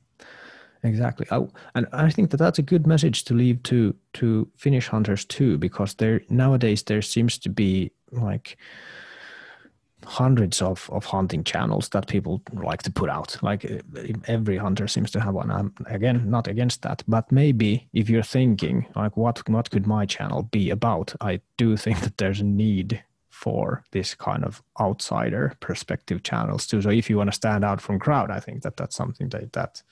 exactly 0.84 1.28
I, 1.32 1.46
and 1.76 1.88
i 1.92 2.10
think 2.10 2.30
that 2.32 2.38
that's 2.38 2.60
a 2.60 2.64
good 2.64 2.86
message 2.86 3.24
to 3.26 3.34
leave 3.34 3.64
to 3.64 3.96
to 4.14 4.50
finnish 4.56 4.88
hunters 4.88 5.26
too 5.26 5.58
because 5.58 5.96
there 5.96 6.22
nowadays 6.30 6.84
there 6.84 7.02
seems 7.02 7.38
to 7.40 7.50
be 7.50 7.92
like 8.12 8.58
hundreds 10.06 10.62
of, 10.62 10.89
of 10.91 11.06
hunting 11.06 11.43
channels 11.43 11.89
that 11.89 12.08
people 12.08 12.41
like 12.54 12.84
to 12.84 12.91
put 12.91 13.10
out. 13.10 13.38
Like 13.41 13.66
every 14.28 14.58
hunter 14.58 14.88
seems 14.88 15.12
to 15.12 15.20
have 15.20 15.34
one. 15.34 15.52
I'm 15.52 15.74
again 15.88 16.30
not 16.30 16.48
against 16.48 16.82
that 16.84 17.04
but 17.08 17.32
maybe 17.32 17.88
if 17.93 18.10
you're 18.10 18.24
thinking 18.24 18.86
like 18.95 19.18
what 19.18 19.48
what 19.50 19.70
could 19.70 19.88
my 19.88 20.06
channel 20.06 20.43
be 20.43 20.70
about? 20.70 21.16
I 21.22 21.41
do 21.58 21.78
think 21.78 22.00
that 22.04 22.18
there's 22.18 22.41
a 22.41 22.45
need 22.45 23.04
for 23.30 23.84
this 23.91 24.16
kind 24.16 24.43
of 24.43 24.64
outsider 24.80 25.54
perspective 25.60 26.24
channels 26.24 26.66
too. 26.66 26.82
So 26.82 26.89
if 26.89 27.10
you 27.10 27.18
want 27.18 27.30
to 27.30 27.36
stand 27.36 27.64
out 27.64 27.82
from 27.82 28.00
crowd 28.00 28.32
i 28.32 28.39
think 28.39 28.64
that 28.64 28.78
that's 28.78 28.95
something 28.95 29.30
that 29.30 29.54
that 29.54 29.84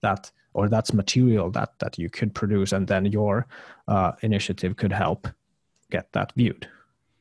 that 0.00 0.32
or 0.54 0.68
that's 0.68 0.92
material 0.92 1.50
that 1.50 1.78
that 1.78 1.98
you 1.98 2.10
could 2.10 2.34
produce 2.34 2.72
and 2.72 2.88
then 2.88 3.06
your 3.06 3.46
uh, 3.86 4.12
initiative 4.22 4.76
could 4.76 4.92
help 4.92 5.28
get 5.90 6.12
that 6.12 6.32
viewed. 6.36 6.68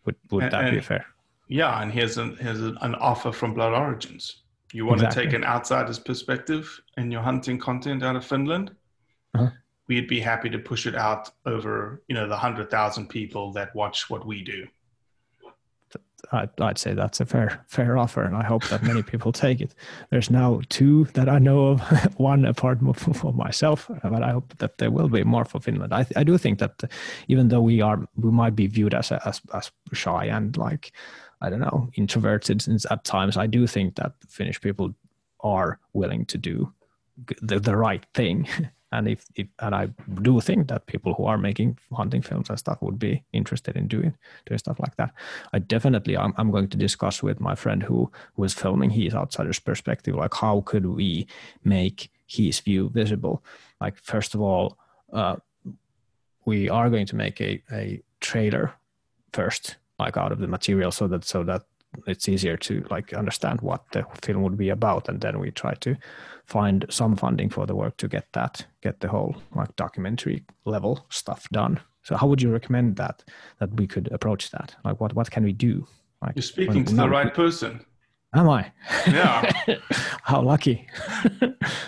Would 0.05 0.15
would 0.31 0.45
and, 0.45 0.53
that 0.53 0.71
be 0.71 0.79
fair 0.79 1.05
yeah 1.49 1.81
and 1.81 1.91
here's 1.91 2.17
an 2.17 2.37
here's 2.37 2.61
an 2.61 2.95
offer 2.95 3.31
from 3.31 3.53
blood 3.53 3.73
origins 3.73 4.43
you 4.71 4.85
want 4.85 5.01
exactly. 5.01 5.23
to 5.23 5.29
take 5.29 5.35
an 5.35 5.43
outsider's 5.43 5.99
perspective 5.99 6.79
in 6.97 7.11
your 7.11 7.21
hunting 7.21 7.57
content 7.57 8.03
out 8.03 8.15
of 8.15 8.23
finland 8.23 8.71
uh-huh. 9.33 9.49
we'd 9.87 10.07
be 10.07 10.19
happy 10.19 10.49
to 10.49 10.59
push 10.59 10.85
it 10.85 10.95
out 10.95 11.29
over 11.45 12.01
you 12.07 12.15
know 12.15 12.23
the 12.23 12.29
100000 12.29 13.07
people 13.07 13.51
that 13.51 13.75
watch 13.75 14.09
what 14.09 14.25
we 14.25 14.43
do 14.43 14.65
I'd, 16.31 16.49
I'd 16.59 16.77
say 16.77 16.93
that's 16.93 17.19
a 17.19 17.25
fair 17.25 17.63
fair 17.67 17.97
offer, 17.97 18.23
and 18.23 18.35
I 18.35 18.43
hope 18.43 18.67
that 18.67 18.83
many 18.83 19.01
people 19.01 19.31
take 19.31 19.61
it. 19.61 19.73
There's 20.09 20.29
now 20.29 20.61
two 20.69 21.05
that 21.13 21.29
I 21.29 21.39
know 21.39 21.67
of, 21.67 21.81
one 22.19 22.45
apart 22.45 22.79
from 22.95 23.35
myself, 23.35 23.89
but 24.03 24.23
I 24.23 24.31
hope 24.31 24.57
that 24.57 24.77
there 24.77 24.91
will 24.91 25.09
be 25.09 25.23
more 25.23 25.45
for 25.45 25.59
Finland. 25.59 25.93
I, 25.93 26.05
I 26.15 26.23
do 26.23 26.37
think 26.37 26.59
that 26.59 26.83
even 27.27 27.47
though 27.47 27.61
we 27.61 27.81
are 27.81 28.05
we 28.15 28.31
might 28.31 28.55
be 28.55 28.67
viewed 28.67 28.93
as 28.93 29.11
as 29.11 29.41
as 29.53 29.71
shy 29.93 30.25
and 30.25 30.55
like 30.57 30.91
I 31.41 31.49
don't 31.49 31.59
know 31.59 31.89
introverted 31.95 32.65
at 32.89 33.03
times, 33.03 33.37
I 33.37 33.47
do 33.47 33.67
think 33.67 33.95
that 33.95 34.13
Finnish 34.27 34.59
people 34.61 34.93
are 35.41 35.79
willing 35.93 36.25
to 36.25 36.37
do 36.37 36.73
the, 37.41 37.59
the 37.59 37.75
right 37.75 38.05
thing 38.13 38.47
and 38.91 39.07
if, 39.07 39.25
if 39.35 39.47
and 39.59 39.75
I 39.75 39.89
do 40.21 40.41
think 40.41 40.67
that 40.67 40.87
people 40.87 41.13
who 41.13 41.25
are 41.25 41.37
making 41.37 41.77
hunting 41.93 42.21
films 42.21 42.49
and 42.49 42.57
stuff 42.57 42.81
would 42.81 42.97
be 42.97 43.23
interested 43.33 43.75
in 43.75 43.87
doing 43.87 44.15
doing 44.45 44.57
stuff 44.57 44.79
like 44.79 44.95
that. 44.95 45.11
I 45.53 45.59
definitely 45.59 46.17
I'm, 46.17 46.33
I'm 46.37 46.51
going 46.51 46.69
to 46.69 46.77
discuss 46.77 47.21
with 47.21 47.39
my 47.39 47.55
friend 47.55 47.83
who 47.83 48.11
was 48.35 48.53
filming 48.53 48.89
his 48.89 49.13
outsider's 49.13 49.59
perspective, 49.59 50.15
like 50.15 50.33
how 50.33 50.61
could 50.65 50.85
we 50.85 51.27
make 51.63 52.09
his 52.25 52.59
view 52.59 52.89
visible? 52.89 53.43
Like 53.79 53.97
first 53.97 54.33
of 54.33 54.41
all, 54.41 54.77
uh, 55.13 55.37
we 56.45 56.69
are 56.69 56.89
going 56.89 57.05
to 57.07 57.15
make 57.15 57.39
a 57.41 57.61
a 57.71 58.01
trailer 58.19 58.73
first, 59.33 59.75
like 59.99 60.17
out 60.17 60.31
of 60.31 60.39
the 60.39 60.47
material, 60.47 60.91
so 60.91 61.07
that 61.07 61.25
so 61.25 61.43
that 61.43 61.63
it's 62.07 62.29
easier 62.29 62.57
to 62.57 62.85
like 62.89 63.13
understand 63.13 63.61
what 63.61 63.83
the 63.91 64.05
film 64.21 64.41
would 64.43 64.57
be 64.57 64.69
about. 64.69 65.09
And 65.09 65.19
then 65.21 65.39
we 65.39 65.51
try 65.51 65.73
to 65.75 65.95
find 66.45 66.85
some 66.89 67.15
funding 67.15 67.49
for 67.49 67.65
the 67.65 67.75
work 67.75 67.97
to 67.97 68.07
get 68.07 68.27
that 68.33 68.65
get 68.81 68.99
the 68.99 69.07
whole 69.07 69.35
like 69.55 69.75
documentary 69.75 70.43
level 70.65 71.05
stuff 71.09 71.47
done. 71.51 71.79
So 72.03 72.15
how 72.15 72.27
would 72.27 72.41
you 72.41 72.51
recommend 72.51 72.95
that 72.95 73.23
that 73.59 73.73
we 73.73 73.87
could 73.87 74.11
approach 74.11 74.51
that? 74.51 74.75
Like 74.83 74.99
what 74.99 75.13
what 75.13 75.29
can 75.29 75.43
we 75.43 75.53
do? 75.53 75.87
Like 76.21 76.35
you're 76.35 76.43
speaking 76.43 76.75
when, 76.75 76.85
to 76.85 76.95
the 76.95 77.09
right 77.09 77.33
person. 77.33 77.85
Am 78.35 78.47
i? 78.47 78.71
Yeah. 79.07 79.51
How 80.23 80.41
lucky. 80.41 80.87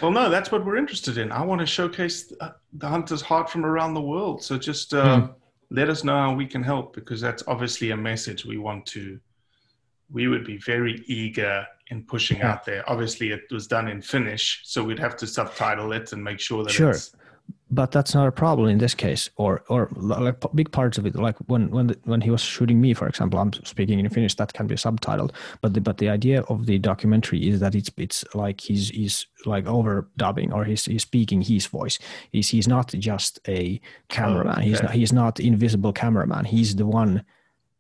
Well 0.02 0.12
no 0.12 0.32
that's 0.32 0.52
what 0.52 0.66
we're 0.66 0.78
interested 0.78 1.20
in. 1.20 1.32
I 1.32 1.44
want 1.44 1.62
to 1.62 1.68
showcase 1.68 2.34
the 2.74 2.88
hunter's 2.88 3.22
heart 3.22 3.50
from 3.52 3.66
around 3.66 3.94
the 3.94 4.02
world. 4.02 4.44
So 4.44 4.58
just 4.58 4.96
uh, 4.96 5.06
mm. 5.06 5.34
Let 5.72 5.90
us 5.90 6.04
know 6.04 6.14
how 6.14 6.36
we 6.36 6.46
can 6.46 6.62
help 6.62 6.94
because 6.94 7.22
that's 7.22 7.44
obviously 7.48 7.92
a 7.92 7.98
message 7.98 8.46
we 8.46 8.58
want 8.58 8.86
to 8.86 9.20
we 10.12 10.28
would 10.28 10.46
be 10.46 10.58
very 10.58 11.02
eager 11.08 11.66
in 11.88 12.04
pushing 12.04 12.40
yeah. 12.40 12.52
out 12.52 12.66
there. 12.66 12.90
Obviously, 12.90 13.32
it 13.32 13.44
was 13.50 13.66
done 13.66 13.88
in 13.88 14.02
Finnish, 14.02 14.60
so 14.66 14.84
we'd 14.84 15.00
have 15.00 15.16
to 15.16 15.26
subtitle 15.26 15.94
it 15.94 16.12
and 16.12 16.22
make 16.22 16.40
sure 16.40 16.66
that 16.66 16.72
sure. 16.72 16.96
But 17.74 17.92
that's 17.92 18.14
not 18.14 18.28
a 18.28 18.34
problem 18.34 18.68
in 18.68 18.80
this 18.80 18.94
case, 18.94 19.30
or 19.38 19.64
or 19.70 19.88
like 19.96 20.36
big 20.54 20.74
parts 20.74 20.98
of 20.98 21.06
it. 21.06 21.16
Like 21.16 21.38
when 21.48 21.72
when 21.72 21.88
the, 21.88 21.98
when 22.04 22.20
he 22.20 22.30
was 22.30 22.42
shooting 22.42 22.82
me, 22.82 22.94
for 22.94 23.08
example, 23.08 23.40
I'm 23.40 23.54
speaking 23.64 23.98
in 23.98 24.10
Finnish. 24.10 24.36
That 24.36 24.52
can 24.52 24.68
be 24.68 24.76
subtitled. 24.76 25.32
But 25.62 25.74
the, 25.74 25.80
but 25.80 25.98
the 25.98 26.10
idea 26.10 26.42
of 26.50 26.66
the 26.66 26.80
documentary 26.80 27.48
is 27.48 27.62
that 27.62 27.74
it's 27.74 27.90
it's 27.96 28.26
like 28.36 28.60
he's 28.60 28.90
he's 28.90 29.26
like 29.46 29.64
overdubbing 29.64 30.54
or 30.54 30.66
he's 30.66 30.84
he's 30.84 31.04
speaking 31.04 31.42
his 31.42 31.66
voice. 31.66 31.98
He's 32.34 32.50
he's 32.50 32.68
not 32.68 32.90
just 33.00 33.40
a 33.48 33.80
cameraman. 34.10 34.56
Oh, 34.58 34.60
okay. 34.60 34.68
He's 34.68 34.82
not 34.84 34.92
he's 34.92 35.14
not 35.14 35.40
invisible 35.40 35.94
cameraman. 35.94 36.44
He's 36.44 36.76
the 36.76 36.86
one. 36.86 37.24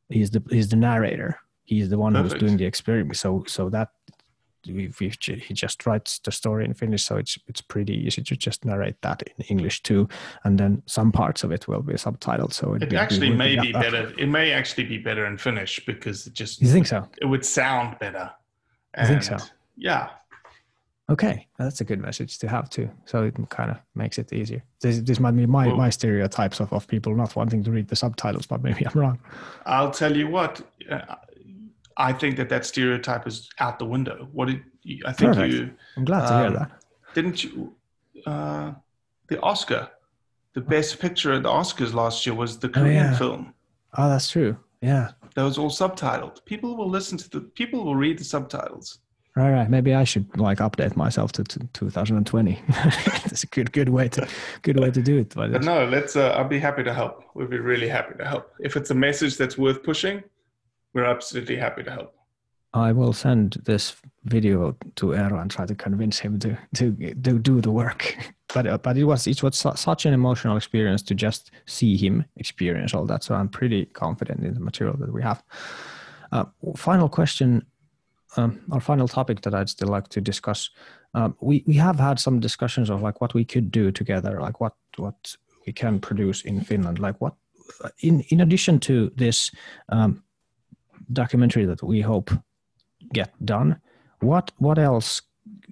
He's 0.07 0.31
the 0.31 0.41
he's 0.49 0.69
the 0.69 0.77
narrator 0.77 1.37
he's 1.71 1.89
the 1.89 1.97
one 1.97 2.13
Perfect. 2.13 2.33
who's 2.33 2.39
doing 2.39 2.57
the 2.57 2.65
experiment. 2.65 3.17
So 3.17 3.43
so 3.47 3.69
that 3.69 3.89
we, 4.67 4.91
we, 4.99 5.11
he 5.27 5.53
just 5.53 5.85
writes 5.85 6.19
the 6.19 6.31
story 6.31 6.65
in 6.65 6.73
Finnish, 6.73 7.03
so 7.03 7.17
it's 7.17 7.37
it's 7.47 7.61
pretty 7.61 7.93
easy 7.93 8.21
to 8.21 8.35
just 8.35 8.65
narrate 8.65 9.01
that 9.01 9.23
in 9.23 9.45
English 9.45 9.83
too, 9.83 10.07
and 10.43 10.59
then 10.59 10.83
some 10.85 11.11
parts 11.11 11.43
of 11.43 11.51
it 11.51 11.67
will 11.67 11.81
be 11.81 11.93
subtitled. 11.93 12.53
So 12.53 12.75
it 12.75 12.93
actually 12.93 13.31
may 13.31 13.59
be 13.59 13.71
better. 13.71 14.13
It 14.17 14.27
may 14.27 14.51
actually 14.51 14.85
be 14.85 14.97
better 14.97 15.25
in 15.25 15.37
Finnish 15.37 15.85
because 15.85 16.27
it 16.27 16.33
just 16.33 16.61
you 16.61 16.67
think 16.67 16.87
so? 16.87 17.07
It 17.21 17.25
would 17.25 17.45
sound 17.45 17.99
better. 17.99 18.31
I 18.95 19.05
think 19.05 19.23
so. 19.23 19.37
Yeah. 19.77 20.09
Okay, 21.09 21.47
that's 21.57 21.81
a 21.81 21.83
good 21.83 21.99
message 21.99 22.37
to 22.39 22.47
have 22.47 22.69
too. 22.69 22.89
So 23.05 23.23
it 23.23 23.35
kind 23.49 23.69
of 23.69 23.77
makes 23.95 24.17
it 24.17 24.31
easier. 24.31 24.63
This, 24.79 24.99
this 24.99 25.19
might 25.19 25.35
be 25.35 25.45
my, 25.45 25.67
well, 25.67 25.75
my 25.75 25.89
stereotypes 25.89 26.61
of, 26.61 26.71
of 26.71 26.87
people 26.87 27.13
not 27.15 27.35
wanting 27.35 27.63
to 27.65 27.71
read 27.71 27.89
the 27.89 27.97
subtitles, 27.97 28.45
but 28.45 28.63
maybe 28.63 28.87
I'm 28.87 28.97
wrong. 28.97 29.19
I'll 29.65 29.91
tell 29.91 30.15
you 30.15 30.27
what. 30.29 30.61
Uh, 30.89 31.15
I 31.97 32.13
think 32.13 32.37
that 32.37 32.49
that 32.49 32.65
stereotype 32.65 33.27
is 33.27 33.49
out 33.59 33.79
the 33.79 33.85
window. 33.85 34.27
What 34.31 34.47
did 34.47 34.63
you, 34.83 35.03
I 35.05 35.13
think 35.13 35.33
Perfect. 35.33 35.53
you? 35.53 35.71
I'm 35.97 36.05
glad 36.05 36.27
to 36.27 36.33
um, 36.33 36.41
hear 36.41 36.59
that. 36.59 36.71
Didn't 37.13 37.43
you? 37.43 37.75
Uh, 38.25 38.73
the 39.27 39.39
Oscar, 39.41 39.89
the 40.53 40.61
best 40.61 40.99
picture 40.99 41.33
at 41.33 41.43
the 41.43 41.49
Oscars 41.49 41.93
last 41.93 42.25
year 42.25 42.35
was 42.35 42.59
the 42.59 42.69
Korean 42.69 43.07
oh, 43.07 43.09
yeah. 43.09 43.17
film. 43.17 43.53
Oh, 43.97 44.09
that's 44.09 44.29
true. 44.29 44.57
Yeah, 44.81 45.11
that 45.35 45.43
was 45.43 45.57
all 45.57 45.69
subtitled. 45.69 46.43
People 46.45 46.75
will 46.75 46.89
listen 46.89 47.17
to 47.17 47.29
the. 47.29 47.41
People 47.41 47.83
will 47.83 47.95
read 47.95 48.17
the 48.17 48.23
subtitles. 48.23 48.99
Right, 49.35 49.51
right. 49.51 49.69
Maybe 49.69 49.93
I 49.93 50.03
should 50.03 50.37
like 50.37 50.57
update 50.57 50.97
myself 50.97 51.31
to, 51.33 51.43
to 51.45 51.59
2020. 51.71 52.61
That's 52.67 53.43
a 53.45 53.47
good, 53.47 53.71
good 53.71 53.87
way 53.87 54.09
to, 54.09 54.27
good 54.61 54.77
way 54.77 54.91
to 54.91 55.01
do 55.01 55.19
it. 55.19 55.33
But, 55.33 55.63
no, 55.63 55.85
let's. 55.85 56.17
Uh, 56.17 56.31
I'll 56.31 56.47
be 56.47 56.59
happy 56.59 56.83
to 56.83 56.93
help. 56.93 57.23
We'll 57.33 57.47
be 57.47 57.59
really 57.59 57.87
happy 57.87 58.17
to 58.17 58.25
help. 58.25 58.53
If 58.59 58.75
it's 58.75 58.91
a 58.91 58.95
message 58.95 59.37
that's 59.37 59.57
worth 59.57 59.83
pushing, 59.83 60.21
we're 60.93 61.05
absolutely 61.05 61.57
happy 61.57 61.83
to 61.83 61.91
help. 61.91 62.15
I 62.73 62.93
will 62.93 63.13
send 63.13 63.57
this 63.65 63.95
video 64.23 64.77
to 64.95 65.07
Eero 65.07 65.41
and 65.41 65.51
try 65.51 65.65
to 65.65 65.75
convince 65.75 66.19
him 66.19 66.39
to 66.39 66.57
to, 66.75 67.13
to 67.23 67.39
do 67.39 67.61
the 67.61 67.71
work. 67.71 68.17
But 68.53 68.67
uh, 68.67 68.77
but 68.79 68.97
it 68.97 69.05
was 69.05 69.27
it 69.27 69.41
was 69.41 69.57
su- 69.57 69.77
such 69.77 70.05
an 70.05 70.13
emotional 70.13 70.57
experience 70.57 71.01
to 71.03 71.15
just 71.15 71.51
see 71.67 71.95
him 71.95 72.25
experience 72.35 72.93
all 72.93 73.05
that. 73.05 73.23
So 73.23 73.33
I'm 73.33 73.47
pretty 73.47 73.85
confident 73.85 74.43
in 74.43 74.53
the 74.53 74.59
material 74.59 74.97
that 74.97 75.13
we 75.13 75.23
have. 75.23 75.41
Uh, 76.33 76.43
final 76.75 77.07
question, 77.07 77.65
um, 78.35 78.59
our 78.69 78.81
final 78.81 79.07
topic 79.07 79.39
that 79.43 79.53
I'd 79.53 79.69
still 79.69 79.87
like 79.87 80.09
to 80.09 80.19
discuss. 80.19 80.69
Um, 81.13 81.37
we 81.39 81.63
we 81.65 81.75
have 81.75 81.97
had 81.97 82.19
some 82.19 82.41
discussions 82.41 82.89
of 82.89 83.01
like 83.01 83.21
what 83.21 83.33
we 83.33 83.45
could 83.45 83.71
do 83.71 83.89
together, 83.89 84.41
like 84.41 84.59
what 84.59 84.73
what 84.97 85.37
we 85.65 85.71
can 85.71 86.01
produce 86.01 86.41
in 86.41 86.59
Finland, 86.59 86.99
like 86.99 87.21
what 87.21 87.35
in 87.99 88.19
in 88.31 88.41
addition 88.41 88.79
to 88.79 89.11
this 89.15 89.51
um, 89.87 90.23
documentary 91.13 91.65
that 91.65 91.83
we 91.83 92.01
hope 92.01 92.31
get 93.13 93.33
done. 93.45 93.79
What 94.19 94.51
what 94.57 94.77
else 94.77 95.21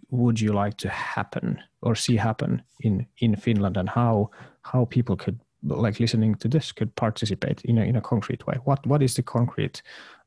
would 0.10 0.40
you 0.42 0.54
like 0.54 0.78
to 0.78 0.90
happen 0.90 1.60
or 1.82 1.96
see 1.96 2.18
happen 2.18 2.64
in 2.82 3.06
in 3.18 3.36
Finland, 3.36 3.78
and 3.78 3.90
how 3.90 4.30
how 4.62 4.86
people 4.86 5.16
could 5.16 5.40
like 5.64 6.00
listening 6.00 6.36
to 6.36 6.48
this 6.48 6.72
could 6.72 6.96
participate 6.96 7.62
in 7.62 7.78
a 7.78 7.84
in 7.84 7.96
a 7.96 8.02
concrete 8.02 8.46
way? 8.48 8.58
What 8.64 8.86
what 8.88 9.02
is 9.02 9.14
the 9.14 9.24
concrete 9.24 9.82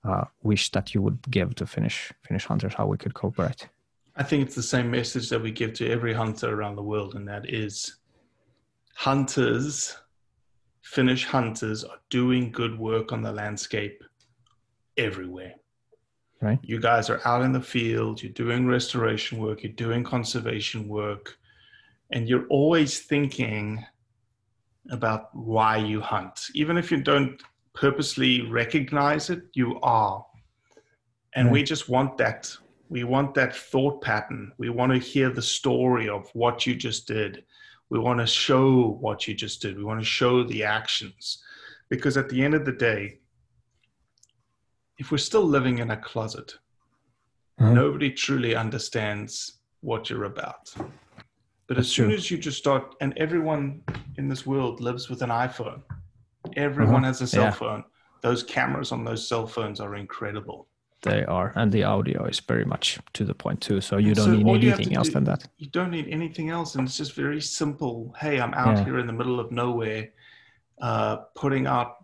uh, 0.05 0.25
wish 0.43 0.71
that 0.71 0.95
you 0.95 1.03
would 1.03 1.19
give 1.31 1.55
to 1.55 1.67
Finnish 1.67 2.13
Finnish 2.23 2.47
hunters? 2.47 2.75
How 2.75 2.87
we 2.87 2.97
could 2.97 3.15
cooperate? 3.15 3.69
I 4.17 4.23
think 4.23 4.47
it's 4.47 4.55
the 4.55 4.63
same 4.63 4.91
message 4.91 5.31
that 5.31 5.43
we 5.43 5.51
give 5.51 5.73
to 5.75 5.91
every 5.91 6.13
hunter 6.13 6.51
around 6.55 6.77
the 6.77 6.83
world, 6.83 7.15
and 7.15 7.27
that 7.29 7.49
is 7.49 7.97
hunters, 8.95 9.97
Finnish 10.83 11.25
hunters, 11.25 11.83
are 11.83 12.01
doing 12.11 12.53
good 12.53 12.79
work 12.79 13.13
on 13.13 13.23
the 13.23 13.33
landscape 13.33 14.05
everywhere. 14.97 15.55
Right. 16.40 16.59
You 16.62 16.80
guys 16.80 17.09
are 17.09 17.20
out 17.24 17.43
in 17.43 17.53
the 17.53 17.61
field, 17.61 18.22
you're 18.22 18.32
doing 18.32 18.66
restoration 18.66 19.38
work, 19.38 19.62
you're 19.62 19.72
doing 19.72 20.03
conservation 20.03 20.88
work, 20.88 21.38
and 22.11 22.28
you're 22.28 22.47
always 22.49 23.01
thinking 23.01 23.84
about 24.90 25.34
why 25.34 25.76
you 25.76 26.01
hunt. 26.01 26.49
Even 26.55 26.76
if 26.76 26.90
you 26.90 27.01
don't 27.01 27.40
purposely 27.74 28.43
recognize 28.43 29.30
it, 29.30 29.45
you 29.55 29.78
are. 29.82 30.26
And 31.34 31.51
we 31.51 31.62
just 31.62 31.88
want 31.88 32.18
that. 32.18 32.55
We 32.88 33.05
want 33.05 33.34
that 33.34 33.57
thought 33.57 34.03
pattern. 34.03 34.53
We 34.59 34.68
want 34.68 34.93
to 34.93 34.99
hear 34.99 35.30
the 35.30 35.40
story 35.40 36.09
of 36.09 36.28
what 36.34 36.66
you 36.66 36.74
just 36.74 37.07
did. 37.07 37.45
We 37.88 37.99
want 37.99 38.20
to 38.20 38.26
show 38.26 38.99
what 39.01 39.26
you 39.26 39.32
just 39.32 39.62
did. 39.62 39.78
We 39.78 39.84
want 39.84 40.01
to 40.01 40.05
show 40.05 40.43
the 40.43 40.64
actions. 40.64 41.43
Because 41.88 42.16
at 42.16 42.28
the 42.28 42.43
end 42.43 42.55
of 42.55 42.66
the 42.66 42.72
day, 42.72 43.20
if 45.03 45.11
we're 45.11 45.19
still 45.31 45.43
living 45.57 45.79
in 45.79 45.91
a 45.91 45.97
closet, 45.97 46.49
Mhm. 47.61 47.75
nobody 47.75 48.09
truly 48.25 48.55
understands 48.55 49.59
what 49.81 50.09
you're 50.09 50.27
about. 50.37 50.73
But 51.67 51.77
as 51.79 51.91
soon 51.91 52.09
true. 52.11 52.17
as 52.17 52.31
you 52.31 52.39
just 52.39 52.59
start, 52.59 52.95
and 53.01 53.13
everyone 53.17 53.83
in 54.17 54.29
this 54.29 54.47
world 54.47 54.81
lives 54.81 55.11
with 55.11 55.21
an 55.23 55.31
iPhone, 55.31 55.83
everyone 56.57 57.03
Uh-huh. 57.03 57.07
has 57.07 57.21
a 57.21 57.27
cell 57.27 57.45
Yeah. 57.47 57.51
phone. 57.63 57.83
Those 58.21 58.45
cameras 58.45 58.93
on 58.93 59.03
those 59.05 59.27
cell 59.29 59.47
phones 59.49 59.81
are 59.81 59.97
incredible. 59.97 60.69
They 61.03 61.25
are, 61.25 61.53
and 61.57 61.73
the 61.73 61.83
audio 61.83 62.25
is 62.27 62.39
very 62.39 62.65
much 62.65 63.01
to 63.15 63.25
the 63.25 63.35
point 63.35 63.61
too. 63.61 63.81
So 63.81 63.97
you 63.97 64.15
don't 64.15 64.27
so 64.27 64.31
need 64.37 64.63
you 64.63 64.73
anything 64.73 64.95
else 64.97 65.09
do- 65.09 65.15
than 65.15 65.25
that. 65.25 65.49
You 65.57 65.69
don't 65.79 65.91
need 65.91 66.07
anything 66.19 66.51
else, 66.51 66.77
and 66.77 66.87
it's 66.87 66.97
just 66.97 67.15
very 67.15 67.41
simple. 67.41 68.15
Hey, 68.21 68.41
I'm 68.41 68.55
out 68.55 68.77
Yeah. 68.77 68.85
here 68.85 68.99
in 69.01 69.09
the 69.09 69.13
middle 69.13 69.41
of 69.41 69.51
nowhere, 69.51 70.11
uh, 70.81 71.17
putting 71.35 71.67
out 71.67 72.02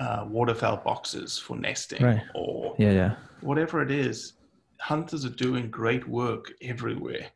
uh, 0.00 0.24
waterfowl 0.28 0.78
boxes 0.78 1.38
for 1.38 1.56
nesting, 1.56 2.02
Right. 2.02 2.22
or 2.34 2.74
Yeah, 2.78 2.92
yeah. 2.92 3.14
whatever 3.40 3.82
it 3.82 3.90
is, 3.90 4.34
hunters 4.80 5.24
are 5.24 5.30
doing 5.30 5.70
great 5.70 6.06
work 6.08 6.52
everywhere. 6.60 7.26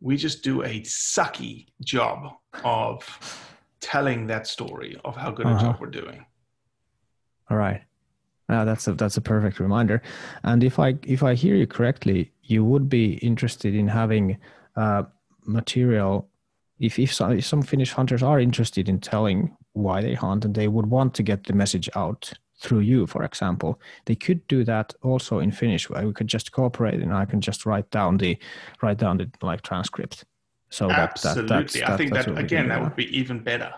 We 0.00 0.16
just 0.16 0.42
do 0.42 0.62
a 0.62 0.80
sucky 0.82 1.68
job 1.84 2.34
of 2.64 2.98
telling 3.80 4.26
that 4.28 4.46
story 4.46 4.96
of 5.04 5.16
how 5.16 5.30
good 5.30 5.46
a 5.46 5.50
Uh-huh. 5.50 5.60
job 5.72 5.76
we're 5.80 5.90
doing. 5.90 6.24
All 7.50 7.56
right. 7.56 7.82
Uh, 8.48 8.64
that's 8.64 8.86
a 8.88 8.94
that's 8.94 9.16
a 9.16 9.20
perfect 9.20 9.60
reminder. 9.60 10.02
And 10.42 10.64
if 10.64 10.78
I 10.78 10.98
if 11.04 11.22
I 11.22 11.34
hear 11.34 11.54
you 11.54 11.66
correctly, 11.66 12.32
you 12.42 12.64
would 12.64 12.88
be 12.88 13.14
interested 13.14 13.74
in 13.74 13.88
having 13.88 14.38
uh, 14.76 15.04
material. 15.46 16.28
If 16.78 16.98
if 16.98 17.12
some, 17.14 17.32
if 17.38 17.44
some 17.46 17.62
Finnish 17.62 17.92
hunters 17.92 18.22
are 18.22 18.40
interested 18.40 18.88
in 18.88 18.98
telling 19.00 19.56
why 19.72 20.02
they 20.02 20.14
hunt 20.14 20.44
and 20.44 20.54
they 20.54 20.68
would 20.68 20.86
want 20.86 21.14
to 21.14 21.22
get 21.22 21.44
the 21.44 21.52
message 21.52 21.88
out 21.94 22.32
through 22.58 22.80
you, 22.80 23.06
for 23.06 23.24
example, 23.24 23.80
they 24.04 24.14
could 24.14 24.46
do 24.46 24.64
that 24.64 24.94
also 25.02 25.40
in 25.40 25.50
Finnish. 25.50 25.90
Where 25.90 26.06
we 26.06 26.12
could 26.12 26.28
just 26.28 26.52
cooperate, 26.52 27.00
and 27.00 27.12
I 27.12 27.24
can 27.24 27.40
just 27.40 27.66
write 27.66 27.90
down 27.90 28.18
the 28.18 28.38
write 28.80 28.98
down 28.98 29.18
the 29.18 29.30
like 29.42 29.62
transcript. 29.62 30.24
So 30.70 30.88
that, 30.88 31.16
that 31.22 31.38
Absolutely. 31.38 31.56
that's, 31.56 31.82
I 31.82 31.96
think 31.96 32.14
that, 32.14 32.26
what 32.26 32.28
we 32.28 32.34
can 32.36 32.44
again, 32.44 32.68
that 32.68 32.82
would 32.82 32.96
be 32.96 33.18
even 33.18 33.42
better. 33.42 33.74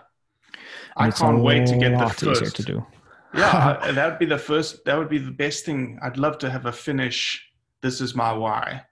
And 0.96 1.08
I 1.08 1.10
can't 1.10 1.40
wait 1.40 1.66
to 1.66 1.76
get 1.76 1.98
the 1.98 2.08
first. 2.08 2.54
to 2.56 2.62
do. 2.62 2.86
yeah, 3.34 3.78
that 3.92 4.10
would 4.10 4.18
be 4.18 4.26
the 4.26 4.38
first. 4.38 4.84
That 4.84 4.98
would 4.98 5.08
be 5.08 5.18
the 5.18 5.32
best 5.32 5.64
thing. 5.64 5.98
I'd 6.02 6.18
love 6.18 6.38
to 6.38 6.50
have 6.50 6.66
a 6.66 6.72
Finnish. 6.72 7.50
This 7.80 8.00
is 8.00 8.14
my 8.14 8.32
why, 8.32 8.82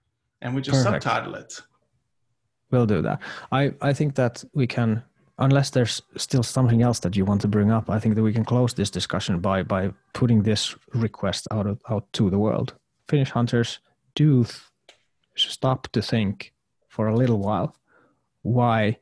and 0.41 0.55
we 0.55 0.63
just 0.63 0.85
Perfect. 0.85 1.05
subtitle 1.05 1.35
it. 1.35 1.61
We'll 2.73 2.87
do 2.87 3.03
that. 3.03 3.21
I, 3.53 3.75
I 3.83 3.93
think 3.93 4.15
that 4.15 4.43
we 4.55 4.67
can, 4.67 5.05
unless 5.39 5.71
there's 5.71 6.03
still 6.17 6.43
something 6.43 6.83
else 6.83 7.01
that 7.01 7.17
you 7.17 7.25
want 7.25 7.41
to 7.43 7.49
bring 7.49 7.71
up, 7.71 7.89
I 7.91 7.99
think 7.99 8.15
that 8.15 8.23
we 8.23 8.33
can 8.33 8.45
close 8.45 8.75
this 8.75 8.91
discussion 8.91 9.41
by 9.41 9.63
by 9.63 9.91
putting 10.13 10.43
this 10.43 10.75
request 10.95 11.49
out 11.51 11.67
of, 11.67 11.81
out 11.91 12.13
to 12.15 12.31
the 12.31 12.39
world. 12.39 12.75
Finnish 13.09 13.31
hunters, 13.31 13.79
do 14.15 14.45
th- 14.45 14.61
stop 15.37 15.89
to 15.93 16.03
think 16.03 16.53
for 16.89 17.09
a 17.09 17.17
little 17.17 17.39
while. 17.39 17.75
Why 18.43 18.99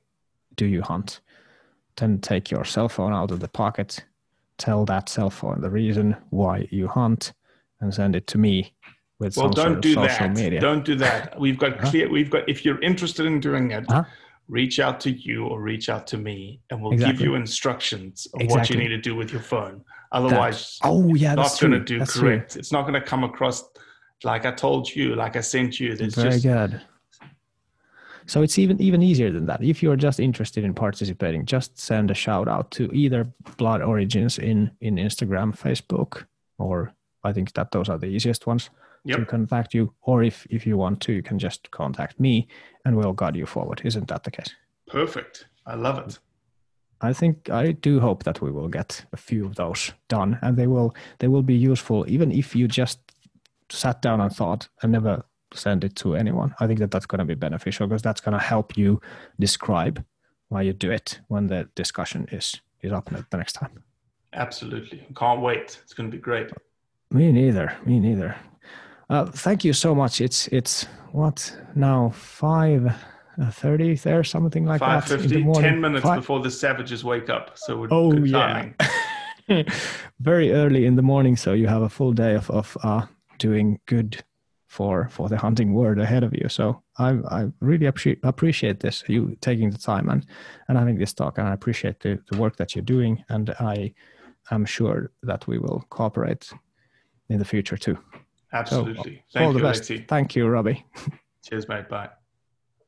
do 0.57 0.67
you 0.67 0.83
hunt? 0.83 1.21
Then 1.97 2.19
take 2.21 2.51
your 2.51 2.65
cell 2.65 2.89
phone 2.89 3.13
out 3.13 3.31
of 3.31 3.41
the 3.41 3.49
pocket, 3.49 4.05
tell 4.59 4.85
that 4.87 5.09
cell 5.09 5.31
phone 5.31 5.61
the 5.61 5.71
reason 5.71 6.17
why 6.31 6.69
you 6.71 6.89
hunt, 6.89 7.33
and 7.81 7.93
send 7.93 8.15
it 8.17 8.27
to 8.29 8.39
me 8.39 8.73
with 9.19 9.37
Well, 9.37 9.51
don't 9.51 9.81
do 9.81 9.95
social 9.95 10.29
that. 10.29 10.37
media. 10.37 10.61
Don't 10.61 10.85
do 10.85 10.95
that. 10.97 11.39
We've 11.39 11.59
got 11.59 11.79
clear. 11.89 12.09
We've 12.11 12.31
got. 12.31 12.49
If 12.49 12.65
you're 12.65 12.81
interested 12.81 13.27
in 13.27 13.41
doing 13.41 13.71
it, 13.73 13.85
Huh? 13.89 14.05
Reach 14.51 14.81
out 14.81 15.01
to 15.01 15.11
you 15.11 15.47
or 15.47 15.63
reach 15.63 15.89
out 15.89 16.07
to 16.09 16.19
me, 16.19 16.61
and 16.71 16.83
we'll 16.83 16.99
give 16.99 17.21
you 17.21 17.37
instructions 17.37 18.27
of 18.35 18.51
what 18.51 18.69
you 18.69 18.77
need 18.77 18.89
to 18.89 18.99
do 18.99 19.15
with 19.15 19.33
your 19.33 19.41
phone. 19.41 19.83
Otherwise, 20.13 20.79
oh 20.83 21.15
yeah, 21.15 21.35
not 21.35 21.59
going 21.61 21.73
to 21.73 21.81
do 21.81 22.01
That's 22.01 22.15
true. 22.15 22.23
correct. 22.23 22.57
It's 22.57 22.73
not 22.73 22.83
going 22.83 22.95
to 22.95 23.01
come 23.01 23.23
across 23.25 23.65
like 24.25 24.45
I 24.45 24.51
told 24.51 24.95
you, 24.95 25.15
like 25.15 25.37
I 25.37 25.41
sent 25.41 25.79
you. 25.79 25.95
There's 25.95 26.17
Very 26.17 26.31
just 26.31 26.43
good. 26.45 26.83
So 28.27 28.43
it's 28.43 28.59
even 28.59 28.81
even 28.83 29.03
easier 29.03 29.31
than 29.31 29.47
that. 29.47 29.63
If 29.63 29.83
you're 29.83 29.97
just 29.97 30.21
interested 30.21 30.65
in 30.65 30.75
participating, 30.75 31.47
just 31.47 31.79
send 31.79 32.11
a 32.11 32.15
shout 32.15 32.49
out 32.49 32.71
to 32.73 32.91
either 32.93 33.33
Blood 33.57 33.83
Origins 33.83 34.39
in 34.39 34.71
in 34.81 34.97
Instagram, 34.97 35.57
Facebook, 35.57 36.25
or 36.59 36.93
I 37.23 37.33
think 37.33 37.53
that 37.55 37.71
those 37.71 37.89
are 37.89 37.99
the 37.99 38.07
easiest 38.07 38.47
ones 38.47 38.71
to 39.07 39.25
contact 39.25 39.75
you. 39.75 39.93
Or 40.03 40.23
if 40.23 40.47
if 40.51 40.67
you 40.67 40.77
want 40.77 41.01
to, 41.03 41.13
you 41.13 41.23
can 41.23 41.39
just 41.39 41.71
contact 41.71 42.19
me, 42.21 42.49
and 42.85 42.97
we'll 42.97 43.13
guide 43.13 43.37
you 43.37 43.47
forward. 43.47 43.81
Isn't 43.85 44.09
that 44.09 44.25
the 44.25 44.31
case? 44.31 44.55
perfect. 44.91 45.47
I 45.67 45.75
love 45.75 45.99
it. 45.99 46.19
I 47.01 47.13
think 47.13 47.49
I 47.49 47.73
do 47.73 48.01
hope 48.01 48.25
that 48.25 48.43
we 48.43 48.51
will 48.51 48.69
get 48.69 49.05
a 49.13 49.17
few 49.17 49.47
of 49.47 49.55
those 49.55 49.93
done, 50.09 50.39
and 50.43 50.57
they 50.57 50.67
will 50.67 50.95
they 51.19 51.29
will 51.29 51.43
be 51.43 51.55
useful 51.55 52.05
even 52.09 52.31
if 52.31 52.55
you 52.55 52.69
just 52.69 52.99
sat 53.71 54.03
down 54.03 54.21
and 54.21 54.35
thought 54.35 54.69
and 54.83 54.93
never 54.93 55.25
send 55.55 55.85
it 55.85 55.97
to 55.97 56.15
anyone. 56.15 56.55
I 56.61 56.67
think 56.67 56.79
that 56.81 56.91
that's 56.91 57.07
going 57.07 57.21
to 57.21 57.25
be 57.25 57.35
beneficial 57.35 57.87
because 57.87 58.03
that's 58.03 58.21
going 58.21 58.39
to 58.39 58.45
help 58.45 58.77
you 58.77 59.01
describe 59.39 60.05
why 60.49 60.63
you 60.63 60.73
do 60.73 60.91
it 60.91 61.21
when 61.29 61.47
the 61.47 61.69
discussion 61.75 62.27
is 62.33 62.61
is 62.83 62.93
up 62.93 63.11
the 63.31 63.37
next 63.37 63.55
time. 63.55 63.83
Absolutely. 64.33 65.07
Can't 65.17 65.41
wait. 65.41 65.79
It's 65.83 65.95
going 65.95 66.11
to 66.11 66.17
be 66.17 66.21
great. 66.21 66.51
Me 67.11 67.33
neither. 67.33 67.77
Me 67.85 67.99
neither. 67.99 68.37
Uh, 69.11 69.27
thank 69.27 69.65
you 69.65 69.73
so 69.73 69.95
much. 69.95 70.21
It's 70.21 70.47
it's 70.49 70.87
what 71.13 71.53
now 71.75 72.11
five 72.15 72.95
thirty 73.51 73.95
there 73.97 74.23
something 74.23 74.65
like 74.65 74.79
Five 74.79 75.09
that 75.09 75.21
in 75.25 75.29
fifty. 75.29 75.61
Ten 75.61 75.81
minutes 75.81 76.05
Fi- 76.05 76.17
before 76.17 76.41
the 76.41 76.51
savages 76.51 77.05
wake 77.05 77.29
up. 77.29 77.59
So 77.59 77.77
we're 77.77 77.89
Oh, 77.91 78.13
good 78.13 78.29
yeah. 78.29 78.69
very 80.21 80.53
early 80.53 80.87
in 80.87 80.95
the 80.95 81.03
morning 81.03 81.37
so 81.37 81.53
you 81.53 81.67
have 81.67 81.83
a 81.83 81.89
full 81.89 82.13
day 82.13 82.35
of, 82.37 82.49
of 82.51 82.77
uh, 82.85 83.05
doing 83.39 83.81
good 83.87 84.23
for 84.69 85.09
for 85.09 85.29
the 85.29 85.37
hunting 85.37 85.75
world 85.75 85.99
ahead 85.99 86.23
of 86.23 86.33
you 86.33 86.49
so 86.49 86.81
i 86.99 87.09
i 87.29 87.47
really 87.59 87.87
appreciate 87.87 88.21
appreciate 88.23 88.79
this 88.79 89.03
you 89.09 89.37
taking 89.41 89.69
the 89.71 89.79
time 89.79 90.09
and 90.09 90.25
and 90.69 90.79
having 90.79 90.97
this 90.97 91.13
talk 91.13 91.39
and 91.39 91.49
i 91.49 91.53
appreciate 91.53 91.99
the, 91.99 92.17
the 92.31 92.39
work 92.39 92.55
that 92.57 92.77
you're 92.77 92.85
doing 92.85 93.25
and 93.31 93.51
i 93.59 93.93
am 94.53 94.65
sure 94.65 95.11
that 95.25 95.45
we 95.49 95.59
will 95.59 95.85
cooperate 95.91 96.53
in 97.29 97.41
the 97.41 97.45
future 97.45 97.77
too 97.77 97.99
so 98.51 98.59
Absolutely. 98.59 99.23
all 99.37 99.53
Thank 99.53 99.53
the 99.55 99.59
you, 99.59 99.65
best 99.65 99.91
Leti. 99.91 100.05
thank 100.09 100.37
you 100.37 100.47
robbie 100.47 100.85
Cheers, 101.43 101.69
mate. 101.69 101.89
Bye. 101.89 102.11